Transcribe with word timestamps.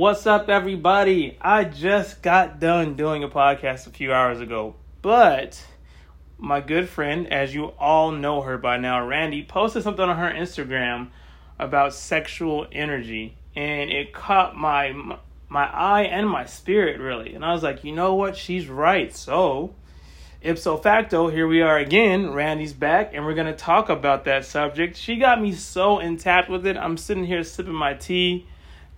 What's 0.00 0.26
up, 0.26 0.48
everybody? 0.48 1.36
I 1.42 1.64
just 1.64 2.22
got 2.22 2.58
done 2.58 2.94
doing 2.94 3.22
a 3.22 3.28
podcast 3.28 3.86
a 3.86 3.90
few 3.90 4.14
hours 4.14 4.40
ago, 4.40 4.76
but 5.02 5.62
my 6.38 6.62
good 6.62 6.88
friend, 6.88 7.30
as 7.30 7.54
you 7.54 7.66
all 7.78 8.10
know 8.10 8.40
her 8.40 8.56
by 8.56 8.78
now, 8.78 9.06
Randi, 9.06 9.42
posted 9.42 9.82
something 9.82 10.06
on 10.06 10.16
her 10.16 10.32
Instagram 10.32 11.08
about 11.58 11.92
sexual 11.92 12.66
energy, 12.72 13.36
and 13.54 13.90
it 13.90 14.14
caught 14.14 14.56
my 14.56 15.18
my 15.50 15.66
eye 15.66 16.04
and 16.04 16.26
my 16.26 16.46
spirit 16.46 16.98
really. 16.98 17.34
And 17.34 17.44
I 17.44 17.52
was 17.52 17.62
like, 17.62 17.84
you 17.84 17.92
know 17.92 18.14
what? 18.14 18.38
She's 18.38 18.68
right. 18.68 19.14
So, 19.14 19.74
ipso 20.40 20.78
facto, 20.78 21.28
here 21.28 21.46
we 21.46 21.60
are 21.60 21.76
again. 21.76 22.30
Randi's 22.30 22.72
back, 22.72 23.10
and 23.12 23.26
we're 23.26 23.34
gonna 23.34 23.54
talk 23.54 23.90
about 23.90 24.24
that 24.24 24.46
subject. 24.46 24.96
She 24.96 25.16
got 25.16 25.42
me 25.42 25.52
so 25.52 25.98
intact 25.98 26.48
with 26.48 26.66
it. 26.66 26.78
I'm 26.78 26.96
sitting 26.96 27.24
here 27.26 27.44
sipping 27.44 27.74
my 27.74 27.92
tea 27.92 28.46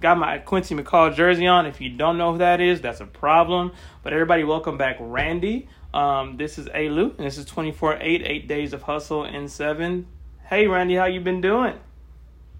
Got 0.02 0.18
my 0.18 0.38
Quincy 0.38 0.74
McCall 0.74 1.14
jersey 1.14 1.46
on. 1.46 1.64
If 1.64 1.80
you 1.80 1.88
don't 1.88 2.18
know 2.18 2.32
who 2.32 2.38
that 2.38 2.60
is, 2.60 2.80
that's 2.80 2.98
a 2.98 3.06
problem. 3.06 3.70
But 4.02 4.12
everybody, 4.12 4.42
welcome 4.42 4.76
back, 4.76 4.96
Randi. 4.98 5.68
Um, 5.94 6.36
this 6.36 6.58
is 6.58 6.66
Alu, 6.74 7.14
and 7.16 7.24
this 7.24 7.38
is 7.38 7.44
24 7.44 7.98
8, 8.00 8.22
8 8.26 8.48
days 8.48 8.72
of 8.72 8.82
hustle 8.82 9.24
in 9.24 9.46
7. 9.46 10.08
Hey, 10.46 10.66
Randi, 10.66 10.96
how 10.96 11.04
you 11.04 11.20
been 11.20 11.40
doing? 11.40 11.78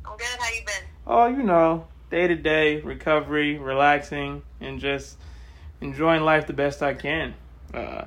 I'm 0.05 0.17
good. 0.17 0.27
How 0.39 0.55
you 0.55 0.65
been? 0.65 0.89
Oh, 1.05 1.27
you 1.27 1.43
know, 1.43 1.89
day 2.13 2.29
to 2.29 2.37
day, 2.37 2.81
recovery, 2.81 3.59
relaxing, 3.59 4.43
and 4.61 4.79
just 4.79 5.19
enjoying 5.81 6.23
life 6.23 6.47
the 6.47 6.53
best 6.53 6.81
I 6.81 6.95
can. 6.95 7.35
Uh, 7.75 8.05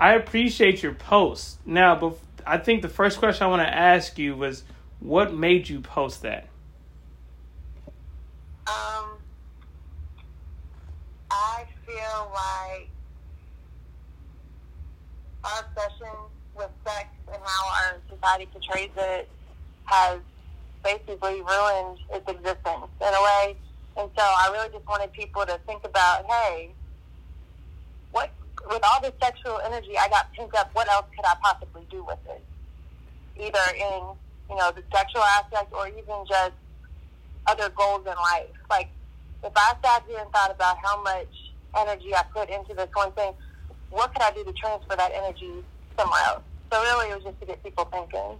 I 0.00 0.14
appreciate 0.14 0.82
your 0.82 0.94
post. 0.94 1.58
Now, 1.66 1.94
bef- 1.94 2.16
I 2.46 2.56
think 2.56 2.80
the 2.80 2.88
first 2.88 3.18
question 3.18 3.44
I 3.46 3.50
want 3.50 3.60
to 3.60 3.74
ask 3.74 4.16
you 4.16 4.34
was 4.34 4.64
what 5.00 5.34
made 5.34 5.68
you 5.68 5.82
post 5.82 6.22
that? 6.22 6.48
Um, 8.66 9.18
I 11.30 11.66
feel 11.84 12.32
like 12.32 12.88
our 15.44 15.60
obsession 15.60 16.14
with 16.56 16.70
sex 16.86 17.08
and 17.28 17.42
how 17.44 17.68
our 17.68 18.00
society 18.08 18.46
portrays 18.52 18.90
it 18.96 19.28
has 19.84 20.20
basically 20.82 21.42
ruined 21.42 21.98
its 22.12 22.28
existence 22.30 22.88
in 23.00 23.08
a 23.08 23.22
way. 23.22 23.56
And 23.96 24.10
so 24.16 24.22
I 24.22 24.48
really 24.52 24.70
just 24.72 24.86
wanted 24.88 25.12
people 25.12 25.44
to 25.44 25.58
think 25.66 25.84
about, 25.84 26.24
hey, 26.24 26.70
what 28.12 28.30
with 28.66 28.80
all 28.82 29.00
this 29.02 29.12
sexual 29.22 29.60
energy 29.66 29.98
I 29.98 30.08
got 30.08 30.32
pent 30.32 30.54
up, 30.54 30.70
what 30.72 30.88
else 30.88 31.06
could 31.14 31.26
I 31.26 31.34
possibly 31.42 31.86
do 31.90 32.02
with 32.04 32.18
it? 32.30 32.42
Either 33.38 33.74
in, 33.76 34.02
you 34.48 34.56
know, 34.56 34.72
the 34.72 34.82
sexual 34.90 35.22
aspect 35.22 35.72
or 35.72 35.88
even 35.88 36.24
just 36.26 36.54
other 37.46 37.68
goals 37.70 38.06
in 38.06 38.14
life. 38.14 38.50
Like 38.70 38.88
if 39.42 39.52
I 39.54 39.74
sat 39.84 40.04
here 40.08 40.18
and 40.18 40.30
thought 40.30 40.50
about 40.50 40.78
how 40.82 41.02
much 41.02 41.28
energy 41.78 42.14
I 42.14 42.22
put 42.32 42.48
into 42.48 42.74
this 42.74 42.88
one 42.94 43.12
thing, 43.12 43.32
what 43.90 44.12
could 44.12 44.22
I 44.22 44.30
do 44.32 44.44
to 44.44 44.52
transfer 44.52 44.96
that 44.96 45.12
energy 45.14 45.52
somewhere 45.98 46.20
else? 46.26 46.42
So 46.72 46.80
really, 46.80 47.10
it 47.10 47.14
was 47.14 47.24
just 47.24 47.40
to 47.40 47.46
get 47.46 47.62
people 47.62 47.84
thinking. 47.84 48.38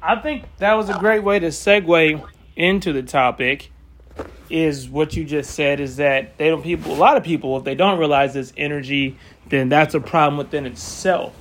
I 0.00 0.16
think 0.16 0.44
that 0.58 0.74
was 0.74 0.88
a 0.88 0.98
great 0.98 1.24
way 1.24 1.38
to 1.38 1.48
segue 1.48 2.24
into 2.56 2.92
the 2.92 3.02
topic. 3.02 3.72
Is 4.50 4.88
what 4.88 5.14
you 5.14 5.24
just 5.24 5.50
said 5.50 5.78
is 5.78 5.96
that 5.96 6.38
they 6.38 6.48
don't 6.48 6.62
people 6.62 6.92
a 6.92 6.96
lot 6.96 7.18
of 7.18 7.22
people 7.22 7.58
if 7.58 7.64
they 7.64 7.74
don't 7.74 7.98
realize 7.98 8.32
this 8.32 8.52
energy, 8.56 9.18
then 9.48 9.68
that's 9.68 9.94
a 9.94 10.00
problem 10.00 10.38
within 10.38 10.64
itself. 10.64 11.34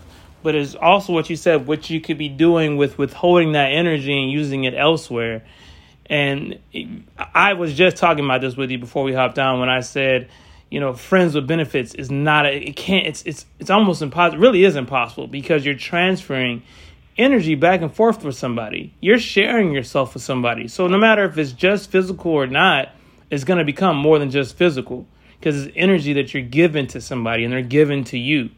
But 0.43 0.55
it's 0.55 0.75
also 0.75 1.13
what 1.13 1.29
you 1.29 1.37
said, 1.37 1.67
what 1.67 1.89
you 1.89 2.01
could 2.01 2.17
be 2.17 2.27
doing 2.27 2.75
with 2.75 2.97
withholding 2.97 3.53
that 3.53 3.71
energy 3.71 4.21
and 4.21 4.29
using 4.29 4.65
it 4.65 4.73
elsewhere. 4.73 5.43
And 6.09 6.59
I 7.33 7.53
was 7.53 7.73
just 7.73 7.97
talking 7.97 8.23
about 8.23 8.41
this 8.41 8.55
with 8.55 8.71
you 8.71 8.77
before 8.77 9.03
we 9.03 9.13
hopped 9.13 9.37
on 9.37 9.59
when 9.59 9.69
I 9.69 9.81
said, 9.81 10.29
you 10.69 10.79
know, 10.79 10.93
friends 10.93 11.35
with 11.35 11.47
benefits 11.47 11.93
is 11.93 12.09
not 12.09 12.45
a, 12.45 12.69
it 12.69 12.75
can't 12.75 13.07
it's 13.07 13.23
it's 13.23 13.45
it's 13.59 13.69
almost 13.69 14.01
impossible. 14.01 14.41
Really 14.41 14.63
is 14.63 14.75
impossible 14.75 15.27
because 15.27 15.65
you're 15.65 15.75
transferring 15.75 16.63
energy 17.17 17.55
back 17.55 17.81
and 17.81 17.93
forth 17.93 18.23
with 18.23 18.35
somebody. 18.35 18.93
You're 19.01 19.19
sharing 19.19 19.71
yourself 19.71 20.13
with 20.13 20.23
somebody. 20.23 20.67
So 20.67 20.87
no 20.87 20.97
matter 20.97 21.25
if 21.25 21.37
it's 21.37 21.51
just 21.51 21.89
physical 21.89 22.31
or 22.31 22.47
not, 22.47 22.89
it's 23.29 23.43
going 23.43 23.59
to 23.59 23.65
become 23.65 23.97
more 23.97 24.19
than 24.19 24.29
just 24.29 24.55
physical 24.55 25.05
because 25.39 25.65
it's 25.65 25.73
energy 25.75 26.13
that 26.13 26.33
you're 26.33 26.43
giving 26.43 26.87
to 26.87 27.01
somebody 27.01 27.43
and 27.43 27.51
they're 27.51 27.61
giving 27.61 28.03
to 28.05 28.17
you. 28.17 28.49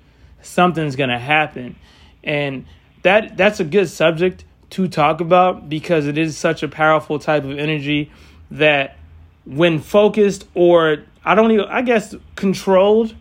Something's 0.41 0.95
going 0.95 1.09
to 1.09 1.19
happen. 1.19 1.75
And 2.23 2.65
that 3.03 3.37
that's 3.37 3.59
a 3.59 3.63
good 3.63 3.89
subject 3.89 4.43
to 4.71 4.87
talk 4.87 5.21
about 5.21 5.69
because 5.69 6.07
it 6.07 6.17
is 6.17 6.37
such 6.37 6.63
a 6.63 6.67
powerful 6.67 7.19
type 7.19 7.43
of 7.43 7.57
energy 7.57 8.11
that 8.51 8.97
when 9.45 9.79
focused 9.79 10.47
or 10.53 11.03
I 11.25 11.35
don't 11.35 11.51
even 11.51 11.65
I 11.65 11.81
guess 11.81 12.15
controlled 12.35 13.15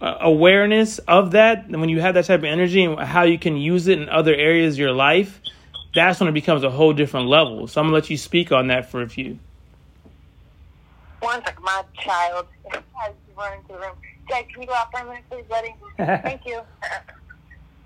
uh, 0.00 0.16
awareness 0.20 0.98
of 1.00 1.32
that 1.32 1.68
when 1.68 1.88
you 1.88 2.00
have 2.00 2.14
that 2.14 2.24
type 2.24 2.40
of 2.40 2.44
energy 2.44 2.84
and 2.84 2.98
how 2.98 3.22
you 3.22 3.38
can 3.38 3.56
use 3.56 3.86
it 3.86 3.98
in 4.00 4.08
other 4.08 4.34
areas 4.34 4.74
of 4.74 4.78
your 4.80 4.92
life 4.92 5.40
that's 5.94 6.18
when 6.18 6.28
it 6.28 6.32
becomes 6.32 6.64
a 6.64 6.70
whole 6.70 6.92
different 6.92 7.28
level. 7.28 7.68
So 7.68 7.80
I'm 7.80 7.86
gonna 7.86 7.94
let 7.94 8.10
you 8.10 8.16
speak 8.16 8.50
on 8.50 8.66
that 8.66 8.90
for 8.90 9.02
a 9.02 9.08
few. 9.08 9.38
One 11.20 11.42
second 11.44 11.62
my 11.62 11.84
child 11.98 12.46
has 12.72 13.14
run 13.36 13.58
into 13.58 13.68
the 13.68 13.78
room. 13.78 13.96
Jake 14.28 14.48
can 14.48 14.62
you 14.62 14.68
go 14.68 14.74
out 14.74 14.90
for 14.90 15.00
a 15.00 15.04
minute 15.04 15.24
please 15.30 15.44
buddy? 15.48 15.74
Thank 15.96 16.44
you. 16.46 16.60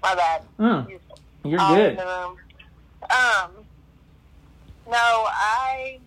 My 0.02 0.14
bad. 0.14 0.42
Mm, 0.58 0.98
you're 1.44 1.58
good 1.58 1.98
um, 3.02 3.50
no, 4.86 4.94
I 4.94 5.98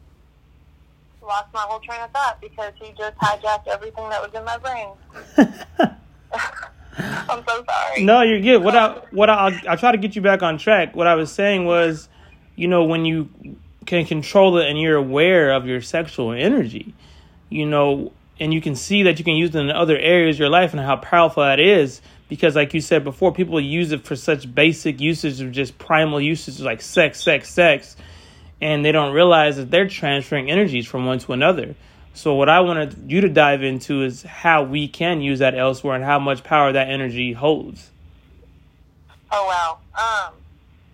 lost 1.22 1.54
my 1.54 1.62
whole 1.62 1.80
train 1.80 2.02
of 2.02 2.12
thought 2.12 2.40
because 2.42 2.74
he 2.82 2.94
just 2.98 3.16
hijacked 3.18 3.68
everything 3.68 4.10
that 4.10 4.22
was 4.22 4.34
in 4.34 4.44
my 4.44 4.58
brain. 4.58 4.90
I'm 6.98 7.44
so 7.48 7.64
sorry. 7.64 8.04
No, 8.04 8.22
you're 8.22 8.42
good. 8.42 8.64
What 8.64 8.76
I 8.76 9.02
what 9.12 9.30
I 9.30 9.62
I 9.68 9.76
try 9.76 9.92
to 9.92 9.98
get 9.98 10.16
you 10.16 10.22
back 10.22 10.44
on 10.44 10.58
track. 10.58 10.96
What 10.96 11.08
I 11.08 11.16
was 11.16 11.32
saying 11.32 11.66
was, 11.66 12.10
you 12.56 12.68
know, 12.68 12.84
when 12.84 13.06
you 13.06 13.30
can 13.86 14.06
control 14.06 14.58
it 14.58 14.68
and 14.70 14.80
you're 14.80 14.98
aware 14.98 15.52
of 15.52 15.66
your 15.66 15.82
sexual 15.82 16.32
energy, 16.32 16.94
you 17.50 17.66
know, 17.66 18.12
and 18.40 18.54
you 18.54 18.62
can 18.62 18.76
see 18.76 19.04
that 19.04 19.20
you 19.20 19.26
can 19.26 19.36
use 19.36 19.56
it 19.56 19.60
in 19.60 19.70
other 19.70 19.98
areas 19.98 20.36
of 20.36 20.42
your 20.42 20.50
life 20.50 20.74
and 20.74 20.82
how 20.82 20.98
powerful 20.98 21.44
that 21.44 21.60
is 21.60 22.02
because 22.32 22.56
like 22.56 22.74
you 22.74 22.80
said 22.80 23.04
before 23.04 23.34
people 23.34 23.60
use 23.60 23.92
it 23.92 24.06
for 24.06 24.16
such 24.16 24.56
basic 24.56 25.02
usage 25.02 25.42
of 25.42 25.52
just 25.52 25.78
primal 25.78 26.22
usage 26.22 26.62
like 26.62 26.82
sex 26.82 27.22
sex 27.22 27.50
sex. 27.50 27.98
And 28.62 28.86
they 28.86 28.94
don't 28.94 29.14
realize 29.14 29.58
that 29.58 29.70
they're 29.70 29.90
transferring 29.90 30.50
energies 30.50 30.88
from 30.88 31.06
one 31.06 31.20
to 31.20 31.34
another. 31.34 31.76
So 32.14 32.36
what 32.36 32.48
i 32.48 32.62
wanted 32.62 33.12
you 33.12 33.20
to 33.20 33.28
dive 33.28 33.64
into 33.64 34.04
is 34.04 34.24
how 34.24 34.64
we 34.64 34.88
can 34.88 35.20
use 35.20 35.40
that 35.40 35.56
elsewhere 35.56 35.96
and 35.96 36.06
how 36.06 36.20
much 36.20 36.42
power 36.42 36.72
that 36.72 36.90
energy 36.90 37.34
holds. 37.34 37.92
Oh 39.30 39.46
wow. 39.46 39.80
Um 39.94 40.34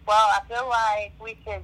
well 0.08 0.28
i 0.34 0.40
feel 0.48 0.68
like 0.68 1.14
we 1.24 1.36
can 1.46 1.62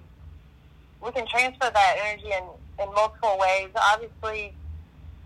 we 1.04 1.12
can 1.14 1.26
transfer 1.26 1.72
that 1.74 1.96
energy 2.06 2.28
in 2.28 2.44
in 2.80 2.94
multiple 2.94 3.40
ways. 3.40 3.70
Obviously 3.76 4.54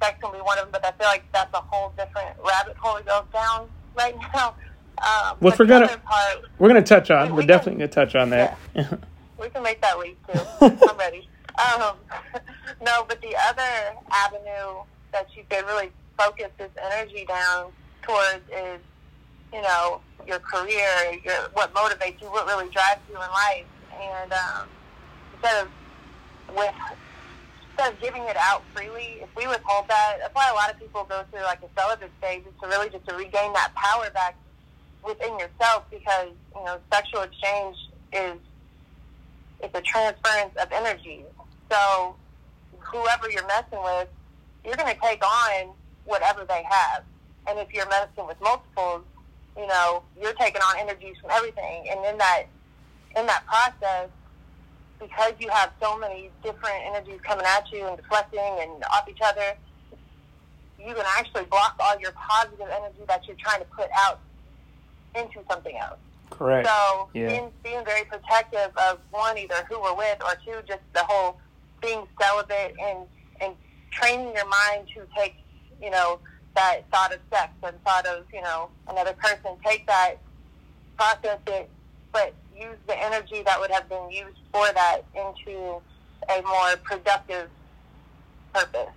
sex 0.01 0.17
can 0.21 0.31
be 0.31 0.37
one 0.37 0.57
of 0.57 0.71
them 0.71 0.71
but 0.71 0.85
i 0.85 0.91
feel 0.91 1.07
like 1.07 1.25
that's 1.33 1.53
a 1.53 1.59
whole 1.59 1.91
different 1.97 2.29
rabbit 2.45 2.77
hole 2.77 2.97
to 2.97 3.03
go 3.03 3.25
down 3.33 3.67
right 3.97 4.15
now. 4.33 4.55
Um, 4.99 5.37
Which 5.39 5.59
we're 5.59 5.65
gonna 5.65 5.87
part, 5.87 6.45
we're 6.57 6.69
gonna 6.69 6.81
touch 6.81 7.11
on. 7.11 7.35
We, 7.35 7.43
are 7.43 7.47
definitely 7.47 7.79
gonna 7.79 7.87
touch 7.87 8.15
on 8.15 8.29
that. 8.31 8.57
Yeah. 8.75 8.95
we 9.39 9.49
can 9.49 9.61
make 9.61 9.81
that 9.81 9.99
leap 9.99 10.17
too. 10.27 10.39
I'm 10.61 10.97
ready. 10.97 11.27
Um, 11.57 11.95
no, 12.81 13.05
but 13.07 13.21
the 13.21 13.35
other 13.47 13.95
avenue 14.11 14.83
that 15.11 15.27
you 15.35 15.43
could 15.49 15.65
really 15.65 15.91
focus 16.17 16.49
this 16.57 16.71
energy 16.81 17.25
down 17.25 17.71
towards 18.01 18.43
is, 18.51 18.79
you 19.53 19.61
know, 19.61 20.01
your 20.27 20.39
career, 20.39 21.19
your 21.23 21.35
what 21.53 21.73
motivates 21.73 22.19
you, 22.21 22.27
what 22.27 22.47
really 22.47 22.69
drives 22.71 23.01
you 23.09 23.15
in 23.15 23.21
life, 23.21 23.65
and 24.01 24.33
um, 24.33 24.67
instead 25.33 25.63
of 25.63 26.55
with 26.55 26.73
instead 27.77 27.93
of 27.93 28.01
giving 28.01 28.23
it 28.23 28.37
out 28.37 28.63
freely, 28.73 29.19
if 29.21 29.29
we 29.35 29.47
withhold 29.47 29.87
that, 29.87 30.17
that's 30.19 30.33
why 30.33 30.49
a 30.49 30.53
lot 30.53 30.71
of 30.71 30.79
people 30.79 31.05
go 31.07 31.23
through 31.31 31.41
like 31.41 31.59
a 31.61 31.79
celibate 31.79 32.11
stage 32.19 32.41
is 32.41 32.53
to 32.61 32.67
really 32.67 32.89
just 32.89 33.07
to 33.07 33.15
regain 33.15 33.53
that 33.53 33.71
power 33.75 34.09
back 34.11 34.35
within 35.05 35.37
yourself 35.37 35.83
because, 35.91 36.29
you 36.55 36.65
know, 36.65 36.77
sexual 36.91 37.21
exchange 37.21 37.77
is 38.13 38.39
it's 39.61 39.75
a 39.75 39.81
transference 39.81 40.55
of 40.59 40.71
energy. 40.71 41.23
So 41.71 42.15
whoever 42.79 43.29
you're 43.29 43.47
messing 43.47 43.83
with, 43.83 44.07
you're 44.65 44.75
going 44.75 44.93
to 44.93 44.99
take 45.01 45.23
on 45.23 45.73
whatever 46.05 46.45
they 46.45 46.63
have. 46.67 47.03
And 47.47 47.59
if 47.59 47.73
you're 47.73 47.89
messing 47.89 48.25
with 48.25 48.39
multiples, 48.41 49.03
you 49.55 49.67
know, 49.67 50.03
you're 50.19 50.33
taking 50.33 50.61
on 50.61 50.79
energies 50.79 51.15
from 51.21 51.31
everything. 51.31 51.87
And 51.91 52.03
in 52.05 52.17
that, 52.17 52.43
in 53.15 53.25
that 53.27 53.45
process, 53.45 54.09
because 54.99 55.33
you 55.39 55.49
have 55.49 55.71
so 55.81 55.97
many 55.97 56.31
different 56.43 56.75
energies 56.85 57.19
coming 57.21 57.45
at 57.45 57.71
you 57.71 57.85
and 57.85 57.97
deflecting 57.97 58.57
and 58.59 58.83
off 58.91 59.07
each 59.09 59.21
other, 59.23 59.55
you 60.79 60.93
can 60.93 61.05
actually 61.17 61.45
block 61.45 61.75
all 61.79 61.99
your 61.99 62.11
positive 62.11 62.67
energy 62.71 62.99
that 63.07 63.27
you're 63.27 63.37
trying 63.37 63.59
to 63.59 63.65
put 63.65 63.89
out 63.97 64.19
into 65.15 65.39
something 65.49 65.77
else. 65.77 65.99
Correct. 66.29 66.67
So 66.67 67.09
yeah. 67.13 67.27
being, 67.27 67.51
being 67.63 67.85
very 67.85 68.05
protective 68.05 68.71
of 68.77 68.99
one, 69.11 69.37
either 69.37 69.65
who 69.69 69.81
we're 69.81 69.95
with, 69.95 70.21
or 70.23 70.35
two, 70.45 70.61
just 70.67 70.81
the 70.93 71.03
whole 71.03 71.37
being 71.81 72.07
celibate 72.19 72.75
and 72.81 72.99
and 73.39 73.53
training 73.91 74.33
your 74.33 74.47
mind 74.47 74.87
to 74.95 75.01
take, 75.15 75.35
you 75.81 75.89
know, 75.89 76.19
that 76.55 76.81
thought 76.91 77.13
of 77.13 77.19
sex 77.31 77.51
and 77.63 77.81
thought 77.83 78.05
of, 78.07 78.25
you 78.33 78.41
know, 78.41 78.69
another 78.87 79.13
person, 79.13 79.51
take 79.63 79.85
that, 79.87 80.15
process 80.97 81.39
it, 81.47 81.69
but 82.11 82.33
use 82.59 82.77
the 82.87 82.97
energy 82.97 83.41
that 83.43 83.59
would 83.59 83.71
have 83.71 83.87
been 83.89 84.09
used 84.09 84.37
for 84.51 84.65
that 84.73 85.01
into 85.15 85.81
a 86.29 86.41
more 86.41 86.75
productive 86.83 87.49
purpose. 88.53 88.89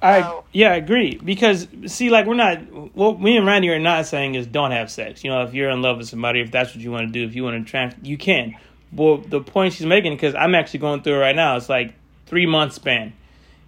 I 0.00 0.22
So- 0.22 0.44
yeah, 0.52 0.72
I 0.72 0.76
agree 0.76 1.20
because 1.22 1.66
see, 1.86 2.10
like 2.10 2.26
we're 2.26 2.34
not 2.34 2.58
what 2.94 3.20
me 3.20 3.36
and 3.36 3.46
Randi 3.46 3.68
are 3.70 3.78
not 3.78 4.06
saying 4.06 4.34
is 4.34 4.46
don't 4.46 4.70
have 4.70 4.90
sex. 4.90 5.24
You 5.24 5.30
know, 5.30 5.42
if 5.42 5.54
you're 5.54 5.70
in 5.70 5.82
love 5.82 5.98
with 5.98 6.08
somebody, 6.08 6.40
if 6.40 6.50
that's 6.50 6.74
what 6.74 6.82
you 6.82 6.90
want 6.92 7.08
to 7.08 7.12
do, 7.12 7.24
if 7.26 7.34
you 7.34 7.44
want 7.44 7.64
to 7.64 7.68
trans, 7.68 7.94
you 8.02 8.16
can. 8.16 8.54
But 8.92 9.28
the 9.28 9.40
point 9.40 9.74
she's 9.74 9.86
making, 9.86 10.12
because 10.14 10.34
I'm 10.34 10.54
actually 10.54 10.80
going 10.80 11.02
through 11.02 11.16
it 11.16 11.18
right 11.18 11.36
now, 11.36 11.56
it's 11.56 11.68
like 11.68 11.94
three 12.26 12.46
month 12.46 12.74
span, 12.74 13.12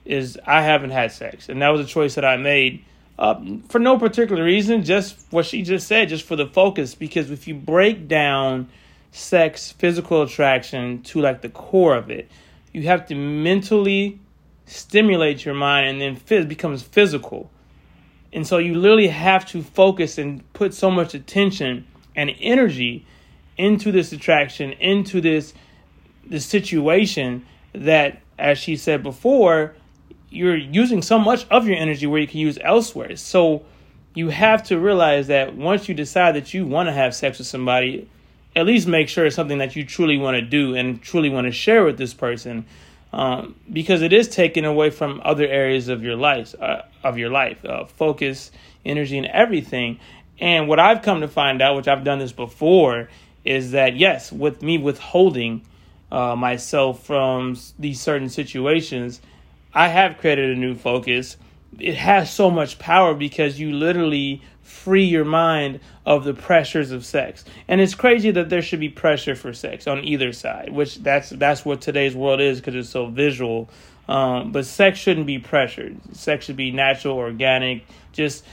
is 0.04 0.38
I 0.46 0.62
haven't 0.62 0.90
had 0.90 1.12
sex, 1.12 1.48
and 1.48 1.60
that 1.62 1.68
was 1.68 1.80
a 1.80 1.84
choice 1.84 2.14
that 2.14 2.24
I 2.24 2.36
made 2.36 2.84
uh, 3.18 3.38
for 3.68 3.78
no 3.78 3.98
particular 3.98 4.42
reason, 4.42 4.82
just 4.82 5.26
what 5.30 5.44
she 5.44 5.62
just 5.62 5.86
said, 5.86 6.08
just 6.08 6.24
for 6.24 6.36
the 6.36 6.46
focus. 6.46 6.94
Because 6.94 7.30
if 7.30 7.46
you 7.46 7.54
break 7.54 8.08
down 8.08 8.68
sex, 9.12 9.72
physical 9.72 10.22
attraction 10.22 11.02
to 11.02 11.20
like 11.20 11.42
the 11.42 11.48
core 11.48 11.96
of 11.96 12.10
it, 12.10 12.30
you 12.72 12.82
have 12.82 13.06
to 13.06 13.14
mentally 13.14 14.20
stimulate 14.66 15.44
your 15.44 15.54
mind 15.54 15.88
and 15.88 16.00
then 16.00 16.16
phys- 16.16 16.48
becomes 16.48 16.82
physical. 16.82 17.50
And 18.32 18.46
so 18.46 18.58
you 18.58 18.74
literally 18.74 19.08
have 19.08 19.44
to 19.46 19.62
focus 19.62 20.18
and 20.18 20.50
put 20.52 20.72
so 20.72 20.90
much 20.90 21.14
attention 21.14 21.86
and 22.14 22.30
energy 22.40 23.04
into 23.56 23.90
this 23.90 24.12
attraction, 24.12 24.72
into 24.72 25.20
this 25.20 25.52
this 26.24 26.46
situation 26.46 27.44
that 27.72 28.20
as 28.38 28.56
she 28.58 28.76
said 28.76 29.02
before, 29.02 29.74
you're 30.30 30.56
using 30.56 31.02
so 31.02 31.18
much 31.18 31.46
of 31.50 31.66
your 31.66 31.76
energy 31.76 32.06
where 32.06 32.20
you 32.20 32.26
can 32.26 32.38
use 32.38 32.58
elsewhere. 32.62 33.16
So 33.16 33.64
you 34.14 34.28
have 34.28 34.62
to 34.64 34.78
realize 34.78 35.26
that 35.26 35.56
once 35.56 35.88
you 35.88 35.94
decide 35.94 36.36
that 36.36 36.54
you 36.54 36.64
want 36.64 36.88
to 36.88 36.92
have 36.92 37.14
sex 37.14 37.38
with 37.38 37.46
somebody, 37.48 38.08
at 38.56 38.66
least 38.66 38.88
make 38.88 39.08
sure 39.08 39.26
it's 39.26 39.36
something 39.36 39.58
that 39.58 39.76
you 39.76 39.84
truly 39.84 40.18
want 40.18 40.34
to 40.34 40.42
do 40.42 40.74
and 40.74 41.00
truly 41.00 41.30
want 41.30 41.46
to 41.46 41.52
share 41.52 41.84
with 41.84 41.98
this 41.98 42.14
person, 42.14 42.64
um, 43.12 43.54
because 43.72 44.02
it 44.02 44.12
is 44.12 44.28
taken 44.28 44.64
away 44.64 44.90
from 44.90 45.20
other 45.24 45.46
areas 45.46 45.88
of 45.88 46.02
your 46.02 46.16
life, 46.16 46.54
uh, 46.60 46.82
of 47.02 47.18
your 47.18 47.30
life, 47.30 47.64
uh, 47.64 47.84
focus, 47.84 48.50
energy, 48.84 49.18
and 49.18 49.26
everything. 49.26 49.98
And 50.38 50.68
what 50.68 50.78
I've 50.78 51.02
come 51.02 51.20
to 51.20 51.28
find 51.28 51.60
out, 51.60 51.76
which 51.76 51.88
I've 51.88 52.04
done 52.04 52.18
this 52.18 52.32
before, 52.32 53.08
is 53.44 53.72
that 53.72 53.96
yes, 53.96 54.32
with 54.32 54.62
me 54.62 54.78
withholding 54.78 55.62
uh, 56.10 56.34
myself 56.36 57.04
from 57.04 57.56
these 57.78 58.00
certain 58.00 58.28
situations, 58.28 59.20
I 59.72 59.88
have 59.88 60.18
created 60.18 60.50
a 60.50 60.58
new 60.58 60.74
focus. 60.74 61.36
It 61.78 61.94
has 61.94 62.32
so 62.32 62.50
much 62.50 62.78
power 62.78 63.14
because 63.14 63.60
you 63.60 63.72
literally 63.72 64.42
free 64.62 65.04
your 65.04 65.24
mind 65.24 65.80
of 66.06 66.24
the 66.24 66.34
pressures 66.34 66.90
of 66.90 67.04
sex. 67.04 67.44
And 67.68 67.80
it's 67.80 67.94
crazy 67.94 68.30
that 68.30 68.48
there 68.48 68.62
should 68.62 68.80
be 68.80 68.88
pressure 68.88 69.34
for 69.34 69.52
sex 69.52 69.86
on 69.86 70.04
either 70.04 70.32
side, 70.32 70.72
which 70.72 70.96
that's 70.96 71.30
that's 71.30 71.64
what 71.64 71.80
today's 71.80 72.14
world 72.14 72.40
is 72.40 72.60
because 72.60 72.74
it's 72.74 72.88
so 72.88 73.06
visual. 73.06 73.68
Um, 74.08 74.52
but 74.52 74.66
sex 74.66 74.98
shouldn't 74.98 75.26
be 75.26 75.38
pressured. 75.38 75.96
Sex 76.16 76.46
should 76.46 76.56
be 76.56 76.72
natural, 76.72 77.16
organic, 77.16 77.84
just 78.12 78.44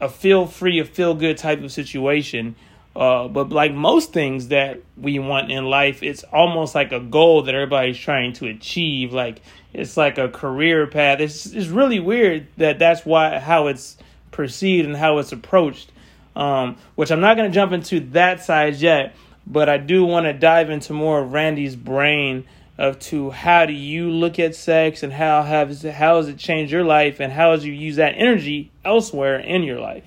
a 0.00 0.08
feel 0.08 0.46
free, 0.46 0.80
a 0.80 0.84
feel 0.84 1.14
good 1.14 1.38
type 1.38 1.62
of 1.62 1.70
situation. 1.70 2.56
Uh, 2.96 3.26
but 3.26 3.50
like 3.50 3.74
most 3.74 4.12
things 4.12 4.48
that 4.48 4.80
we 4.96 5.18
want 5.18 5.50
in 5.50 5.64
life, 5.64 6.02
it's 6.02 6.22
almost 6.24 6.74
like 6.74 6.92
a 6.92 7.00
goal 7.00 7.42
that 7.42 7.54
everybody's 7.54 7.98
trying 7.98 8.32
to 8.34 8.46
achieve. 8.46 9.12
Like 9.12 9.40
it's 9.72 9.96
like 9.96 10.16
a 10.16 10.28
career 10.28 10.86
path. 10.86 11.20
It's 11.20 11.46
it's 11.46 11.66
really 11.66 11.98
weird 11.98 12.46
that 12.56 12.78
that's 12.78 13.04
why 13.04 13.38
how 13.40 13.66
it's 13.66 13.96
perceived 14.30 14.86
and 14.86 14.96
how 14.96 15.18
it's 15.18 15.32
approached. 15.32 15.90
Um, 16.36 16.76
which 16.96 17.12
I'm 17.12 17.20
not 17.20 17.36
going 17.36 17.48
to 17.48 17.54
jump 17.54 17.70
into 17.70 18.00
that 18.10 18.42
side 18.42 18.74
yet, 18.74 19.14
but 19.46 19.68
I 19.68 19.78
do 19.78 20.04
want 20.04 20.26
to 20.26 20.32
dive 20.32 20.68
into 20.68 20.92
more 20.92 21.20
of 21.20 21.32
Randi's 21.32 21.76
brain 21.76 22.44
of 22.76 22.98
to 22.98 23.30
how 23.30 23.66
do 23.66 23.72
you 23.72 24.10
look 24.10 24.38
at 24.40 24.54
sex 24.54 25.02
and 25.02 25.12
how 25.12 25.42
has 25.42 25.82
how 25.82 26.16
has 26.16 26.28
it 26.28 26.38
changed 26.38 26.72
your 26.72 26.84
life 26.84 27.20
and 27.20 27.32
how 27.32 27.52
has 27.52 27.64
you 27.64 27.72
use 27.72 27.96
that 27.96 28.14
energy 28.16 28.70
elsewhere 28.84 29.38
in 29.38 29.62
your 29.62 29.80
life. 29.80 30.04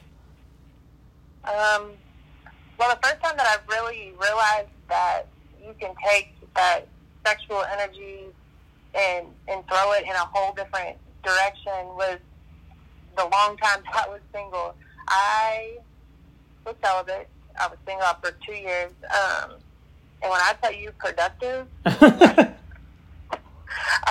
Um, 1.45 1.91
well, 2.77 2.95
the 2.95 3.07
first 3.07 3.21
time 3.21 3.37
that 3.37 3.47
I 3.47 3.57
really 3.73 4.13
realized 4.19 4.69
that 4.89 5.27
you 5.63 5.73
can 5.79 5.93
take 6.05 6.33
that 6.55 6.87
sexual 7.25 7.63
energy 7.71 8.25
and 8.95 9.27
and 9.47 9.65
throw 9.67 9.93
it 9.93 10.03
in 10.03 10.11
a 10.11 10.25
whole 10.33 10.53
different 10.53 10.97
direction 11.23 11.95
was 11.95 12.17
the 13.15 13.23
long 13.23 13.57
time 13.57 13.81
that 13.93 14.07
I 14.07 14.09
was 14.09 14.21
single. 14.33 14.75
I 15.07 15.77
was 16.65 16.75
celibate. 16.83 17.29
I 17.59 17.67
was 17.67 17.77
single 17.85 18.07
for 18.21 18.31
two 18.45 18.53
years. 18.53 18.91
Um, 19.03 19.51
and 20.21 20.31
when 20.31 20.41
I 20.41 20.53
tell 20.61 20.73
you 20.73 20.91
productive, 20.97 21.67
I 21.85 22.53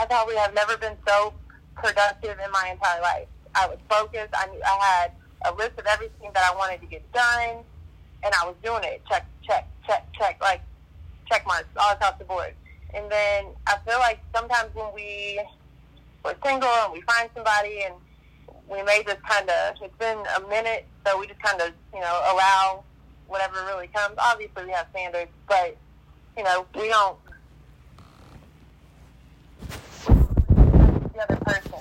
probably 0.08 0.36
have 0.36 0.54
never 0.54 0.76
been 0.76 0.96
so 1.06 1.32
productive 1.74 2.38
in 2.44 2.50
my 2.52 2.70
entire 2.72 3.00
life. 3.02 3.26
I 3.54 3.66
was 3.66 3.78
focused. 3.88 4.34
I 4.34 4.46
knew 4.46 4.60
I 4.64 4.84
had 4.84 5.12
a 5.44 5.54
list 5.54 5.78
of 5.78 5.86
everything 5.86 6.30
that 6.34 6.52
I 6.52 6.56
wanted 6.56 6.80
to 6.80 6.86
get 6.86 7.10
done, 7.12 7.58
and 8.24 8.34
I 8.34 8.46
was 8.46 8.56
doing 8.62 8.82
it. 8.84 9.02
Check, 9.08 9.26
check, 9.42 9.68
check, 9.86 10.06
check, 10.18 10.38
like 10.40 10.60
check 11.30 11.46
marks 11.46 11.68
all 11.76 11.92
across 11.92 12.18
the 12.18 12.24
board. 12.24 12.54
And 12.94 13.10
then 13.10 13.46
I 13.66 13.76
feel 13.86 13.98
like 13.98 14.20
sometimes 14.34 14.74
when 14.74 14.92
we 14.94 15.40
we're 16.24 16.34
single 16.44 16.68
and 16.68 16.92
we 16.92 17.00
find 17.02 17.28
somebody 17.34 17.82
and 17.84 17.94
we 18.68 18.82
may 18.82 19.02
just 19.06 19.22
kind 19.22 19.48
of 19.48 19.76
it's 19.80 19.96
been 19.98 20.18
a 20.36 20.48
minute, 20.48 20.86
so 21.06 21.18
we 21.18 21.26
just 21.26 21.40
kind 21.40 21.60
of 21.60 21.70
you 21.94 22.00
know 22.00 22.20
allow 22.32 22.82
whatever 23.28 23.64
really 23.66 23.88
comes. 23.88 24.14
Obviously, 24.18 24.64
we 24.64 24.70
have 24.72 24.86
standards, 24.90 25.30
but 25.48 25.76
you 26.36 26.42
know 26.42 26.66
we 26.74 26.88
don't 26.88 27.18
the 30.06 31.22
other 31.22 31.36
person 31.36 31.78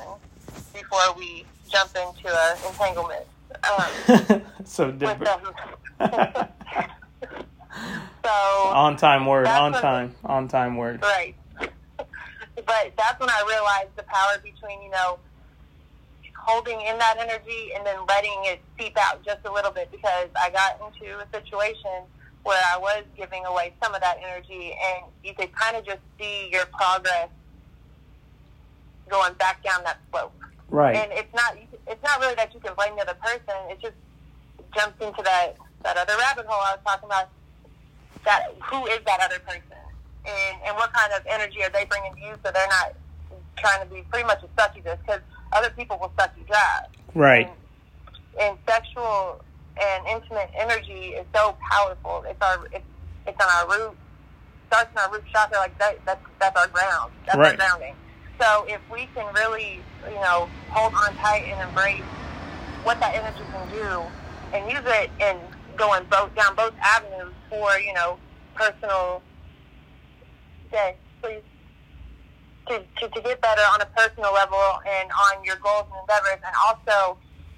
before 0.73 1.13
we 1.17 1.45
jump 1.69 1.91
into 1.95 2.29
an 2.29 2.57
entanglement 2.67 3.25
um, 3.63 4.41
so 4.65 4.91
different. 4.91 5.29
so 8.23 8.29
On 8.29 8.95
time 8.97 9.25
word, 9.25 9.47
on 9.47 9.73
time, 9.73 10.15
on 10.23 10.47
time 10.47 10.77
word. 10.77 11.01
right, 11.01 11.35
but 11.59 12.93
that's 12.97 13.19
when 13.19 13.29
I 13.29 13.43
realized 13.47 13.95
the 13.95 14.03
power 14.03 14.37
between 14.43 14.81
you 14.81 14.89
know 14.91 15.19
holding 16.45 16.79
in 16.81 16.97
that 16.99 17.17
energy 17.19 17.71
and 17.75 17.85
then 17.85 17.97
letting 18.07 18.37
it 18.43 18.61
seep 18.79 18.95
out 18.99 19.23
just 19.25 19.39
a 19.45 19.51
little 19.51 19.71
bit 19.71 19.89
because 19.91 20.29
I 20.39 20.51
got 20.51 20.79
into 20.79 21.17
a 21.17 21.25
situation 21.33 22.03
where 22.43 22.61
I 22.71 22.77
was 22.77 23.03
giving 23.17 23.43
away 23.45 23.73
some 23.81 23.95
of 23.95 24.01
that 24.01 24.17
energy 24.23 24.73
and 24.73 25.05
you 25.23 25.33
could 25.33 25.51
kind 25.53 25.75
of 25.75 25.83
just 25.85 26.01
see 26.19 26.49
your 26.51 26.67
progress 26.67 27.29
going 29.09 29.33
back 29.35 29.63
down 29.63 29.83
that 29.83 29.97
slope. 30.11 30.33
Right. 30.69 30.95
And 30.95 31.11
it's 31.11 31.33
not 31.33 31.57
it's 31.87 32.03
not 32.03 32.19
really 32.19 32.35
that 32.35 32.53
you 32.53 32.59
can 32.59 32.73
blame 32.75 32.95
the 32.95 33.01
other 33.03 33.17
person. 33.21 33.55
It 33.69 33.79
just 33.81 33.95
jumps 34.75 34.99
into 35.01 35.21
that 35.23 35.55
that 35.83 35.97
other 35.97 36.13
rabbit 36.17 36.45
hole 36.47 36.61
I 36.65 36.75
was 36.75 36.79
talking 36.85 37.07
about. 37.07 37.29
That 38.25 38.55
who 38.71 38.85
is 38.87 38.99
that 39.05 39.19
other 39.21 39.39
person, 39.39 39.77
and 40.25 40.57
and 40.65 40.75
what 40.75 40.91
kind 40.93 41.13
of 41.13 41.21
energy 41.29 41.61
are 41.63 41.69
they 41.69 41.85
bringing 41.85 42.13
to 42.15 42.19
you? 42.21 42.33
So 42.43 42.51
they're 42.51 42.67
not 42.67 42.95
trying 43.57 43.87
to 43.87 43.93
be 43.93 44.01
pretty 44.09 44.25
much 44.25 44.41
a 44.43 44.47
sucky 44.59 44.83
succubus 44.83 44.97
because 45.05 45.21
other 45.53 45.69
people 45.71 45.97
will 46.01 46.11
suck 46.19 46.33
you 46.37 46.43
dry. 46.45 46.85
Right. 47.13 47.47
And, 47.47 48.41
and 48.41 48.57
sexual 48.67 49.41
and 49.81 50.07
intimate 50.07 50.49
energy 50.57 51.13
is 51.15 51.25
so 51.35 51.55
powerful. 51.69 52.23
It's 52.27 52.41
our 52.41 52.65
it's, 52.73 52.85
it's 53.27 53.37
on 53.39 53.49
our 53.49 53.77
root 53.77 53.97
starts 54.67 54.89
in 54.91 54.97
our 54.97 55.11
root 55.11 55.23
chakra. 55.31 55.57
Like 55.59 55.77
that 55.79 55.99
that's 56.05 56.25
that's 56.39 56.57
our 56.59 56.67
ground. 56.67 57.11
That's 57.27 57.37
Right. 57.37 57.51
our 57.51 57.55
grounding. 57.57 57.95
So 58.39 58.65
if 58.67 58.81
we 58.91 59.07
can 59.15 59.33
really, 59.33 59.79
you 60.07 60.21
know, 60.21 60.49
hold 60.69 60.93
on 60.93 61.15
tight 61.15 61.45
and 61.47 61.67
embrace 61.67 62.03
what 62.83 62.99
that 62.99 63.15
energy 63.15 63.43
can 63.51 63.69
do 63.69 64.03
and 64.55 64.69
use 64.69 64.83
it 64.85 65.09
and 65.19 65.39
going 65.77 66.05
both 66.09 66.33
down 66.35 66.55
both 66.55 66.73
avenues 66.81 67.33
for, 67.49 67.79
you 67.79 67.93
know, 67.93 68.17
personal 68.53 69.21
okay, 70.67 70.95
please. 71.21 71.41
To, 72.67 72.79
to, 72.79 73.09
to 73.09 73.21
get 73.21 73.41
better 73.41 73.61
on 73.73 73.81
a 73.81 73.85
personal 73.95 74.33
level 74.33 74.79
and 74.89 75.11
on 75.11 75.43
your 75.43 75.57
goals 75.57 75.85
and 75.91 76.01
endeavors 76.01 76.41
and 76.43 76.55
also 76.65 77.15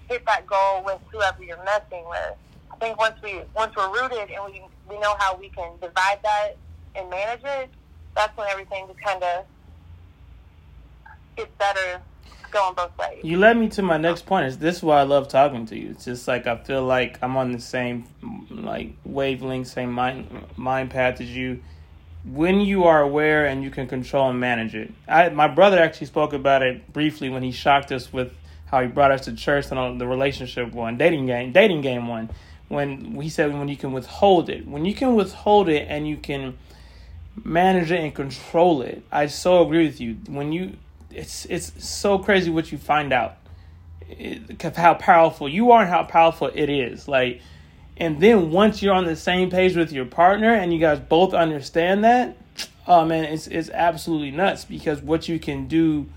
hit 0.09 0.25
that 0.25 0.45
goal 0.45 0.83
with 0.83 0.99
whoever 1.13 1.41
you're 1.41 1.63
messing 1.63 2.03
with. 2.09 2.35
I 2.71 2.75
think 2.75 2.99
once 2.99 3.15
we 3.23 3.41
once 3.55 3.73
we're 3.77 3.89
rooted 3.89 4.29
and 4.29 4.43
we 4.45 4.61
we 4.89 4.99
know 4.99 5.15
how 5.17 5.37
we 5.37 5.47
can 5.47 5.71
divide 5.81 6.19
that 6.23 6.57
and 6.95 7.09
manage 7.09 7.39
it, 7.45 7.69
that's 8.15 8.35
when 8.37 8.47
everything 8.49 8.85
just 8.87 8.99
kind 8.99 9.23
gets 11.37 11.51
better 11.57 12.01
going 12.51 12.75
both 12.75 12.97
ways. 12.97 13.19
You 13.23 13.37
led 13.37 13.57
me 13.57 13.69
to 13.69 13.81
my 13.81 13.97
next 13.97 14.25
point. 14.25 14.47
Is 14.47 14.57
this 14.57 14.77
is 14.77 14.83
why 14.83 14.99
I 14.99 15.03
love 15.03 15.27
talking 15.27 15.65
to 15.67 15.77
you? 15.77 15.91
It's 15.91 16.05
just 16.05 16.27
like 16.27 16.47
I 16.47 16.57
feel 16.57 16.83
like 16.83 17.19
I'm 17.21 17.37
on 17.37 17.51
the 17.51 17.59
same 17.59 18.05
like 18.49 18.93
wavelength, 19.05 19.67
same 19.67 19.91
mind 19.91 20.29
mind 20.57 20.89
path 20.91 21.21
as 21.21 21.29
you. 21.35 21.61
when 22.25 22.59
you 22.59 22.83
are 22.85 23.01
aware 23.01 23.45
and 23.45 23.63
you 23.63 23.69
can 23.69 23.87
control 23.87 24.29
and 24.29 24.39
manage 24.39 24.75
it. 24.75 24.91
I 25.07 25.29
my 25.29 25.47
brother 25.47 25.79
actually 25.79 26.07
spoke 26.07 26.33
about 26.33 26.61
it 26.61 26.91
briefly 26.91 27.29
when 27.29 27.43
he 27.43 27.51
shocked 27.51 27.91
us 27.91 28.11
with 28.11 28.33
how 28.65 28.81
he 28.81 28.87
brought 28.87 29.11
us 29.11 29.21
to 29.25 29.33
church 29.33 29.71
on 29.71 29.97
the 29.97 30.07
relationship 30.07 30.73
one, 30.73 30.97
dating 30.97 31.27
game, 31.27 31.51
dating 31.51 31.81
game 31.81 32.07
one. 32.07 32.29
When 32.67 33.21
he 33.21 33.29
said 33.29 33.53
when 33.53 33.69
you 33.69 33.77
can 33.77 33.93
withhold 33.93 34.49
it, 34.49 34.67
when 34.67 34.83
you 34.83 34.93
can 34.93 35.15
withhold 35.15 35.69
it 35.69 35.87
and 35.89 36.05
you 36.07 36.17
can 36.17 36.57
manage 37.43 37.91
it 37.91 38.01
and 38.01 38.13
control 38.13 38.81
it. 38.81 39.03
I 39.09 39.27
so 39.27 39.65
agree 39.65 39.85
with 39.85 40.01
you. 40.01 40.17
When 40.27 40.51
you, 40.51 40.73
it's 41.11 41.45
it's 41.45 41.85
so 41.85 42.19
crazy 42.19 42.49
what 42.49 42.71
you 42.71 42.77
find 42.77 43.13
out, 43.13 43.37
it, 44.09 44.61
how 44.75 44.93
powerful 44.93 45.47
you 45.49 45.71
are 45.71 45.81
and 45.81 45.89
how 45.89 46.03
powerful 46.03 46.51
it 46.53 46.69
is. 46.69 47.07
Like 47.07 47.41
and 47.97 48.19
then 48.19 48.51
once 48.51 48.81
you're 48.81 48.93
on 48.93 49.05
the 49.05 49.15
same 49.15 49.49
page 49.49 49.75
with 49.75 49.91
your 49.91 50.05
partner 50.05 50.53
and 50.53 50.71
you 50.71 50.79
guys 50.79 50.99
both 50.99 51.33
understand 51.33 52.03
that, 52.03 52.37
oh 52.87 53.05
man, 53.05 53.25
it's 53.25 53.47
it's 53.47 53.69
absolutely 53.69 54.31
nuts 54.31 54.65
because 54.65 55.01
what 55.01 55.27
you 55.27 55.39
can 55.39 55.67
do 55.67 56.07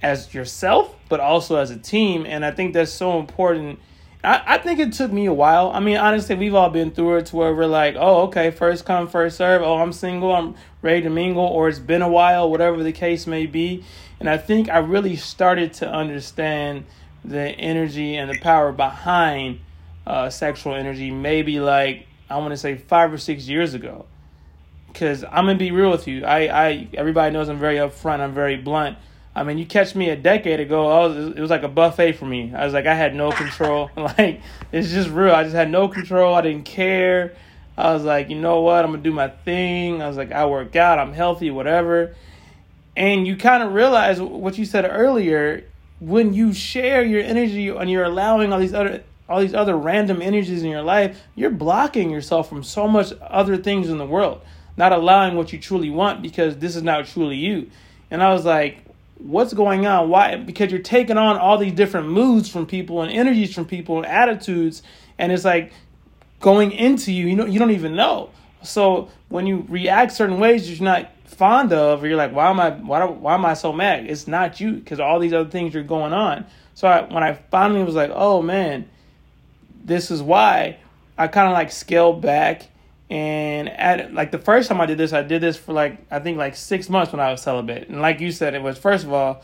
as 0.00 0.32
yourself, 0.32 0.94
but 1.08 1.20
also 1.20 1.56
as 1.56 1.70
a 1.70 1.76
team, 1.76 2.24
and 2.24 2.44
I 2.44 2.50
think 2.52 2.72
that's 2.72 2.92
so 2.92 3.18
important. 3.18 3.80
I, 4.24 4.42
I 4.46 4.58
think 4.58 4.80
it 4.80 4.92
took 4.92 5.12
me 5.12 5.26
a 5.26 5.32
while. 5.32 5.70
I 5.72 5.80
mean, 5.80 5.96
honestly, 5.96 6.34
we've 6.34 6.54
all 6.54 6.70
been 6.70 6.90
through 6.90 7.18
it 7.18 7.26
to 7.26 7.36
where 7.36 7.54
we're 7.54 7.66
like, 7.66 7.94
oh, 7.96 8.22
okay, 8.22 8.50
first 8.50 8.84
come, 8.84 9.08
first 9.08 9.36
serve. 9.36 9.62
Oh, 9.62 9.76
I'm 9.76 9.92
single, 9.92 10.32
I'm 10.32 10.54
ready 10.82 11.02
to 11.02 11.10
mingle, 11.10 11.44
or 11.44 11.68
it's 11.68 11.78
been 11.78 12.02
a 12.02 12.08
while, 12.08 12.50
whatever 12.50 12.82
the 12.82 12.92
case 12.92 13.26
may 13.26 13.46
be. 13.46 13.84
And 14.20 14.28
I 14.28 14.36
think 14.36 14.68
I 14.68 14.78
really 14.78 15.16
started 15.16 15.72
to 15.74 15.88
understand 15.88 16.84
the 17.24 17.40
energy 17.40 18.16
and 18.16 18.30
the 18.30 18.38
power 18.40 18.72
behind 18.72 19.60
uh, 20.06 20.30
sexual 20.30 20.74
energy 20.74 21.10
maybe 21.10 21.60
like 21.60 22.06
I 22.30 22.38
want 22.38 22.52
to 22.52 22.56
say 22.56 22.76
five 22.76 23.12
or 23.12 23.18
six 23.18 23.48
years 23.48 23.74
ago. 23.74 24.06
Because 24.86 25.22
I'm 25.22 25.44
gonna 25.44 25.56
be 25.56 25.70
real 25.70 25.90
with 25.90 26.08
you, 26.08 26.24
I, 26.24 26.66
I 26.68 26.88
everybody 26.94 27.32
knows 27.32 27.48
I'm 27.48 27.58
very 27.58 27.76
upfront. 27.76 28.20
I'm 28.20 28.34
very 28.34 28.56
blunt. 28.56 28.96
I 29.38 29.44
mean, 29.44 29.56
you 29.56 29.66
catch 29.66 29.94
me 29.94 30.10
a 30.10 30.16
decade 30.16 30.58
ago, 30.58 30.88
I 30.88 31.06
was, 31.06 31.36
it 31.36 31.38
was 31.38 31.48
like 31.48 31.62
a 31.62 31.68
buffet 31.68 32.14
for 32.14 32.26
me. 32.26 32.52
I 32.52 32.64
was 32.64 32.74
like, 32.74 32.86
I 32.86 32.94
had 32.94 33.14
no 33.14 33.30
control. 33.30 33.88
like, 33.96 34.40
it's 34.72 34.90
just 34.90 35.08
real. 35.10 35.32
I 35.32 35.44
just 35.44 35.54
had 35.54 35.70
no 35.70 35.86
control. 35.86 36.34
I 36.34 36.40
didn't 36.40 36.64
care. 36.64 37.36
I 37.76 37.92
was 37.92 38.02
like, 38.02 38.30
you 38.30 38.34
know 38.34 38.62
what? 38.62 38.84
I'm 38.84 38.90
gonna 38.90 39.02
do 39.04 39.12
my 39.12 39.28
thing. 39.28 40.02
I 40.02 40.08
was 40.08 40.16
like, 40.16 40.32
I 40.32 40.44
work 40.46 40.74
out. 40.74 40.98
I'm 40.98 41.12
healthy, 41.12 41.52
whatever. 41.52 42.16
And 42.96 43.28
you 43.28 43.36
kind 43.36 43.62
of 43.62 43.74
realize 43.74 44.20
what 44.20 44.58
you 44.58 44.64
said 44.64 44.84
earlier 44.84 45.62
when 46.00 46.34
you 46.34 46.52
share 46.52 47.04
your 47.04 47.22
energy 47.22 47.68
and 47.68 47.88
you're 47.88 48.04
allowing 48.04 48.52
all 48.52 48.58
these 48.58 48.74
other 48.74 49.04
all 49.28 49.40
these 49.40 49.54
other 49.54 49.76
random 49.76 50.20
energies 50.20 50.64
in 50.64 50.70
your 50.70 50.82
life, 50.82 51.20
you're 51.36 51.50
blocking 51.50 52.10
yourself 52.10 52.48
from 52.48 52.64
so 52.64 52.88
much 52.88 53.12
other 53.20 53.56
things 53.56 53.88
in 53.88 53.98
the 53.98 54.06
world, 54.06 54.40
not 54.76 54.90
allowing 54.90 55.36
what 55.36 55.52
you 55.52 55.60
truly 55.60 55.90
want 55.90 56.22
because 56.22 56.56
this 56.56 56.74
is 56.74 56.82
not 56.82 57.06
truly 57.06 57.36
you. 57.36 57.70
And 58.10 58.22
I 58.22 58.32
was 58.32 58.44
like, 58.44 58.87
what's 59.18 59.52
going 59.52 59.86
on? 59.86 60.08
Why? 60.08 60.36
Because 60.36 60.70
you're 60.70 60.80
taking 60.80 61.16
on 61.16 61.36
all 61.36 61.58
these 61.58 61.72
different 61.72 62.08
moods 62.08 62.48
from 62.48 62.66
people 62.66 63.02
and 63.02 63.12
energies 63.12 63.54
from 63.54 63.66
people 63.66 63.98
and 63.98 64.06
attitudes, 64.06 64.82
and 65.18 65.32
it's 65.32 65.44
like 65.44 65.72
going 66.40 66.72
into 66.72 67.12
you. 67.12 67.26
You 67.26 67.36
know, 67.36 67.46
you 67.46 67.58
don't 67.58 67.72
even 67.72 67.94
know. 67.94 68.30
So 68.62 69.08
when 69.28 69.46
you 69.46 69.66
react 69.68 70.12
certain 70.12 70.38
ways 70.38 70.70
you're 70.70 70.84
not 70.84 71.10
fond 71.24 71.72
of, 71.72 72.02
or 72.02 72.08
you're 72.08 72.16
like, 72.16 72.32
why 72.32 72.50
am 72.50 72.60
I? 72.60 72.70
Why? 72.70 73.04
Why 73.04 73.34
am 73.34 73.44
I 73.44 73.54
so 73.54 73.72
mad? 73.72 74.06
It's 74.06 74.26
not 74.26 74.60
you 74.60 74.72
because 74.72 75.00
all 75.00 75.18
these 75.18 75.32
other 75.32 75.50
things 75.50 75.74
are 75.76 75.82
going 75.82 76.12
on. 76.12 76.46
So 76.74 76.86
I, 76.88 77.02
when 77.12 77.22
I 77.22 77.34
finally 77.34 77.82
was 77.82 77.94
like, 77.94 78.10
oh 78.14 78.40
man 78.42 78.88
this 79.88 80.10
is 80.10 80.22
why 80.22 80.78
I 81.16 81.26
kind 81.26 81.48
of 81.48 81.54
like 81.54 81.72
scaled 81.72 82.20
back 82.20 82.68
and 83.10 83.68
at 83.68 84.12
like 84.12 84.30
the 84.30 84.38
first 84.38 84.68
time 84.68 84.80
I 84.80 84.86
did 84.86 84.98
this, 84.98 85.12
I 85.12 85.22
did 85.22 85.40
this 85.40 85.56
for 85.56 85.72
like 85.72 85.98
I 86.10 86.18
think 86.18 86.36
like 86.36 86.56
six 86.56 86.88
months 86.88 87.12
when 87.12 87.20
I 87.20 87.30
was 87.30 87.42
celibate. 87.42 87.88
And 87.88 88.02
like 88.02 88.20
you 88.20 88.30
said, 88.30 88.54
it 88.54 88.62
was 88.62 88.78
first 88.78 89.04
of 89.04 89.12
all, 89.12 89.42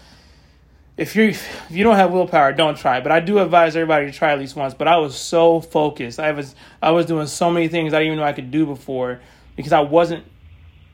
if 0.96 1.16
you 1.16 1.28
if 1.28 1.66
you 1.70 1.82
don't 1.82 1.96
have 1.96 2.10
willpower, 2.10 2.52
don't 2.52 2.76
try. 2.76 3.00
But 3.00 3.12
I 3.12 3.20
do 3.20 3.38
advise 3.38 3.74
everybody 3.74 4.06
to 4.06 4.12
try 4.12 4.32
at 4.32 4.38
least 4.38 4.54
once. 4.54 4.74
But 4.74 4.88
I 4.88 4.98
was 4.98 5.16
so 5.16 5.60
focused. 5.60 6.20
I 6.20 6.32
was 6.32 6.54
I 6.82 6.90
was 6.90 7.06
doing 7.06 7.26
so 7.26 7.50
many 7.50 7.68
things 7.68 7.94
I 7.94 7.98
didn't 7.98 8.12
even 8.12 8.18
know 8.18 8.26
I 8.26 8.32
could 8.32 8.50
do 8.50 8.66
before 8.66 9.20
because 9.56 9.72
I 9.72 9.80
wasn't 9.80 10.24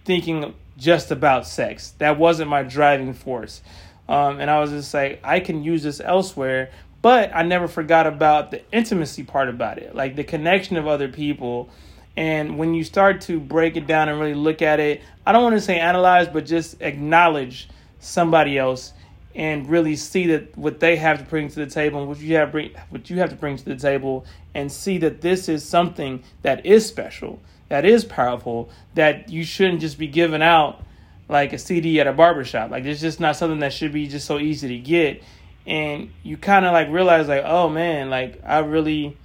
thinking 0.05 0.55
just 0.77 1.11
about 1.11 1.47
sex. 1.47 1.95
That 1.99 2.19
wasn't 2.19 2.51
my 2.51 2.63
driving 2.63 3.15
force. 3.15 3.63
Um, 4.09 4.41
and 4.41 4.51
I 4.51 4.59
was 4.61 4.71
just 4.71 4.93
like, 4.93 5.21
I 5.23 5.39
can 5.39 5.63
use 5.63 5.85
this 5.85 6.01
elsewhere 6.01 6.71
but 7.03 7.31
I 7.35 7.43
never 7.43 7.69
forgot 7.69 8.07
about 8.07 8.51
the 8.51 8.63
intimacy 8.73 9.23
part 9.23 9.49
about 9.49 9.79
it, 9.79 9.95
like 9.95 10.17
the 10.17 10.25
connection 10.25 10.77
of 10.77 10.87
other 10.87 11.09
people. 11.09 11.71
And 12.17 12.59
when 12.59 12.75
you 12.75 12.85
start 12.85 13.21
to 13.23 13.39
break 13.41 13.77
it 13.77 13.87
down 13.87 14.09
and 14.09 14.21
really 14.21 14.35
look 14.35 14.63
at 14.63 14.81
it, 14.81 15.03
I 15.27 15.33
don't 15.33 15.43
want 15.43 15.57
to 15.57 15.61
say 15.61 15.79
analyze, 15.79 16.29
but 16.29 16.45
just 16.45 16.81
acknowledge 16.83 17.69
somebody 17.99 18.59
else 18.59 18.93
and 19.35 19.69
really 19.69 19.95
see 19.95 20.27
that 20.27 20.57
what 20.59 20.81
they 20.81 20.97
have 20.97 21.19
to 21.19 21.25
bring 21.25 21.49
to 21.49 21.55
the 21.55 21.67
table 21.67 22.01
and 22.01 22.09
what 22.09 22.19
you 22.19 22.35
have 22.35 22.51
bring 22.51 22.73
what 22.89 23.09
you 23.09 23.19
have 23.21 23.31
to 23.31 23.37
bring 23.37 23.57
to 23.57 23.65
the 23.65 23.77
table 23.77 24.25
and 24.55 24.73
see 24.73 24.99
that 24.99 25.21
this 25.21 25.49
is 25.49 25.65
something 25.65 26.23
that 26.43 26.67
is 26.67 26.85
special, 26.85 27.39
that 27.69 27.85
is 27.85 28.05
powerful, 28.05 28.69
that 28.95 29.29
you 29.29 29.45
shouldn't 29.45 29.81
just 29.81 29.99
be 29.99 30.09
giving 30.09 30.43
out 30.43 30.83
like 31.29 31.53
a 31.53 31.59
CD 31.59 32.01
at 32.01 32.09
a 32.09 32.13
barbershop. 32.13 32.73
Like 32.73 32.85
it's 32.85 33.01
just 33.01 33.21
not 33.21 33.37
something 33.37 33.61
that 33.61 33.73
should 33.73 33.93
be 33.93 34.09
just 34.09 34.27
so 34.27 34.39
easy 34.39 34.67
to 34.69 34.79
get 34.79 35.23
and 35.67 36.11
you 36.23 36.37
kind 36.37 36.65
of 36.65 36.73
like 36.73 36.89
realize 36.91 37.29
like 37.29 37.45
oh 37.45 37.69
man 37.69 38.11
like 38.11 38.41
i 38.45 38.59
really 38.59 39.17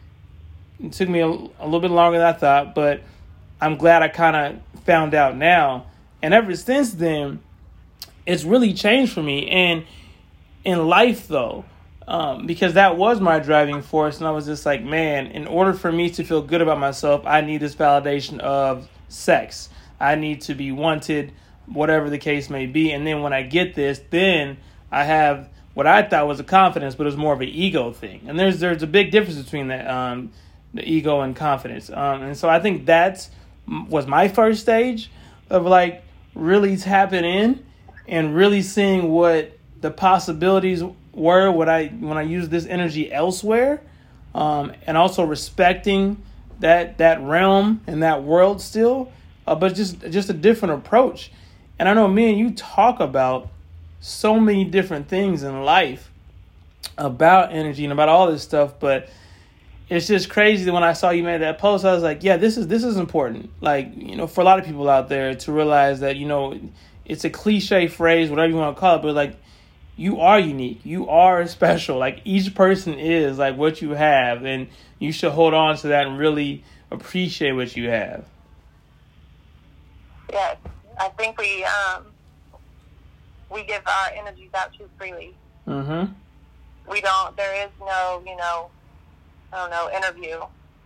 it 0.84 0.94
took 0.94 1.10
me 1.10 1.20
a, 1.20 1.28
a 1.28 1.66
little 1.66 1.80
bit 1.80 1.92
longer 1.92 2.18
than 2.18 2.28
i 2.28 2.34
thought 2.34 2.76
but 2.76 3.02
i'm 3.62 3.76
glad 3.78 4.02
i 4.02 4.08
kind 4.08 4.36
of 4.36 4.62
found 4.86 5.16
out 5.16 5.36
now. 5.36 5.88
And 6.22 6.34
ever 6.34 6.56
since 6.56 6.94
then 6.94 7.40
it's 8.26 8.44
really 8.44 8.74
changed 8.74 9.14
for 9.14 9.22
me. 9.22 9.50
And 9.50 9.86
in 10.64 10.88
life 10.88 11.28
though 11.28 11.66
um, 12.08 12.46
because 12.46 12.74
that 12.74 12.98
was 12.98 13.20
my 13.20 13.40
driving 13.40 13.82
force 13.82 14.20
and 14.20 14.28
i 14.28 14.32
was 14.32 14.46
just 14.46 14.64
like 14.66 14.84
man 14.84 15.28
in 15.28 15.48
order 15.48 15.74
for 15.74 15.92
me 15.92 16.10
to 16.12 16.24
feel 16.24 16.42
good 16.42 16.62
about 16.62 16.80
myself 16.80 17.24
i 17.26 17.42
need 17.42 17.60
this 17.60 17.76
validation 17.76 18.40
of 18.40 18.88
sex. 19.08 19.70
I 20.00 20.16
need 20.16 20.42
to 20.42 20.56
be 20.56 20.72
wanted 20.72 21.32
whatever 21.68 22.10
the 22.10 22.18
case 22.18 22.50
may 22.50 22.66
be. 22.66 22.92
And 22.92 23.08
then 23.08 23.22
when 23.22 23.34
i 23.34 23.42
get 23.44 23.76
this 23.76 24.02
then 24.12 24.58
i 24.92 25.04
have 25.04 25.50
what 25.76 25.86
I 25.86 26.04
thought 26.04 26.26
was 26.26 26.40
a 26.40 26.44
confidence, 26.46 26.96
but 26.96 27.04
it 27.04 27.08
was 27.08 27.18
more 27.18 27.34
of 27.34 27.42
an 27.42 27.50
ego 27.50 27.92
thing. 27.92 28.22
And 28.28 28.40
there's 28.40 28.60
there's 28.60 28.82
a 28.82 28.88
big 28.88 29.12
difference 29.12 29.42
between 29.42 29.68
that. 29.68 29.88
Um, 29.88 30.32
the 30.76 30.88
ego 30.88 31.22
and 31.22 31.36
confidence. 31.36 31.90
Um, 31.90 32.22
and 32.22 32.38
so 32.38 32.48
I 32.48 32.60
think 32.60 32.86
that 32.86 33.28
was 33.68 34.06
my 34.06 34.28
first 34.28 34.62
stage 34.62 35.10
of 35.50 35.66
like 35.66 36.04
really 36.36 36.78
tapping 36.78 37.26
in 37.26 37.66
and 38.08 38.36
really 38.36 38.62
seeing 38.62 39.10
what 39.10 39.58
the 39.82 39.90
possibilities 39.90 40.84
were 41.14 41.50
when 41.50 41.70
I 41.70 41.88
when 41.88 42.18
I 42.18 42.24
use 42.24 42.50
this 42.50 42.66
energy 42.66 43.12
elsewhere, 43.12 43.82
um, 44.36 44.74
and 44.86 44.98
also 44.98 45.24
respecting 45.24 46.22
that 46.60 46.98
that 46.98 47.22
realm 47.22 47.82
and 47.88 48.04
that 48.04 48.24
world 48.24 48.62
still, 48.62 49.12
uh, 49.48 49.56
but 49.56 49.76
just 49.76 50.02
just 50.12 50.30
a 50.30 50.34
different 50.34 50.76
approach. 50.76 51.32
And 51.80 51.90
I 51.90 51.94
know 51.94 52.08
me 52.08 52.30
and 52.30 52.38
you 52.38 52.52
talk 52.52 53.00
about 53.00 53.50
so 54.02 54.40
many 54.40 54.66
different 54.66 55.08
things 55.08 55.44
in 55.44 55.64
life 55.64 56.12
about 56.98 57.52
energy 57.52 57.84
and 57.84 57.92
about 57.92 58.10
all 58.10 58.32
this 58.32 58.44
stuff, 58.44 58.80
but 58.80 59.10
it's 59.90 60.08
just 60.08 60.30
crazy 60.30 60.66
that 60.66 60.74
when 60.74 60.84
I 60.84 60.94
saw 60.94 61.12
you 61.12 61.24
made 61.24 61.42
that 61.42 61.60
post, 61.60 61.86
I 61.86 61.94
was 61.94 62.04
like, 62.04 62.24
yeah, 62.24 62.38
this 62.38 62.58
is 62.58 62.68
this 62.68 62.84
is 62.84 62.98
important. 62.98 63.52
Like, 63.62 63.92
you 63.96 64.16
know, 64.16 64.28
for 64.28 64.42
a 64.42 64.44
lot 64.44 64.60
of 64.60 64.66
people 64.66 64.90
out 64.90 65.10
there 65.10 65.36
to 65.36 65.52
realize 65.52 66.00
that, 66.00 66.16
you 66.16 66.28
know, 66.28 66.60
it's 67.06 67.24
a 67.24 67.30
cliche 67.30 67.88
phrase, 67.88 68.30
whatever 68.30 68.50
you 68.50 68.56
want 68.56 68.76
to 68.76 68.80
call 68.80 68.98
it, 68.98 69.02
but 69.04 69.14
like 69.14 69.38
you 69.96 70.20
are 70.22 70.40
unique. 70.40 70.82
You 70.84 71.08
are 71.10 71.46
special. 71.48 71.98
Like 71.98 72.22
each 72.26 72.56
person 72.56 72.96
is 72.96 73.38
like 73.38 73.58
what 73.58 73.82
you 73.82 73.92
have 73.92 74.44
and 74.44 74.68
you 75.00 75.12
should 75.12 75.32
hold 75.32 75.54
on 75.54 75.78
to 75.78 75.88
that 75.90 76.08
and 76.08 76.18
really 76.18 76.64
appreciate 76.92 77.52
what 77.52 77.76
you 77.76 77.90
have. 77.90 78.26
Yes. 80.32 80.58
I 80.98 81.10
think 81.10 81.38
we 81.38 81.64
um 81.64 82.06
we 83.52 83.64
give 83.64 83.82
our 83.86 84.10
energies 84.16 84.50
out 84.56 84.74
too 84.74 84.90
freely. 84.98 85.36
Mm-hmm. 85.68 86.12
We 86.90 87.02
don't. 87.02 87.38
There 87.38 87.66
is 87.66 87.72
no, 87.80 88.24
you 88.26 88.36
know, 88.36 88.70
I 89.54 89.58
don't 89.58 89.72
know, 89.72 89.90
interview 89.96 90.40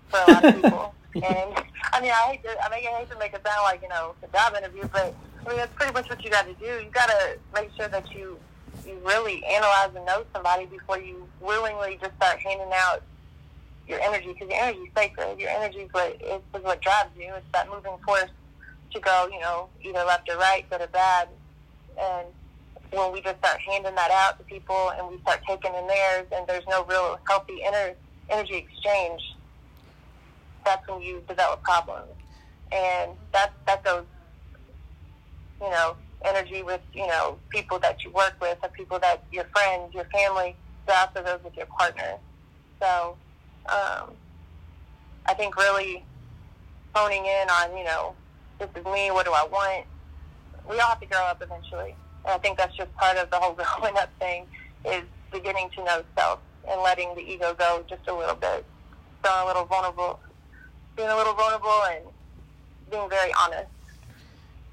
for 0.09 0.19
a 0.27 0.31
lot 0.31 0.45
of 0.45 0.55
people. 0.55 0.93
and 1.15 1.65
I 1.91 2.01
mean, 2.01 2.11
I 2.11 2.31
hate 2.31 2.43
to, 2.43 2.49
I 2.63 2.69
mean, 2.69 2.87
I 2.87 2.99
hate 2.99 3.09
to 3.11 3.17
make 3.17 3.33
it 3.33 3.41
sound 3.45 3.63
like 3.63 3.81
you 3.81 3.89
know 3.89 4.13
a 4.23 4.27
job 4.27 4.55
interview, 4.55 4.87
but 4.91 5.15
I 5.45 5.49
mean 5.49 5.57
that's 5.57 5.73
pretty 5.73 5.93
much 5.93 6.09
what 6.09 6.23
you 6.23 6.29
got 6.29 6.45
to 6.45 6.53
do. 6.53 6.83
You 6.83 6.89
got 6.91 7.07
to 7.07 7.37
make 7.53 7.69
sure 7.77 7.87
that 7.87 8.11
you 8.13 8.37
you 8.85 8.97
really 9.03 9.43
analyze 9.45 9.91
and 9.95 10.05
know 10.05 10.23
somebody 10.33 10.65
before 10.65 10.99
you 10.99 11.27
willingly 11.41 11.97
just 12.01 12.15
start 12.15 12.39
handing 12.39 12.69
out 12.73 13.03
your 13.87 13.99
energy 14.01 14.33
because 14.33 14.49
your 14.49 14.59
energy 14.59 14.79
is 14.79 14.89
sacred. 14.95 15.39
Your 15.39 15.49
energy 15.49 15.79
is 15.79 15.93
what 15.93 16.15
is, 16.21 16.41
is 16.55 16.63
what 16.63 16.81
drives 16.81 17.09
you. 17.17 17.33
It's 17.35 17.45
that 17.53 17.69
moving 17.69 17.97
force 18.05 18.29
to 18.93 18.99
go, 18.99 19.29
you 19.31 19.39
know, 19.39 19.67
either 19.81 20.03
left 20.05 20.29
or 20.29 20.37
right, 20.37 20.69
good 20.69 20.81
or 20.81 20.87
bad. 20.87 21.27
And 21.99 22.27
when 22.91 23.11
we 23.11 23.21
just 23.21 23.37
start 23.39 23.59
handing 23.61 23.95
that 23.95 24.11
out 24.11 24.37
to 24.37 24.45
people 24.45 24.91
and 24.97 25.07
we 25.09 25.19
start 25.21 25.41
taking 25.47 25.73
in 25.73 25.87
theirs 25.87 26.27
and 26.31 26.47
there's 26.47 26.65
no 26.69 26.85
real 26.85 27.19
healthy 27.27 27.61
inner 27.65 27.95
energy 28.29 28.55
exchange, 28.55 29.21
that's 30.65 30.88
when 30.88 31.01
you 31.01 31.21
develop 31.27 31.63
problems. 31.63 32.12
And 32.71 33.12
that 33.33 33.51
that 33.65 33.83
goes 33.83 34.05
you 35.62 35.69
know, 35.69 35.95
energy 36.24 36.63
with, 36.63 36.81
you 36.93 37.07
know, 37.07 37.38
people 37.50 37.79
that 37.79 38.03
you 38.03 38.12
work 38.12 38.36
with, 38.41 38.57
or 38.63 38.69
people 38.69 39.00
that 39.00 39.24
your 39.31 39.45
friends, 39.45 39.93
your 39.93 40.05
family, 40.05 40.55
but 40.86 40.95
also 40.95 41.25
those 41.25 41.43
with 41.43 41.55
your 41.55 41.65
partner. 41.67 42.17
So, 42.81 43.15
um, 43.67 44.12
I 45.25 45.33
think 45.36 45.57
really 45.57 46.03
honing 46.95 47.25
in 47.25 47.50
on, 47.50 47.77
you 47.77 47.83
know, 47.83 48.15
this 48.59 48.69
is 48.75 48.86
me, 48.86 49.12
what 49.12 49.25
do 49.25 49.31
I 49.31 49.48
want? 49.51 49.86
We 50.69 50.79
all 50.79 50.89
have 50.89 51.00
to 51.00 51.05
grow 51.05 51.24
up 51.25 51.41
eventually. 51.41 51.95
And 52.25 52.33
I 52.33 52.38
think 52.38 52.57
that's 52.57 52.75
just 52.75 52.93
part 52.95 53.17
of 53.17 53.29
the 53.29 53.38
whole 53.38 53.53
growing 53.79 53.98
up 53.98 54.09
thing 54.19 54.45
is 54.86 55.03
beginning 55.31 55.69
to 55.75 55.83
know 55.83 56.03
self 56.17 56.39
and 56.69 56.81
letting 56.81 57.15
the 57.15 57.21
ego 57.21 57.53
go 57.53 57.83
just 57.88 58.07
a 58.07 58.13
little 58.13 58.35
bit. 58.35 58.65
Being 59.23 59.35
a 59.38 59.45
little 59.45 59.65
vulnerable, 59.65 60.19
being 60.95 61.09
a 61.09 61.15
little 61.15 61.33
vulnerable 61.33 61.83
and 61.91 62.05
being 62.89 63.09
very 63.09 63.31
honest. 63.41 63.67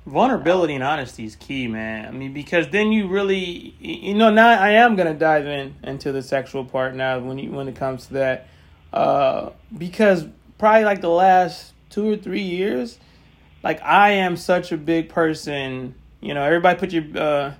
Vulnerability 0.06 0.74
and 0.74 0.84
honesty 0.84 1.24
is 1.24 1.34
key, 1.34 1.66
man. 1.66 2.06
I 2.06 2.12
mean, 2.12 2.32
because 2.32 2.68
then 2.68 2.92
you 2.92 3.08
really, 3.08 3.74
you 3.80 4.14
know, 4.14 4.30
now 4.30 4.50
I 4.50 4.70
am 4.70 4.94
gonna 4.94 5.14
dive 5.14 5.46
in 5.46 5.74
into 5.82 6.12
the 6.12 6.22
sexual 6.22 6.64
part 6.64 6.94
now 6.94 7.18
when 7.18 7.38
you 7.38 7.50
when 7.50 7.66
it 7.66 7.74
comes 7.74 8.06
to 8.06 8.12
that, 8.14 8.48
uh, 8.92 9.50
because 9.76 10.26
probably 10.58 10.84
like 10.84 11.00
the 11.00 11.10
last 11.10 11.72
two 11.90 12.08
or 12.12 12.16
three 12.16 12.42
years, 12.42 13.00
like 13.64 13.82
I 13.82 14.10
am 14.12 14.36
such 14.36 14.70
a 14.70 14.76
big 14.76 15.08
person. 15.08 15.96
You 16.20 16.34
know, 16.34 16.42
everybody 16.44 16.78
put 16.78 16.92
your 16.92 17.04
uh, 17.20 17.54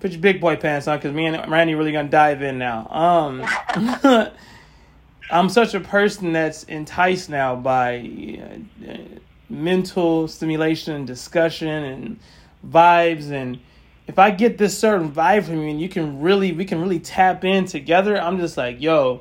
put 0.00 0.12
your 0.12 0.20
big 0.20 0.40
boy 0.40 0.56
pants 0.56 0.86
on 0.88 0.98
because 0.98 1.12
me 1.14 1.26
and 1.26 1.50
Randi 1.50 1.74
really 1.74 1.92
gonna 1.92 2.08
dive 2.08 2.42
in 2.42 2.58
now. 2.58 2.86
Um, 2.90 3.44
I'm 5.30 5.48
such 5.48 5.74
a 5.74 5.80
person 5.80 6.32
that's 6.32 6.64
enticed 6.64 7.28
now 7.28 7.54
by 7.56 8.08
uh, 8.88 8.96
mental 9.50 10.28
stimulation 10.28 10.94
and 10.94 11.06
discussion 11.06 11.68
and 11.68 12.20
vibes 12.66 13.30
and 13.30 13.58
if 14.06 14.18
I 14.18 14.30
get 14.30 14.56
this 14.56 14.76
certain 14.76 15.12
vibe 15.12 15.44
from 15.44 15.58
you 15.62 15.68
and 15.68 15.80
you 15.80 15.88
can 15.88 16.20
really 16.20 16.52
we 16.52 16.64
can 16.64 16.80
really 16.80 16.98
tap 16.98 17.44
in 17.44 17.66
together, 17.66 18.20
I'm 18.20 18.38
just 18.38 18.56
like, 18.56 18.80
yo. 18.80 19.20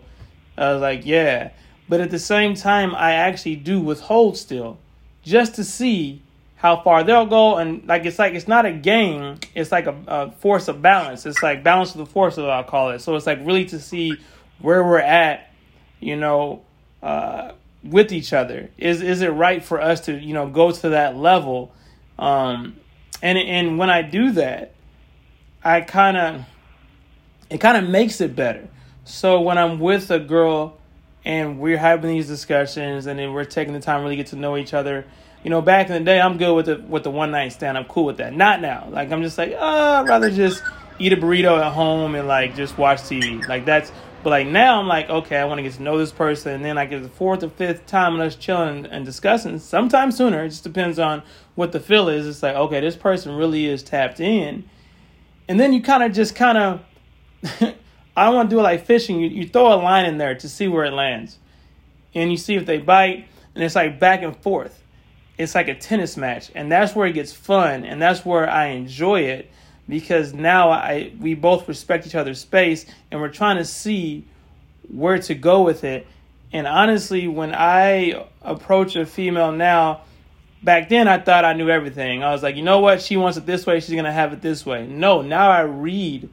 I 0.57 0.73
was 0.73 0.81
like, 0.81 1.05
yeah. 1.05 1.51
But 1.87 2.01
at 2.01 2.09
the 2.09 2.17
same 2.17 2.55
time 2.55 2.95
I 2.95 3.11
actually 3.11 3.57
do 3.57 3.79
withhold 3.81 4.37
still. 4.37 4.79
Just 5.23 5.55
to 5.55 5.63
see 5.63 6.23
how 6.57 6.81
far 6.81 7.03
they'll 7.03 7.25
go 7.25 7.57
and 7.57 7.87
like 7.87 8.05
it's 8.05 8.19
like 8.19 8.33
it's 8.33 8.47
not 8.47 8.65
a 8.65 8.73
game, 8.73 9.39
it's 9.55 9.71
like 9.71 9.87
a, 9.87 9.95
a 10.07 10.31
force 10.31 10.67
of 10.67 10.81
balance. 10.81 11.25
It's 11.25 11.41
like 11.41 11.63
balance 11.63 11.91
of 11.91 11.99
the 11.99 12.05
force 12.05 12.37
I'll 12.37 12.63
call 12.63 12.91
it. 12.91 12.99
So 12.99 13.15
it's 13.15 13.25
like 13.25 13.39
really 13.41 13.65
to 13.65 13.79
see 13.79 14.17
where 14.59 14.83
we're 14.83 14.99
at, 14.99 15.51
you 15.99 16.15
know, 16.15 16.63
uh 17.01 17.51
with 17.83 18.11
each 18.11 18.33
other? 18.33 18.69
Is 18.77 19.01
is 19.01 19.21
it 19.21 19.29
right 19.29 19.63
for 19.63 19.81
us 19.81 20.01
to 20.01 20.13
you 20.17 20.33
know 20.33 20.47
go 20.47 20.71
to 20.71 20.89
that 20.89 21.15
level? 21.15 21.73
Um, 22.19 22.75
and 23.21 23.37
and 23.37 23.77
when 23.77 23.89
I 23.89 24.01
do 24.01 24.31
that, 24.33 24.73
I 25.63 25.81
kind 25.81 26.17
of 26.17 26.45
it 27.49 27.59
kind 27.59 27.77
of 27.77 27.89
makes 27.89 28.21
it 28.21 28.35
better. 28.35 28.67
So 29.05 29.41
when 29.41 29.57
I'm 29.57 29.79
with 29.79 30.11
a 30.11 30.19
girl 30.19 30.77
and 31.23 31.59
we're 31.59 31.77
having 31.77 32.11
these 32.11 32.27
discussions 32.27 33.05
and 33.05 33.19
then 33.19 33.33
we're 33.33 33.45
taking 33.45 33.73
the 33.73 33.79
time 33.79 34.01
really 34.03 34.15
get 34.17 34.27
to 34.27 34.35
know 34.35 34.57
each 34.57 34.73
other. 34.73 35.05
You 35.47 35.51
know, 35.51 35.61
back 35.61 35.87
in 35.87 35.93
the 35.93 36.01
day, 36.01 36.19
I'm 36.19 36.37
good 36.37 36.53
with 36.53 36.65
the 36.65 36.75
with 36.89 37.03
the 37.03 37.09
one 37.09 37.31
night 37.31 37.53
stand. 37.53 37.77
I'm 37.77 37.85
cool 37.85 38.03
with 38.03 38.17
that. 38.17 38.33
Not 38.33 38.59
now. 38.59 38.89
Like 38.91 39.13
I'm 39.13 39.21
just 39.21 39.37
like, 39.37 39.53
oh, 39.57 39.93
I'd 39.93 40.05
rather 40.05 40.29
just 40.29 40.61
eat 40.99 41.13
a 41.13 41.15
burrito 41.15 41.57
at 41.65 41.71
home 41.71 42.15
and 42.15 42.27
like 42.27 42.53
just 42.53 42.77
watch 42.77 42.99
TV. 43.03 43.47
Like 43.47 43.63
that's 43.63 43.89
but 44.23 44.31
like 44.31 44.47
now, 44.47 44.77
I'm 44.77 44.89
like, 44.89 45.09
okay, 45.09 45.37
I 45.37 45.45
want 45.45 45.59
to 45.59 45.63
get 45.63 45.71
to 45.75 45.83
know 45.83 45.97
this 45.97 46.11
person, 46.11 46.51
and 46.51 46.65
then 46.65 46.75
like 46.75 46.91
it's 46.91 47.07
the 47.07 47.13
fourth 47.13 47.43
or 47.43 47.49
fifth 47.49 47.85
time 47.85 48.15
of 48.15 48.19
us 48.19 48.35
chilling 48.35 48.87
and 48.87 49.05
discussing, 49.05 49.57
sometime 49.59 50.11
sooner. 50.11 50.43
It 50.43 50.49
just 50.49 50.65
depends 50.65 50.99
on 50.99 51.23
what 51.55 51.71
the 51.71 51.79
feel 51.79 52.09
is. 52.09 52.27
It's 52.27 52.43
like, 52.43 52.57
okay, 52.57 52.81
this 52.81 52.97
person 52.97 53.33
really 53.33 53.67
is 53.67 53.83
tapped 53.83 54.19
in, 54.19 54.69
and 55.47 55.57
then 55.57 55.71
you 55.71 55.81
kind 55.81 56.03
of 56.03 56.11
just 56.11 56.35
kind 56.35 56.57
of, 56.57 56.81
I 58.17 58.25
don't 58.25 58.35
want 58.35 58.49
to 58.49 58.53
do 58.53 58.59
it 58.59 58.63
like 58.63 58.85
fishing. 58.85 59.21
You 59.21 59.29
you 59.29 59.47
throw 59.47 59.73
a 59.73 59.79
line 59.79 60.07
in 60.07 60.17
there 60.17 60.35
to 60.35 60.49
see 60.49 60.67
where 60.67 60.83
it 60.83 60.91
lands, 60.91 61.39
and 62.13 62.31
you 62.31 62.35
see 62.35 62.55
if 62.55 62.65
they 62.65 62.79
bite, 62.79 63.29
and 63.55 63.63
it's 63.63 63.75
like 63.75 63.97
back 63.97 64.23
and 64.23 64.35
forth. 64.35 64.83
It's 65.37 65.53
like 65.53 65.67
a 65.67 65.75
tennis 65.75 66.17
match, 66.17 66.51
and 66.55 66.71
that's 66.71 66.95
where 66.95 67.07
it 67.07 67.13
gets 67.13 67.31
fun, 67.31 67.85
and 67.85 68.01
that's 68.01 68.25
where 68.25 68.49
I 68.49 68.67
enjoy 68.67 69.21
it 69.21 69.51
because 69.87 70.33
now 70.33 70.69
I 70.69 71.13
we 71.19 71.33
both 71.33 71.67
respect 71.67 72.05
each 72.05 72.15
other's 72.15 72.39
space 72.39 72.85
and 73.09 73.21
we're 73.21 73.29
trying 73.29 73.57
to 73.57 73.65
see 73.65 74.25
where 74.89 75.19
to 75.19 75.35
go 75.35 75.61
with 75.63 75.83
it. 75.83 76.07
And 76.51 76.67
honestly, 76.67 77.27
when 77.27 77.53
I 77.53 78.25
approach 78.41 78.95
a 78.95 79.05
female 79.05 79.51
now, 79.51 80.01
back 80.63 80.89
then 80.89 81.07
I 81.07 81.19
thought 81.19 81.45
I 81.45 81.53
knew 81.53 81.69
everything. 81.69 82.23
I 82.23 82.31
was 82.31 82.43
like, 82.43 82.55
you 82.55 82.63
know 82.63 82.79
what? 82.79 83.01
She 83.01 83.17
wants 83.17 83.37
it 83.37 83.45
this 83.45 83.65
way, 83.65 83.79
she's 83.79 83.91
going 83.91 84.05
to 84.05 84.11
have 84.11 84.33
it 84.33 84.41
this 84.41 84.65
way. 84.65 84.87
No, 84.87 85.21
now 85.21 85.49
I 85.49 85.61
read 85.61 86.29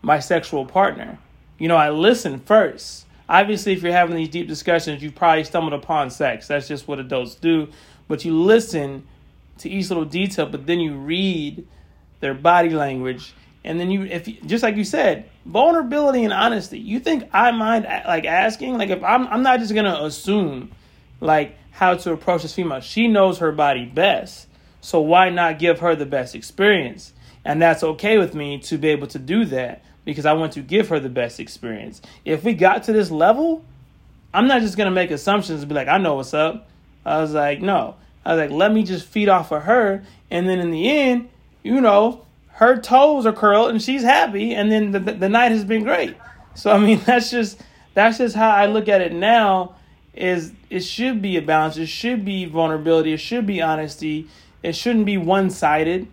my 0.00 0.18
sexual 0.18 0.64
partner. 0.64 1.18
You 1.58 1.68
know, 1.68 1.76
I 1.76 1.90
listen 1.90 2.40
first. 2.40 3.06
Obviously, 3.28 3.72
if 3.72 3.82
you're 3.82 3.92
having 3.92 4.16
these 4.16 4.28
deep 4.28 4.48
discussions, 4.48 5.02
you've 5.02 5.14
probably 5.14 5.44
stumbled 5.44 5.72
upon 5.72 6.10
sex. 6.10 6.48
That's 6.48 6.68
just 6.68 6.88
what 6.88 6.98
adults 6.98 7.34
do. 7.34 7.68
But 8.12 8.26
you 8.26 8.38
listen 8.38 9.06
to 9.56 9.70
each 9.70 9.88
little 9.88 10.04
detail, 10.04 10.44
but 10.44 10.66
then 10.66 10.80
you 10.80 10.96
read 10.96 11.66
their 12.20 12.34
body 12.34 12.68
language, 12.68 13.32
and 13.64 13.80
then 13.80 13.90
you, 13.90 14.02
if 14.02 14.26
just 14.44 14.62
like 14.62 14.76
you 14.76 14.84
said, 14.84 15.30
vulnerability 15.46 16.22
and 16.22 16.30
honesty. 16.30 16.78
You 16.78 17.00
think 17.00 17.30
I 17.32 17.52
mind 17.52 17.86
like 17.86 18.26
asking? 18.26 18.76
Like 18.76 18.90
if 18.90 19.02
I'm, 19.02 19.26
I'm 19.28 19.42
not 19.42 19.60
just 19.60 19.74
gonna 19.74 19.98
assume 20.02 20.72
like 21.20 21.56
how 21.70 21.94
to 21.94 22.12
approach 22.12 22.42
this 22.42 22.54
female. 22.54 22.80
She 22.80 23.08
knows 23.08 23.38
her 23.38 23.50
body 23.50 23.86
best, 23.86 24.46
so 24.82 25.00
why 25.00 25.30
not 25.30 25.58
give 25.58 25.80
her 25.80 25.96
the 25.96 26.04
best 26.04 26.34
experience? 26.34 27.14
And 27.46 27.62
that's 27.62 27.82
okay 27.82 28.18
with 28.18 28.34
me 28.34 28.58
to 28.58 28.76
be 28.76 28.88
able 28.88 29.06
to 29.06 29.18
do 29.18 29.46
that 29.46 29.82
because 30.04 30.26
I 30.26 30.34
want 30.34 30.52
to 30.52 30.60
give 30.60 30.90
her 30.90 31.00
the 31.00 31.08
best 31.08 31.40
experience. 31.40 32.02
If 32.26 32.44
we 32.44 32.52
got 32.52 32.82
to 32.82 32.92
this 32.92 33.10
level, 33.10 33.64
I'm 34.34 34.48
not 34.48 34.60
just 34.60 34.76
gonna 34.76 34.90
make 34.90 35.10
assumptions 35.10 35.60
and 35.60 35.68
be 35.70 35.74
like, 35.74 35.88
I 35.88 35.96
know 35.96 36.16
what's 36.16 36.34
up. 36.34 36.68
I 37.04 37.20
was 37.20 37.32
like, 37.32 37.60
no. 37.60 37.96
I 38.24 38.34
was 38.34 38.40
like, 38.40 38.50
let 38.50 38.72
me 38.72 38.82
just 38.82 39.06
feed 39.06 39.28
off 39.28 39.50
of 39.50 39.62
her, 39.64 40.04
and 40.30 40.48
then 40.48 40.58
in 40.58 40.70
the 40.70 40.88
end, 40.88 41.28
you 41.62 41.80
know, 41.80 42.24
her 42.54 42.78
toes 42.78 43.26
are 43.26 43.32
curled 43.32 43.70
and 43.70 43.82
she's 43.82 44.02
happy, 44.02 44.54
and 44.54 44.70
then 44.70 44.92
the, 44.92 45.00
the 45.00 45.28
night 45.28 45.52
has 45.52 45.64
been 45.64 45.82
great. 45.84 46.16
So 46.54 46.70
I 46.70 46.78
mean, 46.78 47.00
that's 47.06 47.30
just 47.30 47.60
that's 47.94 48.18
just 48.18 48.36
how 48.36 48.50
I 48.50 48.66
look 48.66 48.88
at 48.88 49.00
it 49.00 49.12
now. 49.12 49.76
Is 50.14 50.52
it 50.68 50.80
should 50.80 51.22
be 51.22 51.38
a 51.38 51.42
balance. 51.42 51.78
It 51.78 51.86
should 51.86 52.24
be 52.24 52.44
vulnerability. 52.44 53.14
It 53.14 53.18
should 53.18 53.46
be 53.46 53.62
honesty. 53.62 54.28
It 54.62 54.76
shouldn't 54.76 55.06
be 55.06 55.16
one 55.16 55.48
sided. 55.48 56.06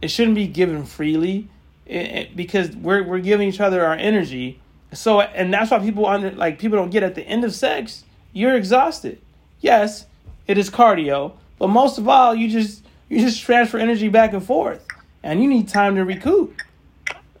It 0.00 0.08
shouldn't 0.08 0.36
be 0.36 0.46
given 0.46 0.84
freely, 0.84 1.48
it, 1.84 1.96
it, 1.96 2.36
because 2.36 2.76
we're 2.76 3.02
we're 3.02 3.18
giving 3.18 3.48
each 3.48 3.60
other 3.60 3.84
our 3.84 3.94
energy. 3.94 4.60
So 4.92 5.20
and 5.20 5.52
that's 5.52 5.72
why 5.72 5.80
people 5.80 6.06
under 6.06 6.30
like 6.30 6.58
people 6.60 6.78
don't 6.78 6.90
get 6.90 7.02
at 7.02 7.16
the 7.16 7.22
end 7.22 7.44
of 7.44 7.52
sex. 7.52 8.04
You're 8.32 8.54
exhausted. 8.54 9.20
Yes, 9.60 10.06
it 10.46 10.58
is 10.58 10.70
cardio, 10.70 11.32
but 11.58 11.68
most 11.68 11.98
of 11.98 12.08
all, 12.08 12.34
you 12.34 12.48
just 12.48 12.84
you 13.08 13.20
just 13.20 13.42
transfer 13.42 13.78
energy 13.78 14.08
back 14.08 14.32
and 14.32 14.44
forth, 14.44 14.86
and 15.22 15.42
you 15.42 15.48
need 15.48 15.68
time 15.68 15.96
to 15.96 16.04
recoup. 16.04 16.56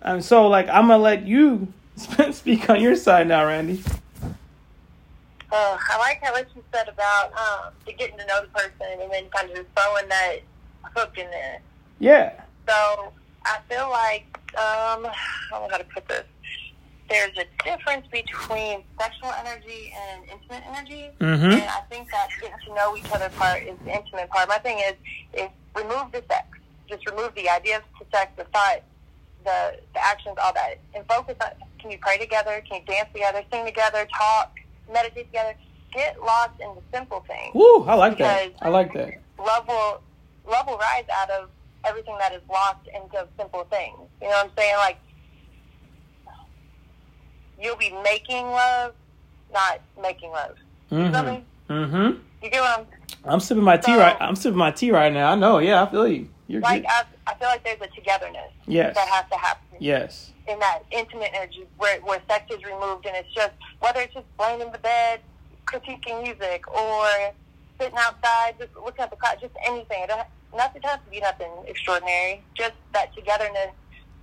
And 0.02 0.24
so, 0.24 0.48
like, 0.48 0.68
I'm 0.68 0.88
gonna 0.88 0.98
let 0.98 1.26
you 1.26 1.72
speak 2.32 2.68
on 2.68 2.80
your 2.80 2.96
side 2.96 3.28
now, 3.28 3.44
Randi. 3.44 3.82
Uh, 5.52 5.78
I 5.88 5.98
like 5.98 6.20
how 6.20 6.32
what 6.32 6.48
you 6.56 6.64
said 6.72 6.88
about 6.88 7.32
um, 7.32 7.72
getting 7.96 8.18
to 8.18 8.26
know 8.26 8.42
the 8.42 8.48
person 8.48 9.00
and 9.00 9.12
then 9.12 9.24
kind 9.30 9.48
of 9.50 9.56
just 9.56 9.68
throwing 9.76 10.08
that 10.08 10.38
hook 10.82 11.16
in 11.16 11.30
there. 11.30 11.60
Yeah. 12.00 12.40
So 12.66 13.12
I 13.44 13.58
feel 13.68 13.88
like 13.88 14.26
um, 14.56 15.06
I 15.06 15.14
don't 15.52 15.62
know 15.62 15.68
how 15.70 15.78
to 15.78 15.84
put 15.84 16.08
this 16.08 16.24
there's 17.14 17.38
a 17.38 17.46
difference 17.62 18.06
between 18.10 18.82
sexual 19.00 19.30
energy 19.38 19.94
and 19.94 20.24
intimate 20.28 20.64
energy, 20.66 21.10
mm-hmm. 21.20 21.44
and 21.44 21.62
I 21.62 21.80
think 21.88 22.10
that 22.10 22.28
getting 22.40 22.56
to 22.66 22.74
know 22.74 22.96
each 22.96 23.10
other 23.12 23.28
part 23.30 23.62
is 23.62 23.78
the 23.84 23.94
intimate 23.94 24.28
part. 24.30 24.48
My 24.48 24.58
thing 24.58 24.80
is, 24.80 24.94
is 25.32 25.48
remove 25.76 26.10
the 26.10 26.24
sex, 26.28 26.46
just 26.88 27.08
remove 27.08 27.32
the 27.36 27.48
idea 27.48 27.78
of 27.78 27.84
sex, 28.12 28.32
the 28.36 28.44
thought, 28.44 28.82
the 29.44 29.78
the 29.94 30.04
actions, 30.04 30.36
all 30.42 30.52
that, 30.54 30.78
and 30.94 31.06
focus 31.06 31.36
on. 31.40 31.50
Can 31.78 31.92
you 31.92 31.98
pray 32.00 32.18
together? 32.18 32.62
Can 32.68 32.80
you 32.80 32.86
dance 32.86 33.08
together? 33.12 33.42
Sing 33.52 33.64
together? 33.64 34.08
Talk? 34.18 34.50
Meditate 34.92 35.26
together? 35.26 35.54
Get 35.92 36.20
lost 36.20 36.58
in 36.60 36.74
the 36.74 36.82
simple 36.92 37.24
things. 37.28 37.54
Woo! 37.54 37.84
I 37.84 37.94
like 37.94 38.18
that. 38.18 38.54
I 38.60 38.70
like 38.70 38.92
that. 38.94 39.14
Love 39.38 39.68
will 39.68 40.00
love 40.50 40.66
will 40.66 40.78
rise 40.78 41.04
out 41.12 41.30
of 41.30 41.48
everything 41.84 42.16
that 42.18 42.32
is 42.32 42.42
lost 42.50 42.88
into 42.92 43.28
simple 43.38 43.64
things. 43.70 43.98
You 44.20 44.28
know 44.28 44.36
what 44.36 44.46
I'm 44.46 44.50
saying? 44.56 44.74
Like 44.78 44.98
you'll 47.60 47.76
be 47.76 47.94
making 48.02 48.46
love, 48.46 48.94
not 49.52 49.80
making 50.00 50.30
love. 50.30 50.56
Mm-hmm. 50.90 51.72
Mm-hmm. 51.72 52.18
You 52.42 52.50
get 52.50 52.60
what 52.60 52.78
I'm? 52.80 52.86
I'm 53.24 53.40
sipping 53.40 53.64
my 53.64 53.80
so, 53.80 53.86
tea 53.86 53.96
right. 53.96 54.16
I'm 54.20 54.36
sipping 54.36 54.58
my 54.58 54.70
tea 54.70 54.90
right 54.90 55.12
now. 55.12 55.32
I 55.32 55.34
know. 55.34 55.58
Yeah, 55.58 55.82
I 55.82 55.90
feel 55.90 56.06
you. 56.06 56.28
You're 56.46 56.60
like 56.60 56.84
I, 56.86 57.04
I 57.26 57.34
feel 57.34 57.48
like 57.48 57.64
there's 57.64 57.80
a 57.80 57.86
togetherness. 57.88 58.52
Yes. 58.66 58.94
That 58.94 59.08
has 59.08 59.24
to 59.30 59.36
happen. 59.36 59.78
Yes. 59.80 60.32
In 60.46 60.58
that 60.58 60.80
intimate 60.90 61.30
energy 61.34 61.66
where 61.78 62.00
where 62.02 62.20
sex 62.28 62.54
is 62.54 62.62
removed 62.64 63.06
and 63.06 63.16
it's 63.16 63.32
just 63.34 63.52
whether 63.80 64.00
it's 64.00 64.12
just 64.12 64.26
laying 64.38 64.60
in 64.60 64.70
the 64.72 64.78
bed, 64.78 65.20
critiquing 65.66 66.22
music, 66.22 66.68
or 66.70 67.06
sitting 67.80 67.96
outside, 67.96 68.56
just 68.58 68.74
looking 68.76 69.02
at 69.02 69.10
the 69.10 69.16
cloud, 69.16 69.38
just 69.40 69.54
anything. 69.66 70.04
It 70.04 70.10
nothing 70.54 70.82
has 70.82 71.00
to 71.04 71.10
be 71.10 71.20
nothing 71.20 71.50
extraordinary. 71.66 72.42
Just 72.54 72.74
that 72.92 73.14
togetherness 73.14 73.72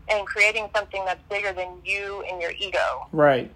and 0.10 0.26
creating 0.26 0.70
something 0.76 1.04
that's 1.06 1.22
bigger 1.30 1.54
than 1.54 1.70
you 1.86 2.24
and 2.30 2.42
your 2.42 2.52
ego. 2.52 3.08
Right. 3.12 3.52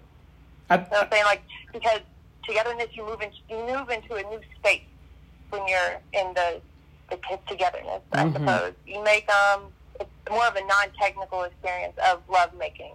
I, 0.70 0.76
you 0.76 0.80
know 0.80 0.88
what 0.90 1.04
I'm 1.04 1.10
saying? 1.10 1.24
Like 1.24 1.42
because 1.72 2.00
togetherness, 2.44 2.88
you 2.92 3.04
move 3.04 3.20
into 3.20 3.36
you 3.48 3.56
move 3.56 3.90
into 3.90 4.14
a 4.14 4.22
new 4.22 4.40
space 4.58 4.82
when 5.50 5.66
you're 5.68 6.00
in 6.12 6.34
the 6.34 6.60
the 7.10 7.18
togetherness. 7.48 8.02
I 8.12 8.24
mm-hmm. 8.24 8.32
suppose 8.32 8.74
you 8.86 9.02
make 9.04 9.28
um 9.30 9.64
it's 10.00 10.10
more 10.30 10.46
of 10.46 10.56
a 10.56 10.60
non-technical 10.66 11.44
experience 11.44 11.94
of 12.10 12.22
love 12.28 12.50
making. 12.58 12.92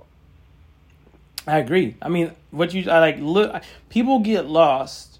I 1.48 1.58
agree. 1.58 1.96
I 2.02 2.10
mean, 2.10 2.34
what 2.52 2.74
you 2.74 2.90
I 2.90 3.00
like 3.00 3.18
look 3.20 3.64
people 3.90 4.20
get 4.20 4.48
lost 4.48 5.20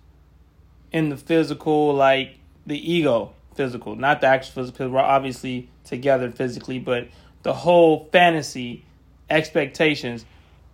in 0.92 1.10
the 1.10 1.18
physical, 1.18 1.94
like 1.94 2.38
the 2.66 2.92
ego 2.92 3.34
physical, 3.56 3.96
not 3.96 4.22
the 4.22 4.28
actual 4.28 4.64
physical. 4.64 4.90
We're 4.90 5.00
obviously 5.00 5.70
together 5.84 6.30
physically, 6.30 6.80
but 6.80 7.08
the 7.44 7.54
whole 7.54 8.10
fantasy 8.12 8.86
expectations 9.30 10.26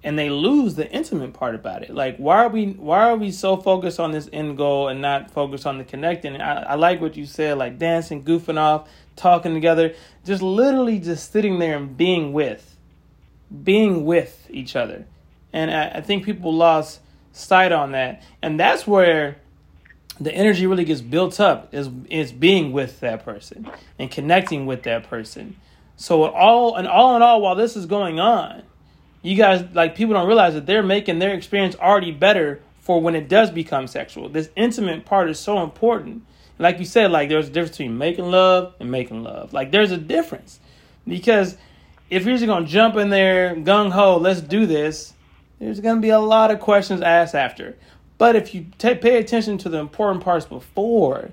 and 0.03 0.17
they 0.17 0.29
lose 0.29 0.75
the 0.75 0.89
intimate 0.89 1.33
part 1.33 1.55
about 1.55 1.83
it. 1.83 1.93
Like, 1.93 2.17
why 2.17 2.45
are 2.45 2.49
we 2.49 2.67
why 2.67 3.09
are 3.09 3.17
we 3.17 3.31
so 3.31 3.57
focused 3.57 3.99
on 3.99 4.11
this 4.11 4.29
end 4.31 4.57
goal 4.57 4.87
and 4.87 5.01
not 5.01 5.31
focused 5.31 5.65
on 5.65 5.79
the 5.79 5.83
connecting? 5.83 6.39
I, 6.39 6.61
I 6.63 6.75
like 6.75 7.01
what 7.01 7.17
you 7.17 7.25
said, 7.25 7.57
like 7.57 7.77
dancing, 7.77 8.23
goofing 8.23 8.57
off, 8.57 8.87
talking 9.15 9.53
together, 9.53 9.95
just 10.23 10.41
literally 10.41 10.99
just 10.99 11.31
sitting 11.31 11.59
there 11.59 11.75
and 11.75 11.97
being 11.97 12.31
with, 12.31 12.77
being 13.63 14.05
with 14.05 14.47
each 14.49 14.75
other. 14.75 15.05
And 15.51 15.71
I, 15.71 15.97
I 15.97 16.01
think 16.01 16.23
people 16.23 16.53
lost 16.53 17.01
sight 17.33 17.71
on 17.71 17.91
that, 17.91 18.23
and 18.41 18.59
that's 18.59 18.85
where 18.85 19.37
the 20.19 20.33
energy 20.33 20.67
really 20.67 20.85
gets 20.85 21.01
built 21.01 21.39
up 21.39 21.73
is 21.73 21.89
is 22.09 22.31
being 22.31 22.71
with 22.71 22.99
that 23.01 23.23
person 23.23 23.69
and 23.99 24.09
connecting 24.09 24.65
with 24.65 24.83
that 24.83 25.03
person. 25.09 25.55
So 25.97 26.25
all 26.25 26.75
and 26.75 26.87
all 26.87 27.15
in 27.15 27.21
all, 27.21 27.41
while 27.41 27.55
this 27.55 27.75
is 27.75 27.87
going 27.87 28.19
on, 28.19 28.61
you 29.23 29.35
guys 29.35 29.65
like 29.73 29.95
people 29.95 30.13
don't 30.13 30.27
realize 30.27 30.53
that 30.53 30.65
they're 30.65 30.83
making 30.83 31.19
their 31.19 31.33
experience 31.33 31.75
already 31.75 32.11
better 32.11 32.61
for 32.79 33.01
when 33.01 33.15
it 33.15 33.27
does 33.27 33.51
become 33.51 33.87
sexual. 33.87 34.29
This 34.29 34.49
intimate 34.55 35.05
part 35.05 35.29
is 35.29 35.39
so 35.39 35.61
important. 35.63 36.23
Like 36.59 36.79
you 36.79 36.85
said, 36.85 37.11
like 37.11 37.29
there's 37.29 37.47
a 37.47 37.51
difference 37.51 37.77
between 37.77 37.97
making 37.97 38.31
love 38.31 38.75
and 38.79 38.91
making 38.91 39.23
love. 39.23 39.53
Like 39.53 39.71
there's 39.71 39.91
a 39.91 39.97
difference 39.97 40.59
because 41.07 41.57
if 42.11 42.25
you're 42.25 42.35
just 42.35 42.45
gonna 42.45 42.67
jump 42.67 42.95
in 42.95 43.09
there 43.09 43.55
gung 43.55 43.91
ho, 43.91 44.17
let's 44.17 44.39
do 44.41 44.67
this. 44.67 45.13
There's 45.59 45.79
gonna 45.79 45.99
be 45.99 46.09
a 46.09 46.19
lot 46.19 46.51
of 46.51 46.59
questions 46.59 47.01
asked 47.01 47.35
after. 47.35 47.75
But 48.19 48.35
if 48.35 48.53
you 48.53 48.67
t- 48.77 48.95
pay 48.95 49.17
attention 49.17 49.57
to 49.59 49.69
the 49.69 49.79
important 49.79 50.23
parts 50.23 50.45
before, 50.45 51.31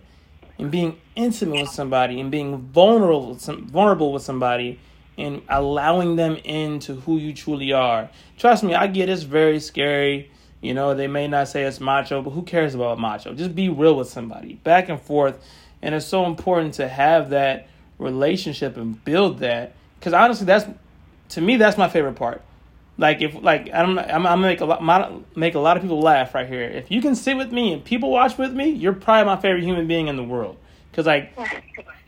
and 0.59 0.71
being 0.71 0.99
intimate 1.17 1.63
with 1.63 1.71
somebody, 1.71 2.21
and 2.21 2.31
being 2.31 2.59
vulnerable 2.59 3.31
with 3.31 3.41
some, 3.41 3.67
vulnerable 3.67 4.13
with 4.13 4.23
somebody, 4.23 4.79
and 5.17 5.43
allowing 5.49 6.17
them 6.17 6.37
into 6.45 6.95
who 6.95 7.17
you 7.17 7.33
truly 7.33 7.73
are. 7.73 8.11
Trust 8.39 8.63
me, 8.63 8.75
I 8.75 8.87
get 8.87 9.09
it's 9.09 9.23
very 9.23 9.61
scary. 9.61 10.31
You 10.61 10.75
know, 10.75 10.95
they 10.95 11.09
may 11.09 11.29
not 11.29 11.49
say 11.49 11.65
it's 11.65 11.81
macho, 11.81 12.23
but 12.23 12.31
who 12.31 12.43
cares 12.43 12.75
about 12.75 12.99
macho? 12.99 13.35
Just 13.35 13.55
be 13.55 13.69
real 13.69 13.97
with 13.97 14.09
somebody, 14.09 14.55
back 14.55 14.89
and 14.89 15.01
forth. 15.01 15.39
And 15.83 15.95
it's 15.95 16.07
so 16.07 16.25
important 16.25 16.75
to 16.75 16.89
have 16.89 17.31
that 17.31 17.69
relationship 17.99 18.77
and 18.77 19.03
build 19.05 19.41
that. 19.41 19.75
Because 19.99 20.15
honestly, 20.15 20.47
that's 20.47 20.67
to 21.31 21.41
me, 21.41 21.57
that's 21.57 21.77
my 21.77 21.89
favorite 21.89 22.15
part. 22.15 22.43
Like 22.97 23.23
if 23.23 23.35
like 23.35 23.71
I'm 23.73 23.99
I'm, 23.99 24.23
gonna 24.23 24.37
make 24.39 24.61
a 24.61 24.65
lot 24.65 25.37
make 25.37 25.55
a 25.55 25.59
lot 25.59 25.77
of 25.77 25.83
people 25.83 26.01
laugh 26.01 26.35
right 26.35 26.47
here. 26.47 26.63
If 26.63 26.91
you 26.91 27.03
can 27.03 27.15
sit 27.17 27.37
with 27.37 27.51
me 27.51 27.73
and 27.73 27.85
people 27.85 28.11
watch 28.11 28.39
with 28.39 28.53
me, 28.53 28.71
you're 28.71 28.93
probably 28.93 29.27
my 29.27 29.41
favorite 29.41 29.65
human 29.65 29.87
being 29.89 30.07
in 30.07 30.17
the 30.17 30.23
world. 30.23 30.57
Because 30.91 31.07
like 31.07 31.37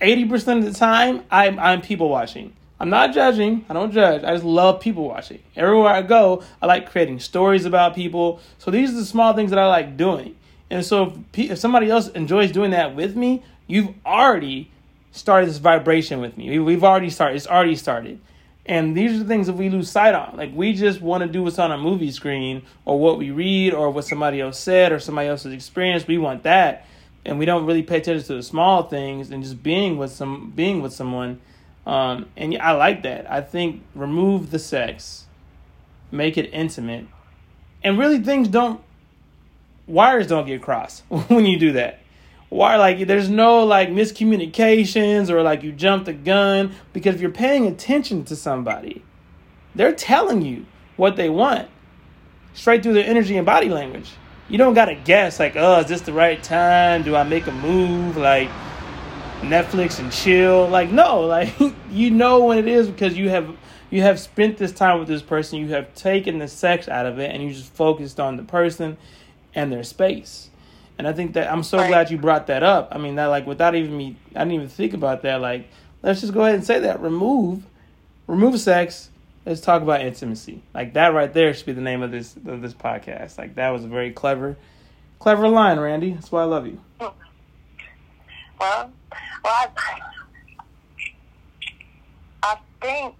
eighty 0.00 0.24
percent 0.26 0.64
of 0.64 0.72
the 0.72 0.78
time, 0.78 1.24
I'm 1.30 1.58
I'm 1.58 1.82
people 1.82 2.08
watching. 2.08 2.52
I'm 2.78 2.90
not 2.90 3.14
judging. 3.14 3.64
I 3.68 3.72
don't 3.72 3.90
judge. 3.90 4.22
I 4.22 4.32
just 4.32 4.44
love 4.44 4.80
people 4.80 5.08
watching. 5.08 5.42
Everywhere 5.56 5.88
I 5.88 6.02
go, 6.02 6.44
I 6.60 6.66
like 6.66 6.90
creating 6.90 7.20
stories 7.20 7.64
about 7.64 7.94
people. 7.94 8.40
So 8.58 8.70
these 8.70 8.90
are 8.92 8.96
the 8.96 9.04
small 9.06 9.32
things 9.32 9.50
that 9.50 9.58
I 9.58 9.66
like 9.66 9.96
doing. 9.96 10.36
And 10.70 10.84
so 10.84 11.22
if, 11.32 11.50
if 11.52 11.58
somebody 11.58 11.90
else 11.90 12.08
enjoys 12.08 12.52
doing 12.52 12.72
that 12.72 12.94
with 12.94 13.16
me, 13.16 13.42
you've 13.66 13.94
already 14.04 14.70
started 15.10 15.48
this 15.48 15.56
vibration 15.56 16.20
with 16.20 16.36
me. 16.36 16.58
We've 16.58 16.84
already 16.84 17.08
started. 17.08 17.36
It's 17.36 17.46
already 17.46 17.76
started. 17.76 18.20
And 18.68 18.96
these 18.96 19.12
are 19.12 19.18
the 19.18 19.24
things 19.24 19.46
that 19.46 19.54
we 19.54 19.70
lose 19.70 19.88
sight 19.88 20.14
on. 20.14 20.36
Like 20.36 20.50
we 20.54 20.72
just 20.72 21.00
want 21.00 21.22
to 21.22 21.28
do 21.28 21.44
what's 21.44 21.58
on 21.58 21.70
a 21.70 21.78
movie 21.78 22.10
screen 22.10 22.62
or 22.84 22.98
what 22.98 23.16
we 23.16 23.30
read 23.30 23.72
or 23.72 23.90
what 23.90 24.04
somebody 24.04 24.40
else 24.40 24.58
said 24.58 24.92
or 24.92 24.98
somebody 24.98 25.28
else's 25.28 25.52
experience. 25.52 26.06
We 26.06 26.18
want 26.18 26.42
that. 26.42 26.86
And 27.24 27.38
we 27.38 27.44
don't 27.44 27.64
really 27.64 27.82
pay 27.82 27.98
attention 27.98 28.26
to 28.26 28.34
the 28.34 28.42
small 28.42 28.84
things 28.84 29.30
and 29.30 29.42
just 29.42 29.62
being 29.62 29.98
with 29.98 30.12
some 30.12 30.52
being 30.54 30.82
with 30.82 30.92
someone. 30.92 31.40
Um, 31.86 32.28
and 32.36 32.56
I 32.58 32.72
like 32.72 33.04
that. 33.04 33.30
I 33.30 33.40
think 33.40 33.82
remove 33.94 34.50
the 34.50 34.58
sex, 34.58 35.26
make 36.10 36.36
it 36.36 36.50
intimate, 36.52 37.06
and 37.84 37.98
really 37.98 38.18
things 38.18 38.48
don't 38.48 38.80
wires 39.86 40.26
don't 40.26 40.46
get 40.46 40.60
crossed 40.62 41.04
when 41.08 41.46
you 41.46 41.58
do 41.58 41.72
that 41.72 42.00
why 42.48 42.76
like 42.76 43.06
there's 43.06 43.28
no 43.28 43.64
like 43.64 43.88
miscommunications 43.88 45.30
or 45.30 45.42
like 45.42 45.62
you 45.62 45.72
jumped 45.72 46.06
the 46.06 46.12
gun. 46.12 46.74
Because 46.92 47.16
if 47.16 47.20
you're 47.20 47.30
paying 47.30 47.66
attention 47.66 48.24
to 48.24 48.36
somebody 48.36 49.02
they're 49.76 49.94
telling 49.94 50.42
you 50.42 50.64
what 50.96 51.16
they 51.16 51.28
want 51.28 51.68
straight 52.54 52.82
through 52.82 52.94
their 52.94 53.04
energy 53.04 53.36
and 53.36 53.44
body 53.44 53.68
language. 53.68 54.10
You 54.48 54.58
don't 54.58 54.74
gotta 54.74 54.94
guess 54.94 55.38
like 55.38 55.54
oh 55.56 55.80
is 55.80 55.86
this 55.86 56.00
the 56.00 56.12
right 56.12 56.42
time? 56.42 57.02
Do 57.02 57.14
i 57.14 57.22
make 57.22 57.46
a 57.46 57.52
move? 57.52 58.16
Like 58.16 58.48
netflix 59.40 59.98
and 59.98 60.10
chill? 60.10 60.68
Like 60.68 60.90
no 60.90 61.20
like 61.26 61.54
you 61.90 62.10
know 62.10 62.44
when 62.44 62.58
it 62.58 62.68
is 62.68 62.88
because 62.88 63.16
you 63.16 63.28
have 63.28 63.54
you 63.90 64.02
have 64.02 64.18
spent 64.18 64.56
this 64.56 64.72
time 64.72 64.98
with 64.98 65.08
this 65.08 65.22
person. 65.22 65.58
You 65.58 65.68
have 65.68 65.94
taken 65.94 66.38
the 66.38 66.48
sex 66.48 66.88
out 66.88 67.06
of 67.06 67.18
it 67.18 67.30
and 67.30 67.42
you 67.42 67.52
just 67.52 67.72
focused 67.72 68.18
on 68.18 68.36
the 68.36 68.42
person 68.42 68.96
and 69.54 69.70
their 69.70 69.84
space 69.84 70.50
and 70.98 71.06
I 71.06 71.12
think 71.12 71.34
that 71.34 71.52
I'm 71.52 71.62
so 71.62 71.78
right. 71.78 71.88
glad 71.88 72.10
you 72.10 72.18
brought 72.18 72.46
that 72.46 72.62
up. 72.62 72.88
I 72.92 72.98
mean, 72.98 73.16
that 73.16 73.26
like 73.26 73.46
without 73.46 73.74
even 73.74 73.96
me, 73.96 74.16
I 74.34 74.40
didn't 74.40 74.52
even 74.52 74.68
think 74.68 74.94
about 74.94 75.22
that. 75.22 75.40
Like, 75.40 75.68
let's 76.02 76.20
just 76.20 76.32
go 76.32 76.42
ahead 76.42 76.54
and 76.54 76.64
say 76.64 76.80
that. 76.80 77.00
Remove, 77.00 77.64
remove 78.26 78.58
sex. 78.60 79.10
Let's 79.44 79.60
talk 79.60 79.82
about 79.82 80.00
intimacy. 80.00 80.62
Like 80.74 80.94
that 80.94 81.14
right 81.14 81.32
there 81.32 81.54
should 81.54 81.66
be 81.66 81.72
the 81.72 81.80
name 81.80 82.02
of 82.02 82.10
this 82.10 82.34
of 82.36 82.62
this 82.62 82.74
podcast. 82.74 83.38
Like 83.38 83.54
that 83.56 83.70
was 83.70 83.84
a 83.84 83.88
very 83.88 84.10
clever, 84.10 84.56
clever 85.18 85.48
line, 85.48 85.78
Randi. 85.78 86.12
That's 86.12 86.32
why 86.32 86.42
I 86.42 86.46
love 86.46 86.66
you. 86.66 86.80
Well, 86.98 87.14
well, 88.58 88.90
I, 89.44 89.68
I 92.42 92.56
think 92.80 93.14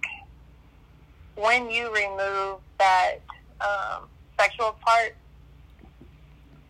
when 1.35 1.69
you 1.69 1.93
remove 1.93 2.59
that 2.79 3.17
um, 3.61 4.09
sexual 4.39 4.75
part 4.81 5.15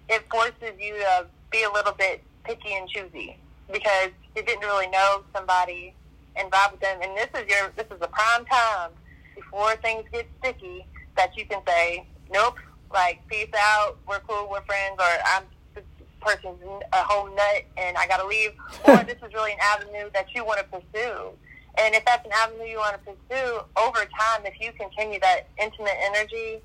it 0.10 0.24
forces 0.30 0.74
you 0.80 0.96
to 0.96 1.26
be 1.52 1.64
a 1.64 1.72
little 1.72 1.94
bit 1.94 2.22
picky 2.44 2.74
and 2.74 2.90
choosy 2.90 3.38
because 3.72 4.10
you 4.36 4.44
didn't 4.44 4.62
really 4.62 4.88
know 4.88 5.24
somebody 5.36 5.94
and 6.36 6.52
vibe 6.52 6.72
with 6.72 6.82
them. 6.82 7.00
And 7.02 7.16
this 7.18 7.30
is 7.36 7.48
your 7.50 7.72
this 7.76 7.88
is 7.88 8.02
a 8.02 8.08
prime 8.08 8.46
time 8.46 8.92
before 9.36 9.76
things 9.78 10.06
get 10.12 10.28
sticky 10.40 10.86
that 11.16 11.36
you 11.36 11.46
can 11.46 11.62
say, 11.68 12.06
nope, 12.32 12.58
like 12.94 13.26
peace 13.28 13.50
out, 13.56 13.98
we're 14.08 14.20
cool, 14.20 14.48
we're 14.50 14.62
friends, 14.64 14.96
or 15.00 15.06
I'm 15.26 15.44
this 15.76 15.84
person's 16.22 16.62
a 16.94 17.04
whole 17.04 17.28
nut 17.28 17.64
and 17.78 17.98
I 17.98 18.08
got 18.08 18.18
to 18.18 18.28
leave, 18.28 18.52
or 18.88 18.98
this 19.04 19.18
is 19.26 19.34
really 19.34 19.54
an 19.54 19.60
avenue 19.62 20.10
that 20.14 20.34
you 20.34 20.46
want 20.46 20.60
to 20.60 20.66
pursue. 20.66 21.32
And 21.80 21.94
if 21.94 22.04
that's 22.06 22.26
an 22.26 22.32
avenue 22.34 22.66
you 22.66 22.78
want 22.78 22.96
to 22.96 23.12
pursue, 23.12 23.60
over 23.78 24.00
time, 24.00 24.46
if 24.46 24.60
you 24.60 24.72
continue 24.74 25.20
that 25.20 25.48
intimate 25.62 25.94
energy 26.06 26.60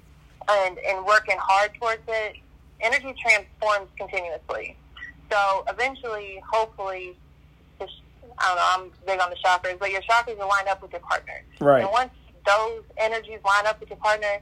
and, 0.49 0.79
and 0.79 1.05
working 1.05 1.37
hard 1.39 1.73
towards 1.75 2.03
it, 2.09 2.37
energy 2.83 3.15
transforms 3.21 3.89
continuously. 3.97 4.77
So 5.31 5.65
eventually, 5.69 6.43
hopefully, 6.51 7.17
the, 7.79 7.89
I 8.39 8.49
don't 8.49 8.57
know, 8.57 8.91
I'm 8.93 9.07
big 9.07 9.21
on 9.21 9.31
the 9.31 9.37
chakras, 9.37 9.79
but 9.79 9.91
your 9.91 10.03
chakras 10.03 10.37
will 10.37 10.49
line 10.49 10.69
up 10.69 10.83
with 10.83 10.93
your 10.93 11.01
partner. 11.01 11.43
Right. 11.61 11.83
And 11.83 11.91
once 11.91 12.11
those 12.47 12.83
energies 12.99 13.39
line 13.45 13.67
up 13.67 13.81
with 13.81 13.89
your 13.89 13.99
partner, 13.99 14.39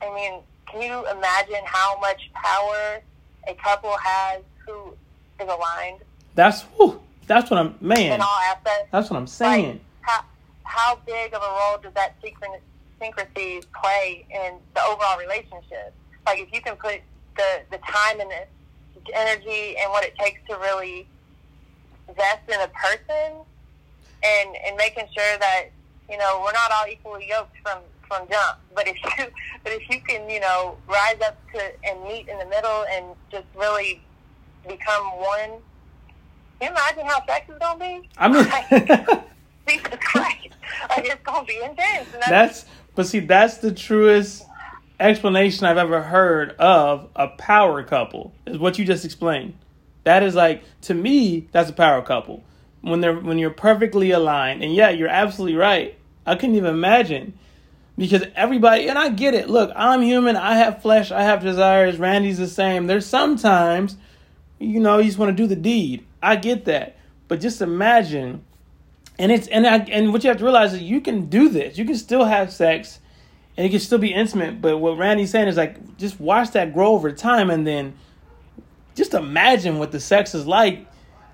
I 0.00 0.14
mean, 0.14 0.40
can 0.66 0.80
you 0.82 1.06
imagine 1.10 1.60
how 1.64 1.98
much 2.00 2.30
power 2.32 3.00
a 3.46 3.54
couple 3.54 3.94
has 3.98 4.42
who 4.66 4.94
is 5.40 5.48
aligned? 5.48 6.00
That's 6.34 6.62
whew, 6.76 7.00
that's 7.26 7.50
what 7.50 7.58
I'm 7.58 7.74
man. 7.80 8.12
In 8.12 8.20
all 8.20 8.40
aspects. 8.44 8.88
That's 8.90 9.10
what 9.10 9.18
I'm 9.18 9.26
saying. 9.26 9.66
Like, 9.66 9.80
how 10.00 10.24
how 10.62 10.98
big 11.06 11.34
of 11.34 11.42
a 11.42 11.46
role 11.46 11.78
does 11.82 11.92
that 11.94 12.14
synchrony 12.22 13.64
play 13.74 14.26
in 14.30 14.54
the 14.74 14.82
overall 14.82 15.18
relationship? 15.18 15.92
Like 16.24 16.40
if 16.40 16.52
you 16.52 16.62
can 16.62 16.76
put 16.76 17.00
the 17.36 17.62
the 17.70 17.78
time 17.78 18.20
and 18.20 18.30
the 18.30 19.14
energy 19.14 19.76
and 19.78 19.90
what 19.90 20.04
it 20.04 20.14
takes 20.18 20.40
to 20.48 20.56
really 20.56 21.06
invest 22.08 22.48
in 22.48 22.60
a 22.60 22.68
person 22.68 23.40
and 24.24 24.56
and 24.66 24.76
making 24.76 25.06
sure 25.16 25.38
that 25.38 25.66
you 26.10 26.18
know 26.18 26.42
we're 26.44 26.52
not 26.52 26.70
all 26.72 26.86
equally 26.90 27.28
yoked 27.28 27.56
from 27.62 27.78
from 28.06 28.28
jump 28.28 28.58
but 28.74 28.86
if 28.86 28.96
you 29.02 29.10
but 29.64 29.72
if 29.72 29.82
you 29.90 30.00
can 30.00 30.28
you 30.28 30.40
know 30.40 30.76
rise 30.88 31.20
up 31.24 31.36
to 31.52 31.60
and 31.84 32.02
meet 32.04 32.28
in 32.28 32.38
the 32.38 32.46
middle 32.46 32.84
and 32.90 33.06
just 33.30 33.46
really 33.56 34.00
become 34.68 35.04
one 35.18 35.60
you 36.62 36.68
imagine 36.68 37.04
how 37.04 37.26
sex 37.26 37.50
is 37.50 37.58
gonna 37.58 37.78
be? 37.80 38.08
I 38.16 38.28
mean, 38.28 38.44
Jesus 39.68 39.98
Christ, 40.00 40.48
like 40.88 41.06
it's 41.06 41.22
gonna 41.24 41.44
be 41.44 41.56
intense. 41.56 42.08
That's, 42.12 42.28
that's 42.28 42.64
but 42.94 43.06
see, 43.06 43.18
that's 43.18 43.56
the 43.56 43.72
truest 43.72 44.44
explanation 45.02 45.66
I've 45.66 45.78
ever 45.78 46.02
heard 46.02 46.52
of 46.52 47.08
a 47.16 47.28
power 47.28 47.82
couple. 47.82 48.32
Is 48.46 48.58
what 48.58 48.78
you 48.78 48.84
just 48.84 49.04
explained. 49.04 49.54
That 50.04 50.22
is 50.22 50.34
like 50.34 50.64
to 50.82 50.94
me, 50.94 51.48
that's 51.52 51.70
a 51.70 51.74
power 51.74 52.02
couple. 52.02 52.42
When 52.80 53.00
they're 53.00 53.18
when 53.18 53.38
you're 53.38 53.50
perfectly 53.50 54.10
aligned, 54.10 54.62
and 54.62 54.74
yeah, 54.74 54.90
you're 54.90 55.08
absolutely 55.08 55.56
right. 55.56 55.96
I 56.26 56.34
couldn't 56.34 56.56
even 56.56 56.74
imagine 56.74 57.38
because 57.96 58.24
everybody 58.34 58.88
and 58.88 58.98
I 58.98 59.10
get 59.10 59.34
it. 59.34 59.48
Look, 59.48 59.70
I'm 59.76 60.02
human. 60.02 60.36
I 60.36 60.56
have 60.56 60.82
flesh. 60.82 61.10
I 61.10 61.22
have 61.22 61.42
desires. 61.42 61.98
Randi's 61.98 62.38
the 62.38 62.48
same. 62.48 62.86
There's 62.86 63.06
sometimes, 63.06 63.96
you 64.58 64.80
know, 64.80 64.98
you 64.98 65.06
just 65.06 65.18
want 65.18 65.36
to 65.36 65.42
do 65.42 65.46
the 65.46 65.56
deed. 65.56 66.04
I 66.22 66.36
get 66.36 66.64
that, 66.66 66.96
but 67.28 67.40
just 67.40 67.60
imagine, 67.60 68.44
and 69.18 69.32
it's 69.32 69.46
and 69.48 69.66
I, 69.66 69.78
and 69.78 70.12
what 70.12 70.24
you 70.24 70.28
have 70.28 70.38
to 70.38 70.44
realize 70.44 70.74
is 70.74 70.82
you 70.82 71.00
can 71.00 71.26
do 71.26 71.48
this. 71.48 71.78
You 71.78 71.84
can 71.84 71.96
still 71.96 72.24
have 72.24 72.52
sex, 72.52 73.00
and 73.56 73.66
it 73.66 73.70
can 73.70 73.80
still 73.80 73.98
be 73.98 74.12
intimate. 74.12 74.60
But 74.60 74.78
what 74.78 74.96
Randi's 74.96 75.30
saying 75.30 75.48
is 75.48 75.56
like 75.56 75.96
just 75.96 76.20
watch 76.20 76.52
that 76.52 76.72
grow 76.72 76.92
over 76.92 77.12
time, 77.12 77.50
and 77.50 77.66
then 77.66 77.94
just 78.94 79.14
imagine 79.14 79.78
what 79.78 79.92
the 79.92 80.00
sex 80.00 80.34
is 80.34 80.46
like 80.46 80.86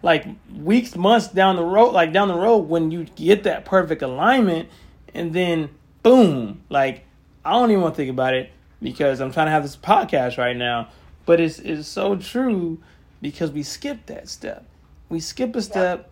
like 0.03 0.25
weeks 0.55 0.95
months 0.95 1.29
down 1.29 1.57
the 1.57 1.65
road 1.65 1.93
like 1.93 2.13
down 2.13 2.29
the 2.29 2.35
road 2.35 2.69
when 2.69 2.91
you 2.91 3.05
get 3.17 3.43
that 3.45 3.65
perfect 3.65 4.03
alignment 4.03 4.69
and 5.15 5.33
then 5.33 5.69
boom 6.03 6.63
like 6.69 7.05
i 7.45 7.53
don't 7.53 7.71
even 7.71 7.83
want 7.83 7.95
to 7.95 7.97
think 7.97 8.11
about 8.11 8.35
it 8.35 8.51
because 8.81 9.21
i'm 9.21 9.33
trying 9.33 9.47
to 9.47 9.51
have 9.51 9.63
this 9.63 9.77
podcast 9.77 10.39
right 10.39 10.57
now 10.57 10.89
but 11.27 11.41
it's 11.41 11.59
it's 11.59 11.89
so 11.89 12.15
true 12.15 12.81
because 13.21 13.51
we 13.51 13.63
skip 13.63 14.07
that 14.07 14.29
step 14.29 14.65
we 15.09 15.19
skip 15.19 15.57
a 15.57 15.63
step 15.63 16.11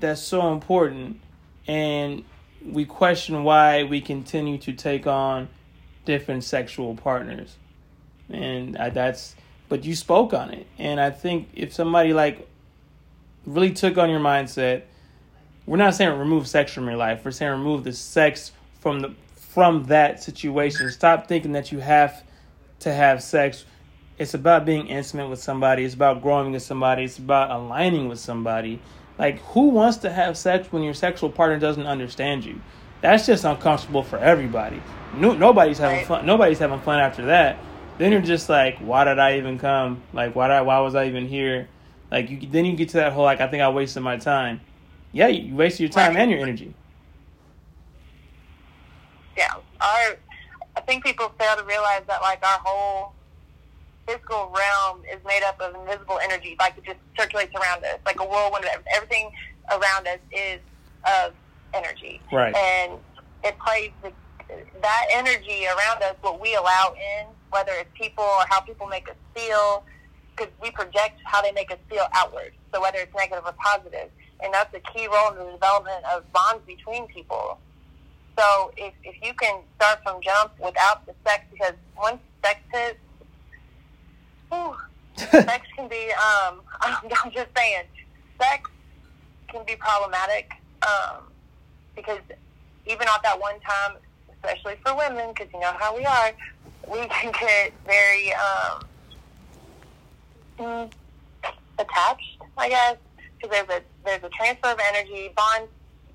that's 0.00 0.22
so 0.22 0.52
important 0.52 1.20
and 1.66 2.24
we 2.64 2.84
question 2.84 3.42
why 3.44 3.84
we 3.84 4.00
continue 4.00 4.58
to 4.58 4.72
take 4.72 5.06
on 5.06 5.48
different 6.04 6.44
sexual 6.44 6.94
partners. 6.94 7.56
And 8.28 8.76
I, 8.76 8.90
that's 8.90 9.34
but 9.68 9.84
you 9.84 9.94
spoke 9.94 10.32
on 10.34 10.50
it. 10.50 10.66
And 10.78 11.00
i 11.00 11.10
think 11.10 11.48
if 11.54 11.72
somebody 11.72 12.12
like 12.12 12.48
really 13.46 13.72
took 13.72 13.98
on 13.98 14.10
your 14.10 14.20
mindset 14.20 14.82
we're 15.66 15.76
not 15.76 15.94
saying 15.94 16.18
remove 16.18 16.48
sex 16.48 16.72
from 16.72 16.86
your 16.86 16.96
life. 16.96 17.24
We're 17.24 17.30
saying 17.30 17.52
remove 17.52 17.84
the 17.84 17.92
sex 17.92 18.50
from 18.80 19.00
the 19.00 19.14
from 19.36 19.84
that 19.84 20.22
situation. 20.22 20.90
Stop 20.90 21.28
thinking 21.28 21.52
that 21.52 21.70
you 21.70 21.78
have 21.78 22.24
to 22.80 22.92
have 22.92 23.22
sex. 23.22 23.64
It's 24.18 24.34
about 24.34 24.64
being 24.64 24.88
intimate 24.88 25.28
with 25.28 25.40
somebody. 25.40 25.84
It's 25.84 25.94
about 25.94 26.22
growing 26.22 26.52
with 26.52 26.62
somebody. 26.62 27.04
It's 27.04 27.18
about 27.18 27.50
aligning 27.50 28.08
with 28.08 28.18
somebody 28.18 28.80
like 29.20 29.38
who 29.52 29.68
wants 29.68 29.98
to 29.98 30.10
have 30.10 30.36
sex 30.36 30.72
when 30.72 30.82
your 30.82 30.94
sexual 30.94 31.30
partner 31.30 31.58
doesn't 31.58 31.86
understand 31.86 32.44
you? 32.44 32.60
That's 33.02 33.26
just 33.26 33.44
uncomfortable 33.44 34.02
for 34.02 34.18
everybody. 34.18 34.82
No, 35.14 35.32
nobody's 35.34 35.78
having 35.78 35.98
Right. 35.98 36.06
fun 36.06 36.26
nobody's 36.26 36.58
having 36.58 36.80
fun 36.80 36.98
after 36.98 37.26
that. 37.26 37.58
Then 37.98 38.12
you're 38.12 38.20
just 38.22 38.48
like 38.48 38.78
why 38.78 39.04
did 39.04 39.18
i 39.18 39.36
even 39.36 39.58
come? 39.58 40.02
Like 40.12 40.34
why 40.34 40.48
did 40.48 40.54
I, 40.54 40.62
why 40.62 40.78
was 40.80 40.94
i 40.94 41.06
even 41.06 41.26
here? 41.28 41.68
Like 42.10 42.30
you 42.30 42.40
then 42.50 42.64
you 42.64 42.74
get 42.74 42.88
to 42.90 42.96
that 42.96 43.12
whole 43.12 43.24
like 43.24 43.40
i 43.40 43.46
think 43.46 43.62
i 43.62 43.68
wasted 43.68 44.02
my 44.02 44.16
time. 44.16 44.60
Yeah 45.12 45.28
you 45.28 45.54
wasted 45.54 45.80
your 45.80 45.88
time 45.90 46.14
Right. 46.14 46.22
and 46.22 46.30
your 46.30 46.40
energy. 46.40 46.74
Yeah, 49.36 49.54
our 49.80 50.16
I 50.76 50.80
think 50.86 51.04
people 51.04 51.30
fail 51.38 51.56
to 51.56 51.64
realize 51.64 52.02
that 52.08 52.20
like 52.22 52.42
our 52.44 52.58
whole 52.64 53.12
physical 54.06 54.52
realm 54.56 55.02
is 55.12 55.18
made 55.26 55.42
up 55.44 55.60
of 55.60 55.74
invisible 55.74 56.18
energy, 56.22 56.56
like 56.58 56.76
it 56.78 56.84
just 56.84 56.98
circulates 57.18 57.52
around 57.54 57.84
us, 57.84 57.98
like 58.06 58.20
a 58.20 58.24
whirlwind. 58.24 58.64
Everything 58.94 59.30
around 59.70 60.06
us 60.06 60.18
is 60.32 60.60
of 61.06 61.32
energy, 61.72 62.20
Right. 62.32 62.54
And 62.54 62.98
it 63.44 63.56
plays 63.58 63.90
the, 64.02 64.12
that 64.82 65.06
energy 65.12 65.66
around 65.66 66.02
us, 66.02 66.16
what 66.20 66.40
we 66.40 66.54
allow 66.54 66.94
in, 66.94 67.26
whether 67.50 67.72
it's 67.72 67.90
people 67.94 68.24
or 68.24 68.44
how 68.48 68.60
people 68.60 68.86
make 68.86 69.08
us 69.08 69.16
feel, 69.34 69.84
because 70.36 70.52
we 70.60 70.70
project 70.70 71.20
how 71.24 71.42
they 71.42 71.52
make 71.52 71.70
us 71.70 71.78
feel 71.88 72.06
outward. 72.12 72.52
So 72.72 72.80
whether 72.80 72.98
it's 72.98 73.14
negative 73.14 73.44
or 73.46 73.52
positive, 73.52 74.10
and 74.42 74.52
that's 74.52 74.74
a 74.74 74.80
key 74.92 75.06
role 75.06 75.30
in 75.32 75.38
the 75.38 75.52
development 75.52 76.04
of 76.14 76.30
bonds 76.32 76.62
between 76.66 77.06
people. 77.08 77.58
So 78.38 78.72
if, 78.76 78.94
if 79.04 79.16
you 79.22 79.34
can 79.34 79.62
start 79.76 80.00
from 80.02 80.20
jump 80.22 80.52
without 80.58 81.04
the 81.06 81.14
sex, 81.26 81.44
because 81.52 81.74
once 81.96 82.20
sex 82.42 82.60
hits, 82.72 82.98
whew, 84.50 84.76
sex 85.16 85.66
can 85.76 85.88
be, 85.88 86.10
um, 86.12 86.60
I'm 86.80 87.30
just 87.32 87.48
saying, 87.56 87.84
sex 88.40 88.70
can 89.48 89.64
be 89.66 89.76
problematic 89.76 90.52
um, 90.82 91.24
because 91.94 92.20
even 92.86 93.02
at 93.02 93.22
that 93.22 93.40
one 93.40 93.58
time, 93.60 93.96
especially 94.32 94.76
for 94.84 94.96
women, 94.96 95.32
because 95.34 95.52
you 95.52 95.60
know 95.60 95.72
how 95.78 95.96
we 95.96 96.04
are, 96.04 96.32
we 96.90 97.06
can 97.08 97.32
get 97.32 97.72
very 97.86 98.32
um, 98.34 98.82
mm, 100.58 100.92
attached, 101.78 102.38
I 102.56 102.68
guess, 102.68 102.96
because 103.36 103.50
there's 103.50 103.80
a 103.80 103.82
there's 104.04 104.22
a 104.24 104.28
transfer 104.30 104.68
of 104.68 104.78
energy, 104.92 105.32
bonds 105.36 105.70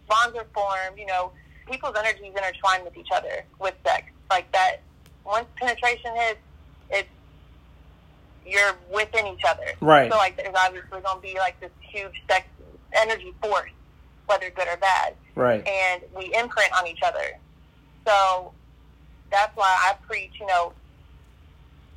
bonds 0.07 0.37
are 0.37 0.45
formed. 0.53 0.97
You 0.97 1.05
know, 1.05 1.31
people's 1.69 1.95
energies 1.97 2.33
intertwine 2.35 2.83
with 2.83 2.97
each 2.97 3.09
other 3.13 3.43
with 3.59 3.75
sex, 3.85 4.11
like 4.29 4.51
that. 4.51 4.77
Once 5.25 5.47
penetration 5.55 6.15
hits, 6.15 6.39
it's 6.39 6.39
you're 8.45 8.75
within 8.93 9.27
each 9.27 9.43
other. 9.47 9.65
Right. 9.81 10.11
So 10.11 10.17
like, 10.17 10.37
there's 10.37 10.55
obviously 10.55 11.01
going 11.01 11.15
to 11.15 11.21
be 11.21 11.35
like 11.35 11.59
this 11.59 11.71
huge 11.81 12.23
sex 12.29 12.45
energy 12.93 13.33
force, 13.41 13.71
whether 14.27 14.49
good 14.49 14.67
or 14.67 14.77
bad 14.77 15.15
right 15.35 15.67
and 15.67 16.01
we 16.15 16.33
imprint 16.33 16.71
on 16.77 16.87
each 16.87 17.01
other. 17.03 17.37
So 18.07 18.51
that's 19.31 19.55
why 19.55 19.67
I 19.67 19.95
preach, 20.07 20.31
you 20.39 20.47
know, 20.47 20.73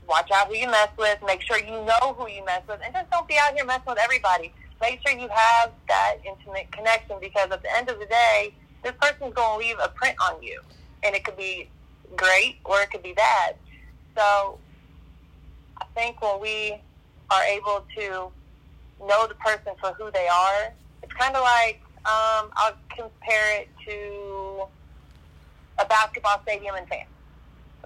watch 0.08 0.30
out 0.32 0.48
who 0.48 0.56
you 0.56 0.68
mess 0.68 0.88
with, 0.98 1.18
make 1.24 1.42
sure 1.42 1.58
you 1.58 1.70
know 1.70 2.14
who 2.18 2.28
you 2.28 2.44
mess 2.44 2.62
with, 2.68 2.80
and 2.84 2.92
just 2.92 3.10
don't 3.10 3.28
be 3.28 3.36
out 3.40 3.54
here 3.54 3.64
messing 3.64 3.84
with 3.86 3.98
everybody. 3.98 4.52
Make 4.80 5.00
sure 5.06 5.16
you 5.18 5.28
have 5.28 5.72
that 5.88 6.16
intimate 6.24 6.70
connection 6.72 7.16
because 7.20 7.50
at 7.50 7.62
the 7.62 7.76
end 7.76 7.88
of 7.90 7.98
the 7.98 8.06
day, 8.06 8.54
this 8.82 8.92
person's 9.00 9.34
going 9.34 9.60
to 9.60 9.66
leave 9.66 9.76
a 9.82 9.88
print 9.88 10.16
on 10.22 10.42
you. 10.42 10.60
And 11.02 11.14
it 11.14 11.24
could 11.24 11.36
be 11.36 11.68
great 12.16 12.56
or 12.64 12.80
it 12.80 12.90
could 12.90 13.02
be 13.02 13.12
bad. 13.12 13.56
So 14.16 14.58
I 15.80 15.84
think 15.94 16.20
when 16.22 16.40
we 16.40 16.80
are 17.30 17.42
able 17.44 17.84
to 17.96 18.30
know 19.06 19.26
the 19.26 19.34
person 19.34 19.72
for 19.80 19.92
who 19.94 20.10
they 20.12 20.26
are, 20.28 20.72
it's 21.02 21.12
kind 21.14 21.34
of 21.36 21.42
like 21.42 21.80
um, 22.04 22.50
I'll 22.56 22.76
compare 22.96 23.60
it 23.60 23.68
to 23.86 24.64
a 25.80 25.86
basketball 25.86 26.40
stadium 26.42 26.74
and 26.74 26.88
fans, 26.88 27.08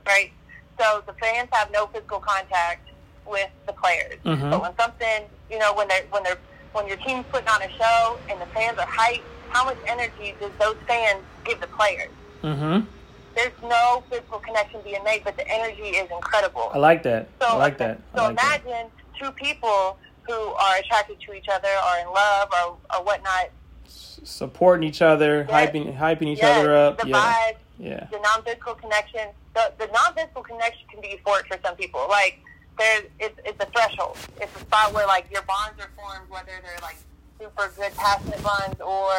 right? 0.06 0.32
So 0.80 1.02
the 1.06 1.12
fans 1.14 1.48
have 1.52 1.70
no 1.72 1.86
physical 1.86 2.20
contact 2.20 2.88
with 3.26 3.50
the 3.66 3.72
players, 3.74 4.18
Mhm. 4.24 4.50
but 4.50 4.62
when 4.62 4.76
something, 4.78 5.28
you 5.50 5.58
know, 5.58 5.72
when 5.74 5.88
they're 5.88 6.06
when 6.10 6.22
they're 6.22 6.38
when 6.72 6.86
your 6.88 6.96
team's 6.98 7.26
putting 7.30 7.48
on 7.48 7.60
a 7.62 7.70
show 7.78 8.20
and 8.30 8.40
the 8.40 8.46
fans 8.46 8.78
are 8.78 8.86
hyped, 8.86 9.24
how 9.48 9.64
much 9.64 9.78
energy 9.86 10.36
does 10.40 10.52
those 10.58 10.76
fans 10.88 11.22
give 11.44 11.60
the 11.60 11.66
players? 11.68 12.10
mm-hmm 12.42 12.86
There's 13.34 13.52
no 13.62 14.02
physical 14.10 14.38
connection 14.40 14.80
being 14.84 15.02
made, 15.04 15.22
but 15.24 15.36
the 15.36 15.48
energy 15.48 15.96
is 15.96 16.10
incredible. 16.10 16.70
i 16.72 16.78
like 16.78 17.02
that 17.04 17.28
So, 17.40 17.48
i 17.48 17.54
like 17.56 17.78
that 17.78 18.00
I 18.14 18.18
So 18.18 18.24
like 18.24 18.36
that. 18.36 18.60
imagine 18.64 18.90
two 19.20 19.30
people 19.32 19.98
who 20.28 20.32
are 20.34 20.76
attracted 20.78 21.18
to 21.26 21.32
each 21.34 21.48
other, 21.52 21.68
or 21.68 21.98
in 22.06 22.12
love, 22.12 22.48
or, 22.52 22.76
or 22.96 23.04
whatnot. 23.04 23.50
S- 23.86 24.20
supporting 24.24 24.86
each 24.88 25.02
other 25.02 25.46
Yes. 25.48 25.70
hyping 25.70 25.96
hyping 25.96 26.28
each 26.28 26.38
Yes, 26.38 26.56
other 26.58 26.74
up 26.76 26.98
The 27.00 27.08
yeah 27.08 27.16
vibe, 27.34 27.56
yeah 27.78 28.06
the 28.10 28.18
non-physical 28.20 28.74
connection. 28.74 29.28
The, 29.54 29.72
the 29.78 29.86
non-physical 29.88 30.42
connection 30.42 30.86
can 30.90 31.00
be 31.00 31.08
euphoric 31.18 31.46
for 31.48 31.58
some 31.64 31.74
people. 31.76 32.06
Like 32.08 32.38
there's, 32.78 33.04
it's, 33.18 33.38
it's 33.44 33.62
a 33.62 33.66
threshold. 33.70 34.16
It's 34.40 34.54
a 34.56 34.60
spot 34.60 34.94
where 34.94 35.06
like 35.06 35.26
your 35.32 35.42
bonds 35.42 35.78
are 35.80 35.90
formed, 35.96 36.28
whether 36.30 36.52
they're 36.62 36.78
like 36.82 36.96
super 37.40 37.70
good 37.76 37.92
passionate 37.96 38.42
bonds 38.42 38.80
or 38.80 39.12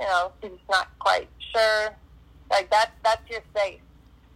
you 0.00 0.06
know 0.06 0.32
just 0.42 0.54
not 0.70 0.88
quite 1.00 1.28
sure. 1.54 1.90
Like 2.50 2.70
that, 2.70 2.92
that's 3.02 3.28
your 3.30 3.40
space 3.54 3.80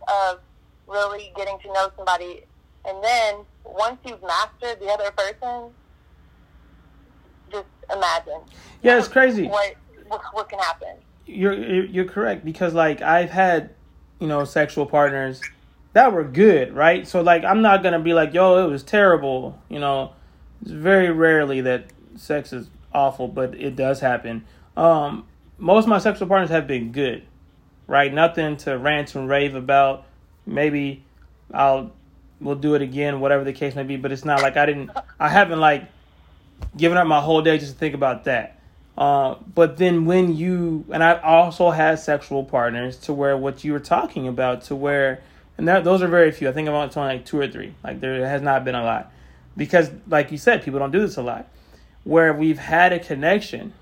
of 0.08 0.40
really 0.86 1.32
getting 1.36 1.58
to 1.60 1.68
know 1.68 1.90
somebody, 1.96 2.42
and 2.84 3.02
then 3.02 3.36
once 3.64 3.98
you've 4.04 4.22
mastered 4.22 4.80
the 4.80 4.86
other 4.86 5.10
person, 5.10 5.70
just 7.50 7.66
imagine 7.94 8.40
yeah 8.82 8.98
it's 8.98 9.08
crazy 9.08 9.46
what 9.46 9.74
what, 10.08 10.20
what 10.32 10.48
can 10.48 10.58
happen. 10.58 10.96
you're 11.26 11.54
you're 11.54 11.84
you're 11.86 12.04
correct 12.04 12.44
because 12.44 12.74
like 12.74 13.00
I've 13.02 13.30
had 13.30 13.70
you 14.20 14.26
know 14.26 14.44
sexual 14.44 14.86
partners 14.86 15.40
that 15.92 16.12
were 16.12 16.24
good, 16.24 16.74
right? 16.74 17.06
So 17.06 17.22
like 17.22 17.44
I'm 17.44 17.62
not 17.62 17.82
gonna 17.82 18.00
be 18.00 18.14
like, 18.14 18.34
yo, 18.34 18.64
it 18.64 18.70
was 18.70 18.82
terrible. 18.82 19.60
You 19.68 19.80
know, 19.80 20.12
it's 20.62 20.70
very 20.70 21.10
rarely 21.10 21.60
that 21.62 21.86
sex 22.16 22.52
is 22.52 22.68
awful, 22.92 23.28
but 23.28 23.54
it 23.54 23.76
does 23.76 24.00
happen. 24.00 24.44
Um, 24.76 25.26
most 25.58 25.84
of 25.84 25.88
my 25.88 25.98
sexual 25.98 26.28
partners 26.28 26.50
have 26.50 26.66
been 26.66 26.92
good, 26.92 27.24
right? 27.88 28.14
Nothing 28.14 28.56
to 28.58 28.78
rant 28.78 29.16
and 29.16 29.28
rave 29.28 29.56
about. 29.56 30.04
Maybe 30.46 31.02
I'll 31.52 31.90
we'll 32.40 32.54
do 32.54 32.76
it 32.76 32.82
again, 32.82 33.18
whatever 33.18 33.42
the 33.42 33.52
case 33.52 33.74
may 33.74 33.82
be. 33.82 33.96
But 33.96 34.12
it's 34.12 34.24
not 34.24 34.40
like 34.42 34.56
I 34.56 34.66
didn't. 34.66 34.90
I 35.18 35.28
haven't 35.28 35.58
like 35.58 35.88
giving 36.76 36.96
up 36.96 37.08
my 37.08 37.20
whole 37.20 37.42
day 37.42 37.58
just 37.58 37.72
to 37.72 37.78
think 37.78 37.96
about 37.96 38.24
that. 38.24 38.60
Uh, 38.96 39.36
but 39.54 39.76
then 39.76 40.04
when 40.04 40.36
you 40.36 40.84
and 40.92 41.02
I 41.02 41.20
also 41.20 41.70
had 41.70 41.98
sexual 41.98 42.44
partners 42.44 42.96
to 42.98 43.12
where 43.12 43.36
what 43.36 43.64
you 43.64 43.72
were 43.72 43.80
talking 43.80 44.28
about 44.28 44.62
to 44.64 44.76
where 44.76 45.22
and 45.58 45.66
that 45.66 45.82
those 45.82 46.02
are 46.02 46.08
very 46.08 46.30
few. 46.30 46.48
I 46.48 46.52
think 46.52 46.68
I'm 46.68 46.74
only 46.74 46.94
like 46.94 47.24
two 47.26 47.38
or 47.38 47.48
three. 47.48 47.74
Like 47.82 48.00
there 48.00 48.26
has 48.26 48.40
not 48.40 48.64
been 48.64 48.76
a 48.76 48.84
lot 48.84 49.12
because, 49.56 49.90
like 50.06 50.30
you 50.30 50.38
said, 50.38 50.62
people 50.62 50.78
don't 50.78 50.92
do 50.92 51.00
this 51.00 51.16
a 51.16 51.22
lot. 51.22 51.48
Where 52.04 52.32
we've 52.32 52.60
had 52.60 52.92
a 52.92 53.00
connection, 53.00 53.74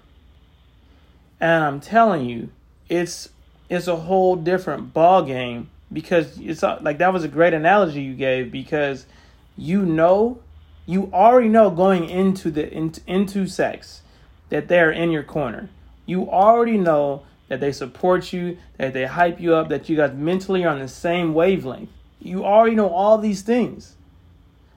and 1.39 1.63
I'm 1.63 1.81
telling 1.81 2.25
you, 2.29 2.49
it's 2.89 3.29
it's 3.69 3.87
a 3.87 3.97
whole 3.97 4.37
different 4.37 4.93
ball 4.93 5.23
game 5.23 5.71
because 5.93 6.39
it's 6.39 6.63
like 6.63 6.99
that 6.99 7.13
was 7.13 7.25
a 7.25 7.29
great 7.29 7.55
analogy 7.55 8.03
you 8.03 8.15
gave 8.15 8.51
because 8.51 9.07
you 9.57 9.85
know 9.85 10.39
you 10.85 11.11
already 11.13 11.49
know 11.49 11.71
going 11.71 12.09
into 12.09 12.51
the 12.51 12.73
into, 12.73 13.01
into 13.07 13.47
sex 13.47 14.03
that 14.49 14.69
they're 14.69 14.91
in 14.91 15.11
your 15.11 15.25
corner. 15.25 15.69
You 16.07 16.31
already 16.31 16.79
know 16.79 17.25
that 17.49 17.61
they 17.61 17.73
support 17.73 18.33
you, 18.33 18.59
that 18.79 18.93
they 18.93 19.07
hype 19.07 19.41
you 19.41 19.55
up, 19.55 19.69
that 19.69 19.89
you 19.89 19.97
guys 19.97 20.13
mentally 20.15 20.65
are 20.65 20.69
on 20.69 20.79
the 20.79 20.89
same 20.89 21.35
wavelength. 21.35 21.91
You 22.21 22.45
already 22.45 22.77
know 22.77 22.89
all 22.89 23.19
these 23.19 23.43
things. 23.43 23.97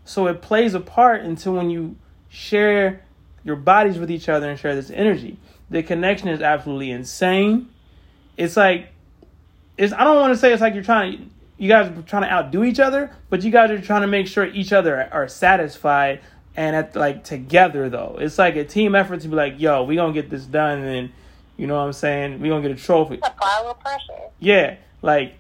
So 0.06 0.28
it 0.28 0.42
plays 0.42 0.74
a 0.74 0.80
part 0.80 1.24
into 1.24 1.52
when 1.52 1.70
you 1.70 1.96
share 2.30 3.02
your 3.44 3.56
bodies 3.56 3.98
with 3.98 4.10
each 4.12 4.30
other 4.30 4.50
and 4.50 4.60
share 4.60 4.76
this 4.76 4.90
energy. 4.90 5.38
The 5.70 5.84
connection 5.84 6.30
is 6.30 6.42
absolutely 6.42 6.92
insane. 6.92 7.70
It's 8.40 8.56
like 8.56 8.88
it's 9.78 9.92
I 9.94 10.06
don't 10.06 10.16
want 10.16 10.34
to 10.34 10.40
say 10.40 10.54
it's 10.54 10.62
like 10.62 10.74
you're 10.74 10.84
trying 10.84 11.18
to 11.18 11.24
you 11.58 11.68
guys 11.68 11.90
are 11.90 12.02
trying 12.04 12.24
to 12.24 12.32
outdo 12.32 12.64
each 12.64 12.80
other, 12.80 13.12
but 13.30 13.44
you 13.44 13.52
guys 13.52 13.70
are 13.70 13.82
trying 13.82 14.02
to 14.02 14.08
make 14.08 14.28
sure 14.28 14.46
each 14.46 14.72
other 14.72 15.10
are 15.12 15.28
satisfied 15.28 16.22
and 16.56 16.74
at 16.74 16.96
like 16.96 17.26
together 17.26 17.90
though. 17.90 18.18
It's 18.20 18.38
like 18.38 18.56
a 18.56 18.64
team 18.64 18.96
effort 18.96 19.20
to 19.22 19.28
be 19.28 19.36
like, 19.36 19.60
yo, 19.60 19.84
we 19.84 19.98
gonna 19.98 20.14
get 20.14 20.30
this 20.30 20.46
done 20.46 20.80
and 20.80 21.12
you 21.58 21.68
know 21.68 21.76
what 21.76 21.82
I'm 21.82 21.94
saying? 21.94 22.40
we 22.40 22.48
gonna 22.48 22.62
get 22.62 22.72
a 22.72 22.82
trophy. 22.82 23.20
A. 23.22 23.32
Yeah. 24.40 24.78
Like 25.02 25.34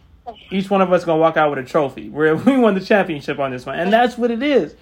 each 0.51 0.69
one 0.69 0.81
of 0.81 0.91
us 0.91 1.05
gonna 1.05 1.21
walk 1.21 1.37
out 1.37 1.49
with 1.51 1.59
a 1.59 1.63
trophy. 1.63 2.09
Where 2.09 2.35
we 2.35 2.57
won 2.57 2.75
the 2.75 2.81
championship 2.81 3.39
on 3.39 3.51
this 3.51 3.65
one. 3.65 3.79
And 3.79 3.93
that's 3.93 4.17
what 4.17 4.29
it 4.29 4.43
is. 4.43 4.75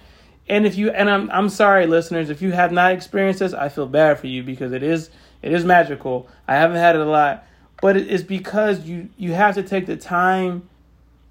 And 0.48 0.66
if 0.66 0.76
you 0.76 0.90
and 0.90 1.08
I'm 1.08 1.30
I'm 1.30 1.48
sorry, 1.48 1.86
listeners, 1.86 2.30
if 2.30 2.42
you 2.42 2.50
have 2.50 2.72
not 2.72 2.90
experienced 2.90 3.38
this, 3.38 3.54
I 3.54 3.68
feel 3.68 3.86
bad 3.86 4.18
for 4.18 4.26
you 4.26 4.42
because 4.42 4.72
it 4.72 4.82
is 4.82 5.10
it 5.40 5.52
is 5.52 5.64
magical. 5.64 6.28
I 6.48 6.56
haven't 6.56 6.78
had 6.78 6.96
it 6.96 7.00
a 7.00 7.04
lot, 7.04 7.46
but 7.80 7.96
it 7.96 8.08
is 8.08 8.22
because 8.22 8.84
you 8.84 9.08
you 9.16 9.32
have 9.32 9.54
to 9.54 9.62
take 9.62 9.86
the 9.86 9.96
time 9.96 10.68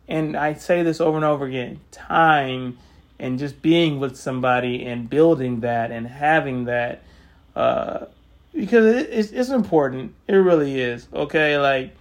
and 0.08 0.38
I 0.38 0.54
say 0.54 0.84
this 0.84 1.02
over 1.02 1.18
and 1.18 1.26
over 1.26 1.46
again 1.46 1.80
time 1.92 2.78
and 3.20 3.40
just 3.40 3.62
being 3.62 4.00
with 4.00 4.16
somebody 4.16 4.86
and 4.86 5.10
building 5.10 5.62
that 5.62 5.92
and 5.92 6.08
having 6.08 6.66
that 6.66 7.02
uh, 7.56 8.06
because 8.54 8.86
it, 8.86 9.10
it's, 9.12 9.32
it's 9.32 9.50
important. 9.50 10.14
It 10.28 10.36
really 10.36 10.80
is 10.80 11.08
okay? 11.14 11.58
Like 11.58 11.96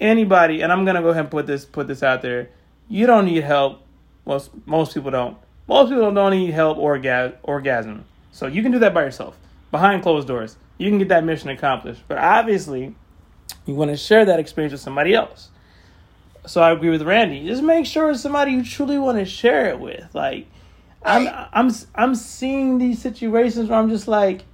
anybody 0.00 0.62
and 0.62 0.72
i'm 0.72 0.86
gonna 0.86 1.02
go 1.02 1.08
ahead 1.10 1.20
and 1.20 1.30
put 1.30 1.46
this 1.46 1.64
put 1.64 1.88
this 1.88 2.02
out 2.02 2.22
there. 2.22 2.48
You 2.88 3.06
don't 3.06 3.26
need 3.26 3.42
help. 3.42 3.82
Most 4.26 4.50
most 4.66 4.94
people 4.94 5.10
don't. 5.10 5.36
Most 5.68 5.90
people 5.90 6.12
don't 6.12 6.32
need 6.32 6.50
help 6.50 6.78
or 6.78 6.98
orga- 6.98 7.34
orgasm. 7.42 8.04
So 8.32 8.46
you 8.46 8.62
can 8.62 8.72
do 8.72 8.78
that 8.80 8.94
by 8.94 9.02
yourself 9.02 9.36
behind 9.70 10.02
closed 10.02 10.26
doors. 10.26 10.56
You 10.78 10.88
can 10.88 10.98
get 10.98 11.08
that 11.08 11.24
mission 11.24 11.50
accomplished. 11.50 12.02
But 12.08 12.18
obviously 12.18 12.94
you 13.66 13.74
want 13.74 13.90
to 13.90 13.96
share 13.96 14.24
that 14.24 14.38
experience 14.40 14.72
with 14.72 14.80
somebody 14.80 15.14
else 15.14 15.50
so 16.46 16.62
I 16.62 16.72
agree 16.72 16.90
with 16.90 17.02
Randi. 17.02 17.46
Just 17.46 17.62
make 17.62 17.86
sure 17.86 18.10
it's 18.10 18.20
somebody 18.20 18.52
you 18.52 18.64
truly 18.64 18.98
want 18.98 19.18
to 19.18 19.24
share 19.24 19.66
it 19.66 19.78
with. 19.78 20.14
Like, 20.14 20.46
I'm 21.02 21.28
I'm 21.52 21.72
I'm 21.94 22.14
seeing 22.14 22.78
these 22.78 23.00
situations 23.00 23.68
where 23.68 23.78
I'm 23.78 23.88
just 23.88 24.08
like, 24.08 24.44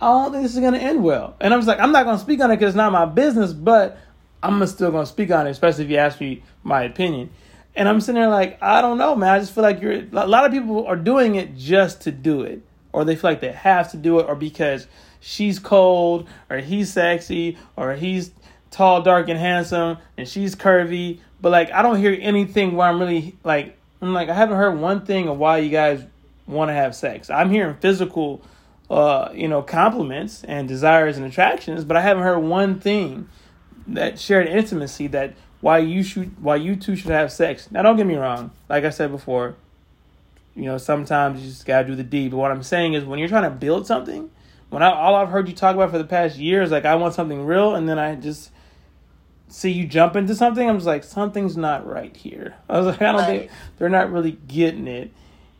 I 0.00 0.06
don't 0.06 0.32
think 0.32 0.42
this 0.42 0.54
is 0.54 0.60
gonna 0.60 0.78
end 0.78 1.02
well, 1.02 1.36
and 1.40 1.52
I'm 1.52 1.60
just 1.60 1.68
like, 1.68 1.80
I'm 1.80 1.92
not 1.92 2.04
gonna 2.04 2.18
speak 2.18 2.40
on 2.40 2.50
it 2.50 2.56
because 2.56 2.70
it's 2.70 2.76
not 2.76 2.92
my 2.92 3.04
business, 3.04 3.52
but 3.52 3.98
I'm 4.42 4.64
still 4.66 4.90
gonna 4.90 5.06
speak 5.06 5.30
on 5.30 5.46
it, 5.46 5.50
especially 5.50 5.84
if 5.84 5.90
you 5.90 5.96
ask 5.96 6.20
me 6.20 6.42
my 6.62 6.82
opinion. 6.82 7.30
And 7.74 7.88
I'm 7.88 8.00
sitting 8.00 8.20
there 8.20 8.28
like, 8.28 8.60
I 8.60 8.80
don't 8.82 8.98
know, 8.98 9.14
man. 9.14 9.30
I 9.30 9.38
just 9.38 9.54
feel 9.54 9.62
like 9.62 9.80
you're 9.80 9.92
a 9.92 10.26
lot 10.26 10.44
of 10.44 10.52
people 10.52 10.86
are 10.86 10.96
doing 10.96 11.36
it 11.36 11.56
just 11.56 12.02
to 12.02 12.12
do 12.12 12.42
it, 12.42 12.62
or 12.92 13.04
they 13.04 13.16
feel 13.16 13.30
like 13.30 13.40
they 13.40 13.52
have 13.52 13.90
to 13.92 13.96
do 13.96 14.18
it, 14.18 14.26
or 14.26 14.34
because 14.34 14.86
she's 15.20 15.58
cold, 15.58 16.28
or 16.50 16.58
he's 16.58 16.92
sexy, 16.92 17.58
or 17.76 17.94
he's 17.94 18.30
tall, 18.70 19.02
dark, 19.02 19.28
and 19.28 19.38
handsome, 19.38 19.98
and 20.16 20.28
she's 20.28 20.54
curvy. 20.54 21.20
But 21.40 21.50
like, 21.50 21.70
I 21.72 21.82
don't 21.82 21.98
hear 21.98 22.16
anything 22.20 22.76
where 22.76 22.88
I'm 22.88 23.00
really 23.00 23.36
like, 23.44 23.76
I'm 24.00 24.14
like, 24.14 24.28
I 24.28 24.34
haven't 24.34 24.56
heard 24.56 24.78
one 24.78 25.04
thing 25.04 25.28
of 25.28 25.38
why 25.38 25.58
you 25.58 25.70
guys 25.70 26.04
want 26.46 26.68
to 26.68 26.74
have 26.74 26.94
sex. 26.94 27.30
I'm 27.30 27.50
hearing 27.50 27.76
physical, 27.76 28.42
uh, 28.90 29.30
you 29.34 29.48
know, 29.48 29.62
compliments 29.62 30.44
and 30.44 30.66
desires 30.66 31.16
and 31.16 31.26
attractions, 31.26 31.84
but 31.84 31.96
I 31.96 32.00
haven't 32.00 32.22
heard 32.22 32.38
one 32.38 32.80
thing 32.80 33.28
that 33.88 34.18
shared 34.18 34.46
intimacy 34.46 35.06
that 35.08 35.34
why 35.60 35.78
you 35.78 36.02
should, 36.02 36.40
why 36.42 36.56
you 36.56 36.76
two 36.76 36.94
should 36.94 37.10
have 37.10 37.32
sex. 37.32 37.70
Now, 37.70 37.82
don't 37.82 37.96
get 37.96 38.06
me 38.06 38.16
wrong. 38.16 38.50
Like 38.68 38.84
I 38.84 38.90
said 38.90 39.10
before, 39.10 39.56
you 40.54 40.64
know, 40.64 40.78
sometimes 40.78 41.40
you 41.40 41.48
just 41.48 41.66
gotta 41.66 41.86
do 41.86 41.94
the 41.94 42.02
deed. 42.02 42.30
But 42.30 42.38
what 42.38 42.50
I'm 42.50 42.62
saying 42.62 42.94
is, 42.94 43.04
when 43.04 43.18
you're 43.18 43.28
trying 43.28 43.44
to 43.44 43.50
build 43.50 43.86
something, 43.86 44.30
when 44.70 44.82
I, 44.82 44.92
all 44.92 45.14
I've 45.14 45.28
heard 45.28 45.48
you 45.48 45.54
talk 45.54 45.74
about 45.74 45.90
for 45.90 45.98
the 45.98 46.04
past 46.04 46.36
year 46.36 46.62
is 46.62 46.70
like, 46.70 46.84
I 46.84 46.94
want 46.96 47.14
something 47.14 47.44
real, 47.44 47.74
and 47.74 47.88
then 47.88 47.98
I 47.98 48.14
just 48.14 48.50
see 49.48 49.70
you 49.70 49.86
jump 49.86 50.16
into 50.16 50.34
something, 50.34 50.68
I'm 50.68 50.76
just 50.76 50.86
like, 50.86 51.04
something's 51.04 51.56
not 51.56 51.86
right 51.86 52.14
here. 52.14 52.54
I 52.68 52.78
was 52.78 52.86
like, 52.86 53.02
I 53.02 53.12
don't 53.12 53.24
think 53.24 53.50
they're 53.78 53.88
not 53.88 54.12
really 54.12 54.32
getting 54.32 54.86
it. 54.86 55.10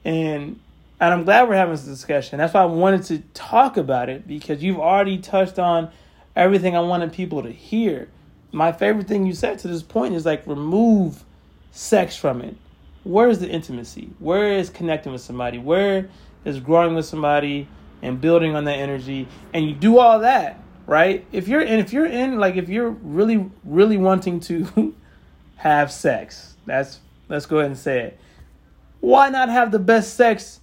And 0.05 0.61
and 1.01 1.15
I'm 1.15 1.25
glad 1.25 1.49
we're 1.49 1.55
having 1.55 1.75
this 1.75 1.85
discussion. 1.85 2.39
That's 2.39 2.55
why 2.55 2.63
I 2.63 2.67
wanted 2.67 3.05
to 3.05 3.19
talk 3.33 3.77
about 3.77 4.09
it 4.09 4.27
because 4.27 4.63
you've 4.65 4.81
already 4.81 5.19
touched 5.19 5.59
on 5.59 5.91
everything 6.35 6.77
I 6.77 6.81
wanted 6.81 7.13
people 7.13 7.43
to 7.45 7.53
hear. 7.53 8.09
My 8.51 8.73
favorite 8.73 9.07
thing 9.07 9.25
you 9.25 9.33
said 9.33 9.61
to 9.61 9.69
this 9.69 9.83
point 9.83 10.15
is 10.15 10.27
like 10.27 10.45
remove 10.47 11.25
sex 11.71 12.17
from 12.17 12.43
it. 12.43 12.57
Where 13.05 13.29
is 13.29 13.39
the 13.39 13.49
intimacy? 13.49 14.11
Where 14.19 14.53
is 14.53 14.71
connecting 14.71 15.13
with 15.13 15.21
somebody? 15.21 15.59
Where 15.59 16.09
is 16.45 16.59
growing 16.59 16.97
with 16.97 17.07
somebody 17.07 17.69
and 18.03 18.21
building 18.21 18.55
on 18.55 18.65
that 18.65 18.79
energy? 18.79 19.29
And 19.53 19.67
you 19.67 19.75
do 19.75 19.99
all 19.99 20.21
that 20.21 20.61
right? 20.89 21.27
If 21.31 21.47
you're 21.47 21.61
in, 21.61 21.79
if 21.79 21.93
you're 21.93 22.07
in, 22.07 22.39
like, 22.39 22.57
if 22.57 22.69
you're 22.69 22.91
really, 22.91 23.49
really 23.63 23.99
wanting 23.99 24.41
to 24.41 24.95
have 25.57 25.93
sex, 25.93 26.57
that's 26.67 26.99
let's 27.29 27.47
go 27.47 27.59
ahead 27.59 27.71
and 27.71 27.79
say 27.79 28.01
it. 28.01 28.19
Why 29.01 29.29
not 29.29 29.51
have 29.51 29.71
the 29.71 29.79
best 29.79 30.15
sex 30.15 30.59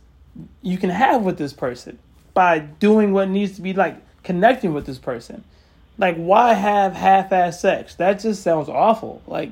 you 0.62 0.78
can 0.78 0.90
have 0.90 1.22
with 1.22 1.38
this 1.38 1.54
person 1.54 2.00
by 2.34 2.60
doing 2.60 3.14
what 3.14 3.30
needs 3.30 3.56
to 3.56 3.62
be 3.62 3.72
like 3.72 4.02
connecting 4.24 4.74
with 4.74 4.86
this 4.86 4.98
person? 4.98 5.46
Like, 5.98 6.18
why 6.18 6.54
have 6.54 6.94
half-ass 6.94 7.62
sex? 7.62 7.96
That 7.96 8.20
just 8.20 8.44
sounds 8.44 8.68
awful. 8.68 9.22
Like 9.28 9.52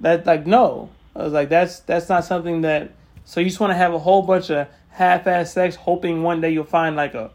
that, 0.00 0.24
like 0.24 0.46
no. 0.46 0.90
I 1.16 1.24
was 1.24 1.32
like, 1.32 1.48
that's 1.48 1.80
that's 1.80 2.08
not 2.08 2.24
something 2.24 2.60
that. 2.60 2.92
So 3.24 3.40
you 3.40 3.46
just 3.46 3.58
want 3.58 3.70
to 3.70 3.76
have 3.76 3.94
a 3.94 3.98
whole 3.98 4.20
bunch 4.20 4.50
of 4.50 4.68
half-ass 4.94 5.52
sex, 5.52 5.76
hoping 5.76 6.22
one 6.22 6.40
day 6.40 6.50
you'll 6.50 6.64
find 6.64 6.96
like 6.96 7.14
a 7.14 7.30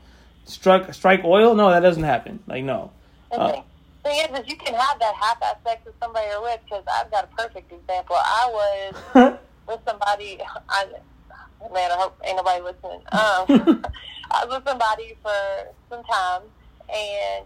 strike 0.46 0.94
strike 0.94 1.24
oil? 1.24 1.56
No, 1.56 1.70
that 1.70 1.82
doesn't 1.82 2.04
happen. 2.04 2.40
Like 2.48 2.64
no. 2.64 2.92
Uh, 3.32 3.62
thing 4.04 4.20
is, 4.20 4.40
is 4.40 4.48
you 4.48 4.56
can 4.56 4.74
have 4.74 5.00
that 5.00 5.14
half-ass 5.16 5.58
sex 5.64 5.86
with 5.86 5.96
somebody 6.02 6.28
you're 6.30 6.42
with. 6.42 6.60
Because 6.64 6.84
I've 6.92 7.12
got 7.12 7.26
a 7.26 7.36
perfect 7.36 7.72
example. 7.72 8.16
I 8.18 8.50
was 8.50 9.40
with 9.68 9.80
somebody. 9.86 10.40
I 10.70 10.86
man, 11.74 11.92
I 11.92 11.96
hope 11.96 12.20
ain't 12.24 12.38
nobody 12.38 12.64
listening. 12.64 13.02
Um, 13.12 13.84
I 14.32 14.46
was 14.46 14.58
with 14.58 14.68
somebody 14.68 15.16
for 15.22 15.32
some 15.90 16.04
time, 16.06 16.42
and 16.94 17.46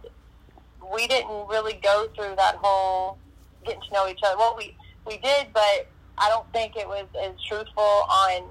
we 0.93 1.07
didn't 1.07 1.47
really 1.47 1.79
go 1.83 2.07
through 2.15 2.35
that 2.37 2.55
whole 2.61 3.17
getting 3.65 3.81
to 3.81 3.93
know 3.93 4.07
each 4.07 4.19
other. 4.23 4.37
Well, 4.37 4.55
we 4.57 4.75
we 5.07 5.17
did, 5.17 5.47
but 5.53 5.87
I 6.17 6.29
don't 6.29 6.49
think 6.53 6.75
it 6.75 6.87
was 6.87 7.07
as 7.21 7.33
truthful 7.47 7.83
on 7.83 8.49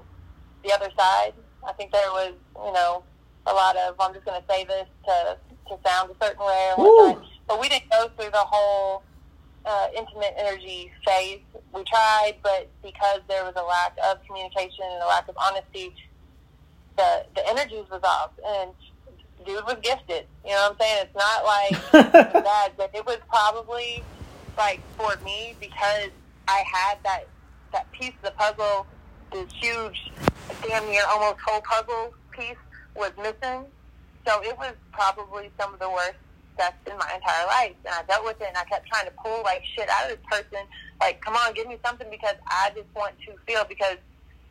the 0.63 0.73
other 0.73 0.89
side. 0.97 1.33
I 1.67 1.73
think 1.73 1.91
there 1.91 2.11
was, 2.11 2.33
you 2.55 2.73
know, 2.73 3.03
a 3.45 3.53
lot 3.53 3.75
of 3.75 3.95
I'm 3.99 4.13
just 4.13 4.25
going 4.25 4.41
to 4.41 4.47
say 4.47 4.63
this 4.65 4.87
to 5.05 5.37
to 5.69 5.77
sound 5.85 6.11
a 6.11 6.25
certain 6.25 6.45
way 6.45 6.71
or 6.77 6.83
whatnot. 6.83 7.25
But 7.47 7.59
we 7.61 7.69
didn't 7.69 7.89
go 7.89 8.09
through 8.15 8.31
the 8.31 8.37
whole 8.37 9.03
uh, 9.65 9.87
intimate 9.95 10.33
energy 10.37 10.91
phase. 11.05 11.39
We 11.73 11.83
tried, 11.83 12.35
but 12.41 12.69
because 12.81 13.21
there 13.27 13.43
was 13.43 13.53
a 13.55 13.63
lack 13.63 13.97
of 14.09 14.25
communication 14.25 14.85
and 14.85 15.03
a 15.03 15.07
lack 15.07 15.27
of 15.27 15.37
honesty, 15.37 15.93
the 16.97 17.25
the 17.35 17.47
energies 17.49 17.85
was 17.91 18.01
off. 18.03 18.31
And 18.45 18.71
dude 19.45 19.63
was 19.65 19.77
gifted. 19.81 20.25
You 20.45 20.51
know 20.51 20.69
what 20.69 20.71
I'm 20.71 20.77
saying? 20.79 21.05
It's 21.05 21.15
not 21.15 21.45
like 21.45 22.33
bad, 22.43 22.71
but 22.77 22.91
it 22.93 23.05
was 23.05 23.17
probably 23.29 24.03
like 24.57 24.81
for 24.97 25.15
me 25.23 25.55
because 25.59 26.09
I 26.47 26.63
had 26.71 26.97
that 27.03 27.27
that 27.71 27.91
piece 27.91 28.13
of 28.23 28.23
the 28.23 28.31
puzzle, 28.31 28.85
this 29.31 29.51
huge, 29.53 30.11
damn 30.63 30.85
near 30.89 31.03
almost 31.09 31.37
whole 31.45 31.61
puzzle 31.61 32.13
piece 32.31 32.57
was 32.95 33.11
missing. 33.17 33.65
So 34.25 34.41
it 34.41 34.57
was 34.57 34.73
probably 34.91 35.51
some 35.59 35.73
of 35.73 35.79
the 35.79 35.89
worst 35.89 36.15
sex 36.57 36.75
in 36.89 36.97
my 36.97 37.11
entire 37.15 37.45
life. 37.47 37.75
And 37.85 37.93
I 37.93 38.03
dealt 38.07 38.23
with 38.23 38.39
it 38.41 38.47
and 38.47 38.57
I 38.57 38.63
kept 38.65 38.87
trying 38.87 39.05
to 39.05 39.11
pull 39.23 39.43
like 39.43 39.61
shit 39.75 39.89
out 39.89 40.09
of 40.09 40.17
this 40.17 40.25
person. 40.29 40.65
Like, 41.01 41.21
come 41.21 41.35
on, 41.35 41.53
give 41.53 41.67
me 41.67 41.77
something 41.85 42.07
because 42.09 42.35
I 42.47 42.71
just 42.75 42.87
want 42.95 43.15
to 43.25 43.33
feel 43.45 43.65
because 43.67 43.97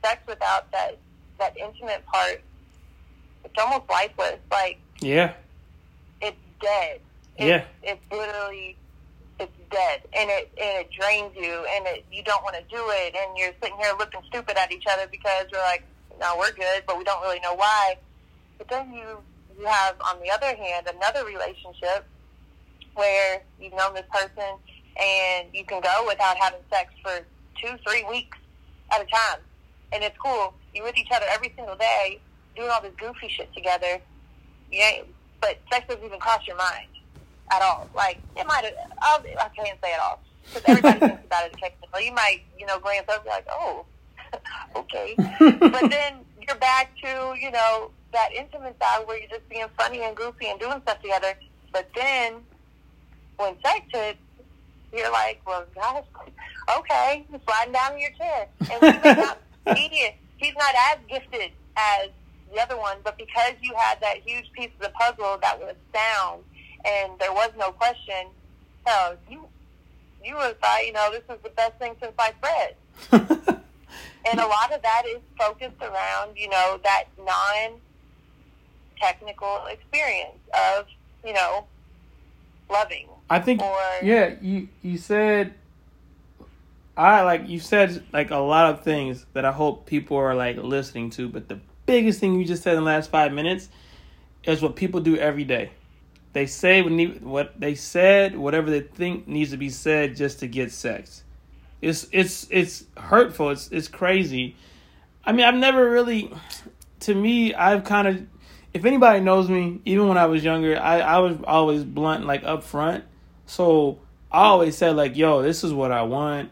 sex 0.04 0.20
without 0.26 0.70
that 0.72 0.98
that 1.38 1.56
intimate 1.56 2.04
part 2.06 2.42
it's 3.44 3.54
almost 3.58 3.88
lifeless. 3.90 4.38
Like 4.50 4.78
Yeah. 5.00 5.34
it's 6.20 6.36
dead. 6.60 7.00
It's, 7.36 7.46
Yeah. 7.48 7.64
It's 7.82 8.02
literally 8.10 8.76
it's 9.38 9.52
dead, 9.70 10.00
and 10.14 10.30
it 10.30 10.52
and 10.60 10.86
it 10.86 10.90
drains 10.92 11.34
you, 11.34 11.66
and 11.74 11.86
it 11.86 12.04
you 12.12 12.22
don't 12.22 12.42
want 12.44 12.54
to 12.56 12.62
do 12.70 12.82
it, 12.90 13.16
and 13.16 13.36
you're 13.36 13.52
sitting 13.62 13.76
here 13.78 13.92
looking 13.98 14.20
stupid 14.28 14.56
at 14.56 14.70
each 14.70 14.84
other 14.86 15.06
because 15.10 15.46
you're 15.50 15.62
like, 15.62 15.82
no, 16.20 16.36
we're 16.38 16.52
good, 16.52 16.82
but 16.86 16.98
we 16.98 17.04
don't 17.04 17.22
really 17.22 17.40
know 17.40 17.54
why. 17.54 17.96
But 18.58 18.68
then 18.68 18.92
you 18.92 19.18
you 19.58 19.66
have 19.66 19.96
on 20.00 20.18
the 20.20 20.30
other 20.30 20.54
hand 20.56 20.88
another 20.94 21.24
relationship 21.24 22.06
where 22.94 23.42
you've 23.60 23.74
known 23.74 23.94
this 23.94 24.06
person 24.12 24.56
and 25.00 25.48
you 25.52 25.64
can 25.64 25.80
go 25.80 26.04
without 26.06 26.36
having 26.36 26.60
sex 26.70 26.92
for 27.02 27.20
two, 27.60 27.74
three 27.86 28.04
weeks 28.08 28.36
at 28.92 29.00
a 29.00 29.04
time. 29.04 29.40
And 29.92 30.02
it's 30.02 30.16
cool. 30.18 30.54
You're 30.74 30.84
with 30.84 30.96
each 30.96 31.10
other 31.14 31.26
every 31.30 31.52
single 31.56 31.76
day, 31.76 32.20
doing 32.56 32.70
all 32.70 32.82
this 32.82 32.92
goofy 32.98 33.28
shit 33.28 33.52
together. 33.54 34.00
You 34.70 34.80
ain't, 34.80 35.06
but 35.40 35.58
sex 35.70 35.86
doesn't 35.88 36.04
even 36.04 36.18
cross 36.18 36.46
your 36.46 36.56
mind 36.56 36.88
at 37.52 37.62
all. 37.62 37.88
Like, 37.94 38.18
it 38.36 38.46
might 38.46 38.64
have, 38.64 38.74
I'll, 39.00 39.20
I 39.20 39.48
can't 39.54 39.78
say 39.82 39.92
it 39.92 40.00
all. 40.02 40.20
Because 40.44 40.62
everybody 40.66 40.98
thinks 41.00 41.24
about 41.26 41.46
it 41.46 41.54
occasionally. 41.54 42.06
You 42.06 42.12
might, 42.12 42.40
you 42.58 42.66
know, 42.66 42.78
glance 42.78 43.04
over 43.08 43.16
and 43.16 43.24
be 43.24 43.30
like, 43.30 43.46
oh, 43.50 43.84
okay. 44.76 45.14
but 45.16 45.90
then 45.90 46.14
you're 46.46 46.56
back 46.56 46.92
to, 47.02 47.34
you 47.40 47.50
know, 47.50 47.90
that 48.12 48.30
intimate 48.32 48.76
side 48.80 49.06
where 49.06 49.18
you're 49.18 49.28
just 49.28 49.48
being 49.48 49.66
funny 49.76 50.02
and 50.02 50.16
goofy 50.16 50.46
and 50.46 50.60
doing 50.60 50.80
stuff 50.82 51.00
together. 51.00 51.34
But 51.72 51.88
then 51.94 52.34
when 53.36 53.54
sex 53.62 53.80
hits, 53.92 54.18
you're 54.92 55.10
like, 55.10 55.40
well, 55.46 55.64
gosh, 55.74 56.04
okay, 56.78 57.26
sliding 57.46 57.72
down 57.72 57.94
in 57.94 58.00
your 58.00 58.10
chair. 58.10 58.48
And 58.60 58.82
he 59.04 59.20
not 59.20 59.38
be, 59.66 60.10
he's 60.36 60.54
not 60.54 60.74
as 60.90 60.98
gifted 61.08 61.50
as 61.76 62.10
the 62.52 62.60
other 62.60 62.76
one, 62.76 62.98
but 63.02 63.16
because 63.16 63.54
you 63.62 63.72
had 63.74 64.00
that 64.02 64.18
huge 64.24 64.50
piece 64.52 64.70
of 64.74 64.80
the 64.80 64.90
puzzle 64.90 65.38
that 65.40 65.58
was 65.58 65.74
sound 65.94 66.42
and 66.84 67.12
there 67.18 67.32
was 67.32 67.50
no 67.58 67.72
question, 67.72 68.26
hell, 68.84 69.16
you 69.30 69.46
you 70.24 70.34
would 70.36 70.42
have 70.44 70.58
thought, 70.58 70.86
you 70.86 70.92
know, 70.92 71.10
this 71.10 71.22
is 71.34 71.42
the 71.42 71.50
best 71.50 71.74
thing 71.78 71.96
since 72.00 72.14
sliced 72.14 72.40
bread. 72.40 73.48
And 74.30 74.38
a 74.38 74.46
lot 74.46 74.72
of 74.72 74.82
that 74.82 75.02
is 75.06 75.20
focused 75.38 75.80
around, 75.80 76.36
you 76.36 76.48
know, 76.48 76.78
that 76.84 77.04
non 77.18 77.80
technical 79.00 79.66
experience 79.66 80.38
of, 80.54 80.86
you 81.24 81.32
know, 81.32 81.66
loving. 82.70 83.08
I 83.28 83.40
think 83.40 83.62
Or- 83.62 83.76
yeah, 84.02 84.34
you 84.40 84.68
you 84.82 84.98
said 84.98 85.54
I 86.96 87.22
like 87.22 87.48
you 87.48 87.58
said 87.58 88.02
like 88.12 88.30
a 88.30 88.36
lot 88.36 88.72
of 88.72 88.82
things 88.82 89.26
that 89.32 89.44
I 89.44 89.52
hope 89.52 89.86
people 89.86 90.16
are 90.16 90.34
like 90.34 90.56
listening 90.56 91.10
to, 91.10 91.28
but 91.28 91.48
the 91.48 91.58
biggest 91.86 92.20
thing 92.20 92.38
you 92.38 92.44
just 92.44 92.62
said 92.62 92.74
in 92.74 92.80
the 92.80 92.86
last 92.86 93.10
5 93.10 93.32
minutes 93.32 93.68
is 94.44 94.62
what 94.62 94.76
people 94.76 95.00
do 95.00 95.16
every 95.16 95.44
day. 95.44 95.70
They 96.32 96.46
say 96.46 96.82
what 96.82 97.22
what 97.22 97.60
they 97.60 97.74
said, 97.74 98.36
whatever 98.36 98.70
they 98.70 98.80
think 98.80 99.26
needs 99.26 99.50
to 99.50 99.56
be 99.56 99.70
said 99.70 100.16
just 100.16 100.40
to 100.40 100.46
get 100.46 100.70
sex. 100.72 101.21
It's 101.82 102.06
it's 102.12 102.46
it's 102.50 102.84
hurtful. 102.96 103.50
It's 103.50 103.68
it's 103.70 103.88
crazy. 103.88 104.56
I 105.24 105.32
mean, 105.32 105.44
I've 105.44 105.56
never 105.56 105.90
really 105.90 106.32
to 107.00 107.14
me, 107.14 107.52
I've 107.52 107.84
kind 107.84 108.08
of 108.08 108.26
if 108.72 108.84
anybody 108.84 109.20
knows 109.20 109.50
me, 109.50 109.80
even 109.84 110.08
when 110.08 110.16
I 110.16 110.26
was 110.26 110.42
younger, 110.42 110.80
I, 110.80 111.00
I 111.00 111.18
was 111.18 111.36
always 111.44 111.84
blunt, 111.84 112.24
like 112.24 112.42
upfront. 112.42 113.02
So 113.44 113.98
I 114.30 114.44
always 114.44 114.76
said 114.76 114.96
like, 114.96 115.16
"Yo, 115.16 115.42
this 115.42 115.62
is 115.62 115.74
what 115.74 115.92
I 115.92 116.02
want," 116.02 116.50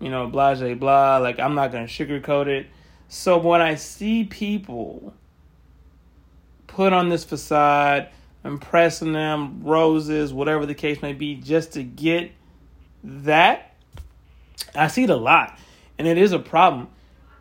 you 0.00 0.08
know, 0.08 0.28
blah 0.28 0.54
blah 0.54 0.74
blah. 0.74 1.18
Like 1.18 1.38
I'm 1.38 1.54
not 1.54 1.72
gonna 1.72 1.84
sugarcoat 1.84 2.46
it. 2.46 2.68
So 3.08 3.36
when 3.36 3.60
I 3.60 3.74
see 3.74 4.24
people 4.24 5.12
put 6.66 6.94
on 6.94 7.10
this 7.10 7.24
facade, 7.24 8.08
impressing 8.44 9.12
them, 9.12 9.60
roses, 9.62 10.32
whatever 10.32 10.64
the 10.64 10.74
case 10.74 11.02
may 11.02 11.12
be, 11.12 11.34
just 11.34 11.72
to 11.72 11.82
get 11.82 12.32
that, 13.04 13.71
I 14.74 14.88
see 14.88 15.04
it 15.04 15.10
a 15.10 15.16
lot, 15.16 15.58
and 15.98 16.06
it 16.06 16.18
is 16.18 16.32
a 16.32 16.38
problem. 16.38 16.88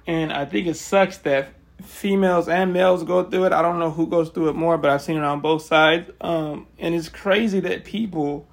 And 0.07 0.33
I 0.33 0.45
think 0.45 0.67
it 0.67 0.75
sucks 0.75 1.17
that 1.19 1.53
females 1.83 2.47
and 2.47 2.73
males 2.73 3.03
go 3.03 3.23
through 3.23 3.45
it. 3.45 3.53
I 3.53 3.61
don't 3.61 3.79
know 3.79 3.91
who 3.91 4.07
goes 4.07 4.29
through 4.29 4.49
it 4.49 4.55
more, 4.55 4.77
but 4.77 4.91
I've 4.91 5.01
seen 5.01 5.17
it 5.17 5.23
on 5.23 5.41
both 5.41 5.63
sides. 5.63 6.11
Um, 6.21 6.67
and 6.79 6.93
it's 6.95 7.09
crazy 7.09 7.59
that 7.61 7.85
people 7.85 8.47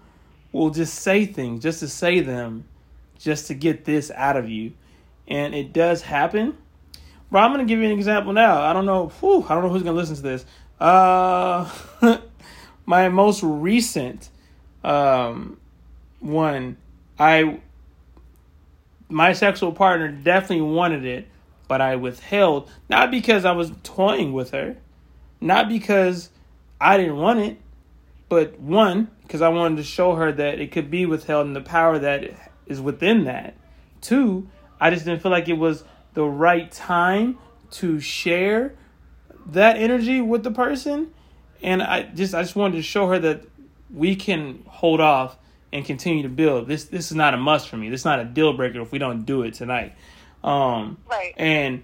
will 0.53 0.71
just 0.71 0.95
say 0.95 1.27
things 1.27 1.63
just 1.63 1.81
to 1.81 1.89
say 1.89 2.21
them, 2.21 2.65
just 3.19 3.49
to 3.49 3.55
get 3.55 3.85
this 3.85 4.11
out 4.11 4.37
of 4.37 4.49
you. 4.49 4.73
And 5.27 5.55
it 5.55 5.73
does 5.73 6.03
happen. 6.03 6.57
But 7.31 7.41
I'm 7.41 7.53
gonna 7.53 7.67
give 7.67 7.79
you 7.79 7.85
an 7.85 7.93
example 7.93 8.33
now. 8.33 8.63
I 8.63 8.73
don't 8.73 8.87
know. 8.87 9.09
Whew, 9.21 9.45
I 9.49 9.55
don't 9.55 9.63
know 9.63 9.69
who's 9.69 9.83
gonna 9.83 9.97
listen 9.97 10.17
to 10.17 10.23
this. 10.23 10.47
Uh, 10.81 11.71
my 12.87 13.09
most 13.11 13.43
recent 13.43 14.31
um, 14.83 15.59
one, 16.21 16.79
I 17.19 17.61
my 19.09 19.33
sexual 19.33 19.73
partner 19.73 20.09
definitely 20.09 20.63
wanted 20.63 21.05
it, 21.05 21.29
but 21.67 21.81
I 21.81 21.97
withheld 21.97 22.71
not 22.89 23.11
because 23.11 23.45
I 23.45 23.53
was 23.53 23.73
toying 23.83 24.33
with 24.33 24.51
her, 24.51 24.77
not 25.41 25.69
because 25.69 26.31
I 26.81 26.97
didn't 26.97 27.17
want 27.17 27.41
it, 27.41 27.59
but 28.29 28.59
one 28.59 29.11
because 29.23 29.43
I 29.43 29.49
wanted 29.49 29.77
to 29.77 29.85
show 29.85 30.15
her 30.15 30.33
that 30.33 30.59
it 30.59 30.73
could 30.73 30.91
be 30.91 31.07
withheld 31.07 31.47
and 31.47 31.57
the 31.57 31.61
power 31.61 31.99
that 31.99 32.31
is 32.67 32.81
within 32.81 33.25
that. 33.25 33.55
Two, 34.01 34.49
I 34.81 34.91
just 34.91 35.05
didn't 35.05 35.23
feel 35.23 35.33
like 35.33 35.49
it 35.49 35.59
was 35.59 35.85
the 36.15 36.25
right 36.25 36.71
time 36.71 37.39
to 37.71 38.01
share 38.01 38.75
that 39.47 39.77
energy 39.77 40.21
with 40.21 40.43
the 40.43 40.51
person 40.51 41.13
and 41.63 41.83
I 41.83 42.03
just 42.03 42.35
I 42.35 42.43
just 42.43 42.57
wanted 42.57 42.77
to 42.77 42.83
show 42.83 43.09
her 43.09 43.19
that 43.19 43.45
we 43.93 44.17
can 44.17 44.65
hold 44.67 45.01
off 45.01 45.37
and 45.73 45.85
continue 45.85 46.23
to 46.23 46.29
build. 46.29 46.66
This 46.69 46.85
this 46.85 47.11
is 47.11 47.16
not 47.16 47.35
a 47.35 47.37
must 47.37 47.69
for 47.69 47.77
me. 47.77 47.89
This 47.91 48.01
is 48.03 48.05
not 48.05 48.21
a 48.21 48.25
deal 48.25 48.53
breaker 48.53 48.81
if 48.81 48.93
we 48.93 48.99
don't 48.99 49.25
do 49.25 49.43
it 49.43 49.55
tonight. 49.55 49.95
Um 50.43 50.99
Right. 51.09 51.35
and 51.37 51.83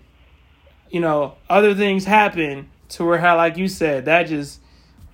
you 0.91 1.01
know, 1.01 1.35
other 1.51 1.75
things 1.75 2.05
happen 2.05 2.71
to 2.91 3.05
where 3.05 3.19
how 3.19 3.37
like 3.37 3.57
you 3.57 3.69
said, 3.69 4.05
that 4.05 4.25
just 4.25 4.61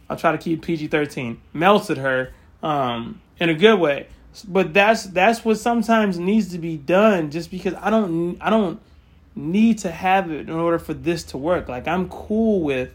I'll 0.09 0.17
try 0.17 0.33
to 0.33 0.39
keep 0.39 0.63
PG 0.63 0.89
thirteen, 0.89 1.41
melted 1.53 1.99
her, 1.99 2.33
um, 2.63 3.21
in 3.39 3.49
a 3.49 3.55
good 3.55 3.79
way. 3.79 4.09
But 4.47 4.75
that's 4.75 5.05
that's 5.05 5.45
what 5.45 5.59
sometimes 5.59 6.19
needs 6.19 6.49
to 6.51 6.59
be 6.59 6.77
done 6.77 7.31
just 7.31 7.51
because 7.51 7.75
I 7.81 7.91
don't 7.91 8.37
I 8.41 8.51
don't 8.51 8.81
need 9.35 9.79
to 9.79 9.91
have 9.91 10.31
it 10.31 10.49
in 10.49 10.51
order 10.51 10.79
for 10.79 10.95
this 10.95 11.23
to 11.25 11.39
work. 11.39 11.69
Like 11.69 11.89
I'm 11.89 12.09
cool 12.09 12.61
with, 12.61 12.93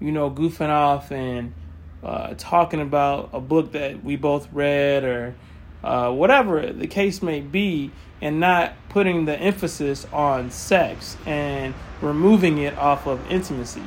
you 0.00 0.12
know, 0.12 0.30
goofing 0.30 0.68
off 0.68 1.10
and 1.12 1.54
uh, 2.02 2.34
talking 2.36 2.80
about 2.80 3.30
a 3.32 3.40
book 3.40 3.72
that 3.72 4.02
we 4.02 4.16
both 4.16 4.52
read 4.52 5.04
or 5.04 5.34
uh, 5.82 6.10
whatever 6.12 6.72
the 6.72 6.86
case 6.86 7.22
may 7.22 7.40
be, 7.40 7.90
and 8.22 8.38
not 8.38 8.74
putting 8.90 9.24
the 9.24 9.34
emphasis 9.34 10.06
on 10.12 10.50
sex 10.50 11.16
and 11.24 11.74
removing 12.02 12.58
it 12.58 12.76
off 12.76 13.06
of 13.06 13.18
intimacy, 13.30 13.82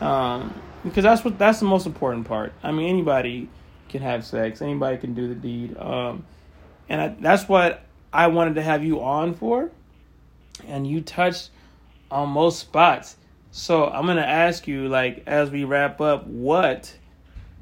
um, 0.00 0.58
because 0.82 1.04
that's 1.04 1.22
what 1.22 1.38
that's 1.38 1.60
the 1.60 1.66
most 1.66 1.84
important 1.84 2.26
part. 2.26 2.52
I 2.62 2.72
mean, 2.72 2.88
anybody 2.88 3.48
can 3.90 4.00
have 4.00 4.24
sex, 4.24 4.62
anybody 4.62 4.96
can 4.96 5.12
do 5.12 5.28
the 5.28 5.34
deed, 5.34 5.76
um, 5.76 6.24
and 6.88 7.00
I, 7.00 7.08
that's 7.20 7.46
what 7.46 7.84
I 8.10 8.28
wanted 8.28 8.54
to 8.54 8.62
have 8.62 8.82
you 8.82 9.02
on 9.02 9.34
for, 9.34 9.70
and 10.66 10.86
you 10.86 11.02
touched 11.02 11.50
on 12.10 12.30
most 12.30 12.60
spots. 12.60 13.16
So 13.50 13.86
I'm 13.86 14.06
gonna 14.06 14.22
ask 14.22 14.66
you, 14.66 14.88
like, 14.88 15.24
as 15.26 15.50
we 15.50 15.64
wrap 15.64 16.00
up, 16.00 16.26
what 16.26 16.96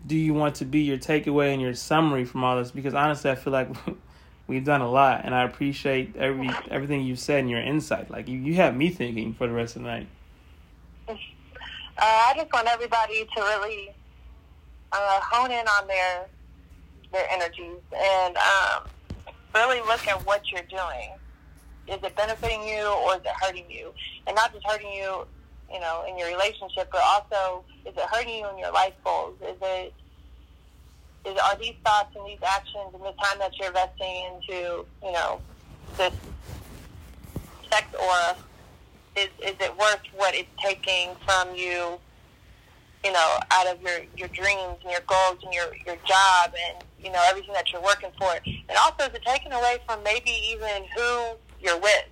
do 0.06 0.16
you 0.16 0.34
want 0.34 0.56
to 0.56 0.64
be 0.64 0.80
your 0.80 0.98
takeaway 0.98 1.52
and 1.52 1.62
your 1.62 1.74
summary 1.74 2.24
from 2.24 2.44
all 2.44 2.56
this? 2.56 2.70
Because 2.70 2.94
honestly, 2.94 3.30
I 3.30 3.34
feel 3.34 3.52
like 3.52 3.68
we've 4.46 4.64
done 4.64 4.80
a 4.80 4.90
lot, 4.90 5.22
and 5.24 5.34
I 5.34 5.44
appreciate 5.44 6.16
every 6.16 6.50
everything 6.70 7.02
you've 7.02 7.18
said 7.18 7.40
and 7.40 7.50
your 7.50 7.60
insight. 7.60 8.10
Like 8.10 8.28
you, 8.28 8.38
you 8.38 8.54
have 8.54 8.76
me 8.76 8.90
thinking 8.90 9.34
for 9.34 9.46
the 9.46 9.52
rest 9.52 9.76
of 9.76 9.82
the 9.82 9.88
night. 9.88 10.06
Uh, 11.08 11.14
I 11.98 12.32
just 12.36 12.52
want 12.52 12.66
everybody 12.68 13.26
to 13.36 13.40
really 13.40 13.90
uh, 14.92 15.20
hone 15.22 15.50
in 15.50 15.66
on 15.66 15.86
their 15.86 16.26
their 17.12 17.30
energies 17.30 17.78
and 17.94 18.36
um, 18.36 18.84
really 19.54 19.80
look 19.80 20.06
at 20.08 20.24
what 20.26 20.50
you're 20.50 20.62
doing. 20.62 21.10
Is 21.88 22.02
it 22.02 22.16
benefiting 22.16 22.62
you 22.66 22.86
or 22.86 23.16
is 23.16 23.20
it 23.20 23.32
hurting 23.40 23.70
you? 23.70 23.92
And 24.26 24.34
not 24.36 24.52
just 24.52 24.64
hurting 24.66 24.92
you, 24.92 25.26
you 25.72 25.80
know, 25.80 26.04
in 26.08 26.18
your 26.18 26.28
relationship, 26.28 26.88
but 26.92 27.00
also 27.02 27.64
is 27.86 27.94
it 27.96 28.02
hurting 28.10 28.34
you 28.34 28.48
in 28.48 28.58
your 28.58 28.72
life 28.72 28.94
goals? 29.04 29.34
Is 29.42 29.56
it 29.60 29.94
is 31.24 31.38
are 31.38 31.56
these 31.56 31.74
thoughts 31.84 32.14
and 32.16 32.26
these 32.26 32.42
actions 32.42 32.94
and 32.94 33.02
the 33.02 33.14
time 33.22 33.38
that 33.38 33.56
you're 33.58 33.68
investing 33.68 34.24
into, 34.34 34.84
you 35.02 35.12
know, 35.12 35.40
this 35.96 36.12
sex 37.70 37.86
aura 38.00 38.36
is 39.16 39.28
is 39.42 39.54
it 39.60 39.76
worth 39.78 40.00
what 40.16 40.34
it's 40.34 40.48
taking 40.62 41.10
from 41.24 41.54
you 41.54 41.98
you 43.04 43.12
know 43.12 43.36
out 43.50 43.66
of 43.66 43.80
your 43.82 44.00
your 44.16 44.28
dreams 44.28 44.76
and 44.82 44.90
your 44.90 45.02
goals 45.06 45.38
and 45.44 45.52
your 45.52 45.74
your 45.86 45.96
job 46.06 46.52
and 46.68 46.84
you 47.02 47.10
know 47.10 47.22
everything 47.28 47.52
that 47.54 47.72
you're 47.72 47.82
working 47.82 48.10
for? 48.18 48.32
And 48.44 48.78
also 48.78 49.04
is 49.04 49.14
it 49.14 49.22
taken 49.24 49.52
away 49.52 49.78
from 49.86 50.02
maybe 50.02 50.30
even 50.50 50.84
who 50.96 51.36
you're 51.60 51.78
with? 51.78 52.06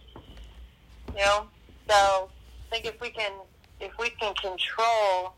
You 1.17 1.25
know? 1.25 1.47
So 1.89 2.31
i 2.71 2.71
think 2.71 2.87
if 2.87 3.01
we 3.01 3.11
can 3.11 3.33
if 3.81 3.93
we 3.99 4.11
can 4.11 4.35
control 4.35 5.35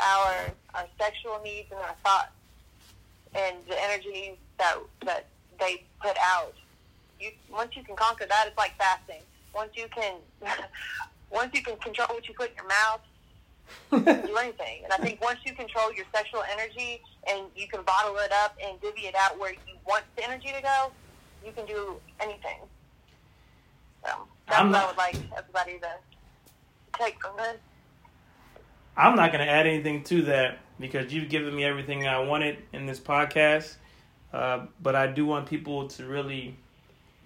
our 0.00 0.50
our 0.74 0.86
sexual 0.98 1.40
needs 1.44 1.70
and 1.70 1.80
our 1.80 1.94
thoughts 2.04 2.32
and 3.34 3.56
the 3.68 3.80
energies 3.82 4.36
that 4.58 4.76
that 5.04 5.26
they 5.58 5.84
put 6.00 6.16
out. 6.20 6.54
You 7.20 7.30
once 7.50 7.76
you 7.76 7.82
can 7.82 7.96
conquer 7.96 8.26
that, 8.28 8.46
it's 8.48 8.58
like 8.58 8.76
fasting. 8.78 9.22
Once 9.54 9.70
you 9.74 9.86
can 9.94 10.14
once 11.30 11.50
you 11.54 11.62
can 11.62 11.76
control 11.76 12.08
what 12.08 12.26
you 12.28 12.34
put 12.34 12.50
in 12.50 12.56
your 12.56 12.68
mouth, 12.68 13.00
you 13.92 14.00
can 14.00 14.26
do 14.26 14.36
anything. 14.36 14.84
And 14.84 14.92
I 14.92 14.96
think 14.98 15.20
once 15.20 15.38
you 15.44 15.54
control 15.54 15.92
your 15.92 16.06
sexual 16.14 16.42
energy 16.52 17.02
and 17.30 17.46
you 17.56 17.68
can 17.68 17.82
bottle 17.82 18.16
it 18.18 18.32
up 18.32 18.56
and 18.62 18.80
divvy 18.80 19.02
it 19.02 19.14
out 19.14 19.38
where 19.38 19.52
you 19.52 19.74
want 19.86 20.04
the 20.16 20.24
energy 20.24 20.48
to 20.54 20.62
go, 20.62 20.92
you 21.44 21.52
can 21.52 21.66
do 21.66 21.96
anything. 22.20 22.58
So 24.04 24.10
that's 24.46 24.60
I'm 24.60 24.70
what 24.70 24.82
I 24.82 24.86
would 24.86 24.96
like 24.96 25.16
everybody 25.36 25.78
to 25.78 25.88
take 26.98 27.20
from 27.22 27.36
this. 27.36 27.56
I'm 28.96 29.16
not 29.16 29.32
going 29.32 29.44
to 29.44 29.50
add 29.50 29.66
anything 29.66 30.04
to 30.04 30.22
that 30.22 30.58
because 30.78 31.12
you've 31.12 31.28
given 31.28 31.54
me 31.54 31.64
everything 31.64 32.06
I 32.06 32.20
wanted 32.20 32.58
in 32.72 32.86
this 32.86 33.00
podcast. 33.00 33.74
Uh, 34.32 34.66
but 34.82 34.94
I 34.94 35.06
do 35.06 35.26
want 35.26 35.46
people 35.46 35.88
to 35.88 36.06
really 36.06 36.56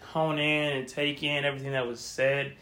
hone 0.00 0.38
in 0.38 0.76
and 0.76 0.88
take 0.88 1.22
in 1.22 1.44
everything 1.44 1.72
that 1.72 1.86
was 1.86 2.00
said 2.00 2.54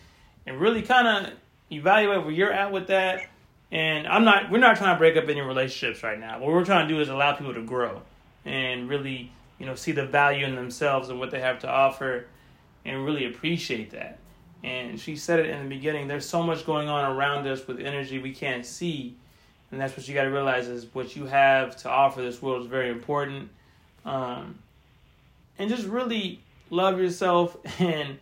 and 0.46 0.60
really 0.60 0.82
kind 0.82 1.26
of 1.26 1.32
evaluate 1.70 2.22
where 2.22 2.30
you're 2.30 2.52
at 2.52 2.72
with 2.72 2.88
that. 2.88 3.28
And 3.72 4.06
I'm 4.06 4.24
not, 4.24 4.50
we're 4.50 4.58
not 4.58 4.76
trying 4.76 4.94
to 4.94 4.98
break 4.98 5.16
up 5.16 5.28
any 5.28 5.40
relationships 5.40 6.02
right 6.02 6.18
now. 6.18 6.38
What 6.38 6.50
we're 6.50 6.64
trying 6.64 6.88
to 6.88 6.94
do 6.94 7.00
is 7.00 7.08
allow 7.08 7.32
people 7.34 7.54
to 7.54 7.62
grow 7.62 8.02
and 8.44 8.88
really, 8.88 9.32
you 9.58 9.66
know, 9.66 9.74
see 9.74 9.92
the 9.92 10.06
value 10.06 10.46
in 10.46 10.54
themselves 10.54 11.08
and 11.08 11.18
what 11.18 11.32
they 11.32 11.40
have 11.40 11.60
to 11.60 11.68
offer 11.68 12.26
and 12.84 13.04
really 13.04 13.26
appreciate 13.26 13.90
that. 13.90 14.18
And 14.64 14.98
she 14.98 15.16
said 15.16 15.38
it 15.40 15.46
in 15.46 15.62
the 15.62 15.68
beginning. 15.68 16.08
There's 16.08 16.28
so 16.28 16.42
much 16.42 16.66
going 16.66 16.88
on 16.88 17.16
around 17.16 17.46
us 17.46 17.66
with 17.66 17.80
energy 17.80 18.18
we 18.18 18.32
can't 18.32 18.64
see, 18.66 19.16
and 19.70 19.80
that's 19.80 19.96
what 19.96 20.08
you 20.08 20.14
got 20.14 20.24
to 20.24 20.30
realize 20.30 20.68
is 20.68 20.86
what 20.92 21.14
you 21.14 21.26
have 21.26 21.76
to 21.78 21.90
offer 21.90 22.22
this 22.22 22.40
world 22.40 22.62
is 22.62 22.68
very 22.68 22.90
important. 22.90 23.50
Um, 24.04 24.58
and 25.58 25.68
just 25.68 25.86
really 25.86 26.40
love 26.70 26.98
yourself 26.98 27.56
and 27.80 28.18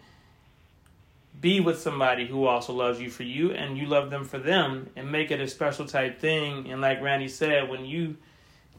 be 1.41 1.61
with 1.61 1.78
somebody 1.78 2.26
who 2.26 2.47
also 2.47 2.72
loves 2.72 3.01
you 3.01 3.11
for 3.11 3.22
you, 3.22 3.53
and 3.53 3.76
you 3.76 3.87
love 3.87 4.11
them 4.11 4.24
for 4.24 4.39
them, 4.39 4.89
and 4.97 5.11
make 5.11 5.30
it 5.30 5.41
a 5.41 5.49
special 5.49 5.87
type 5.87 6.18
thing. 6.18 6.70
And 6.70 6.80
like 6.80 7.03
Randi 7.03 7.28
said, 7.28 7.68
when 7.68 7.85
you 7.85 8.16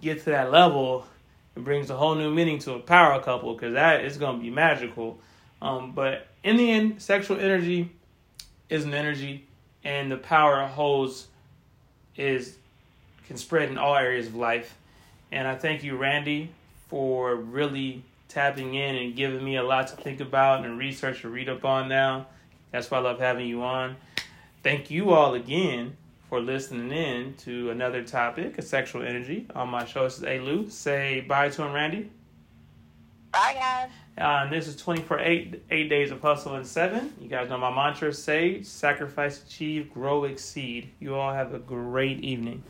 get 0.01 0.20
to 0.20 0.32
that 0.32 0.51
level, 0.51 1.06
it 1.56 1.64
brings 1.64 1.89
a 1.89 1.95
whole 1.95 2.16
new 2.16 2.34
meaning 2.34 2.60
to 2.60 2.74
a 2.74 2.80
power 2.80 3.22
couple 3.22 3.53
because 3.53 3.74
that 3.74 4.03
is 4.03 4.18
going 4.18 4.38
to 4.38 4.43
be 4.43 4.49
magical. 4.49 5.20
Um, 5.62 5.91
but 5.93 6.28
in 6.45 6.57
the 6.57 6.71
end, 6.71 7.01
sexual 7.01 7.39
energy 7.39 7.89
is 8.69 8.85
an 8.85 8.93
energy, 8.93 9.47
and 9.83 10.11
the 10.11 10.17
power 10.17 10.61
it 10.61 10.67
holds 10.67 11.27
is 12.15 12.55
can 13.27 13.35
spread 13.35 13.69
in 13.69 13.79
all 13.79 13.95
areas 13.95 14.27
of 14.27 14.35
life. 14.35 14.77
And 15.31 15.47
I 15.47 15.55
thank 15.55 15.83
you, 15.83 15.97
Randi, 15.97 16.51
for 16.87 17.35
really 17.35 18.03
tapping 18.29 18.75
in 18.75 18.95
and 18.95 19.15
giving 19.15 19.43
me 19.43 19.55
a 19.55 19.63
lot 19.63 19.87
to 19.87 19.95
think 19.95 20.19
about 20.19 20.63
and 20.63 20.77
research 20.77 21.23
and 21.23 21.33
read 21.33 21.49
up 21.49 21.65
on 21.65 21.89
now. 21.89 22.27
That's 22.71 22.91
why 22.91 22.99
I 22.99 23.01
love 23.01 23.19
having 23.19 23.47
you 23.47 23.63
on. 23.63 23.95
Thank 24.61 24.91
you 24.91 25.09
all 25.09 25.33
again 25.33 25.97
for 26.29 26.39
listening 26.39 26.91
in 26.91 27.33
to 27.37 27.71
another 27.71 28.03
topic 28.03 28.59
of 28.59 28.65
sexual 28.65 29.01
energy 29.01 29.47
on 29.55 29.69
my 29.69 29.83
show. 29.85 30.03
This 30.03 30.19
is. 30.19 30.23
Lou. 30.23 30.69
Say 30.69 31.21
bye 31.21 31.49
to 31.49 31.63
him, 31.63 31.73
Randi. 31.73 32.11
Bye, 33.36 33.53
guys. 33.53 33.89
Uh, 34.17 34.43
and 34.43 34.53
this 34.53 34.65
is 34.65 34.77
24 34.77 35.19
8, 35.19 35.63
8 35.69 35.89
days 35.89 36.09
of 36.09 36.21
hustle 36.21 36.55
and 36.55 36.65
7. 36.65 37.15
You 37.19 37.27
guys 37.27 37.49
know 37.49 37.57
my 37.57 37.69
mantra 37.69 38.13
sage, 38.13 38.65
sacrifice, 38.65 39.43
achieve, 39.43 39.93
grow, 39.93 40.23
exceed. 40.23 40.89
You 41.01 41.15
all 41.15 41.33
have 41.33 41.53
a 41.53 41.59
great 41.59 42.21
evening. 42.21 42.63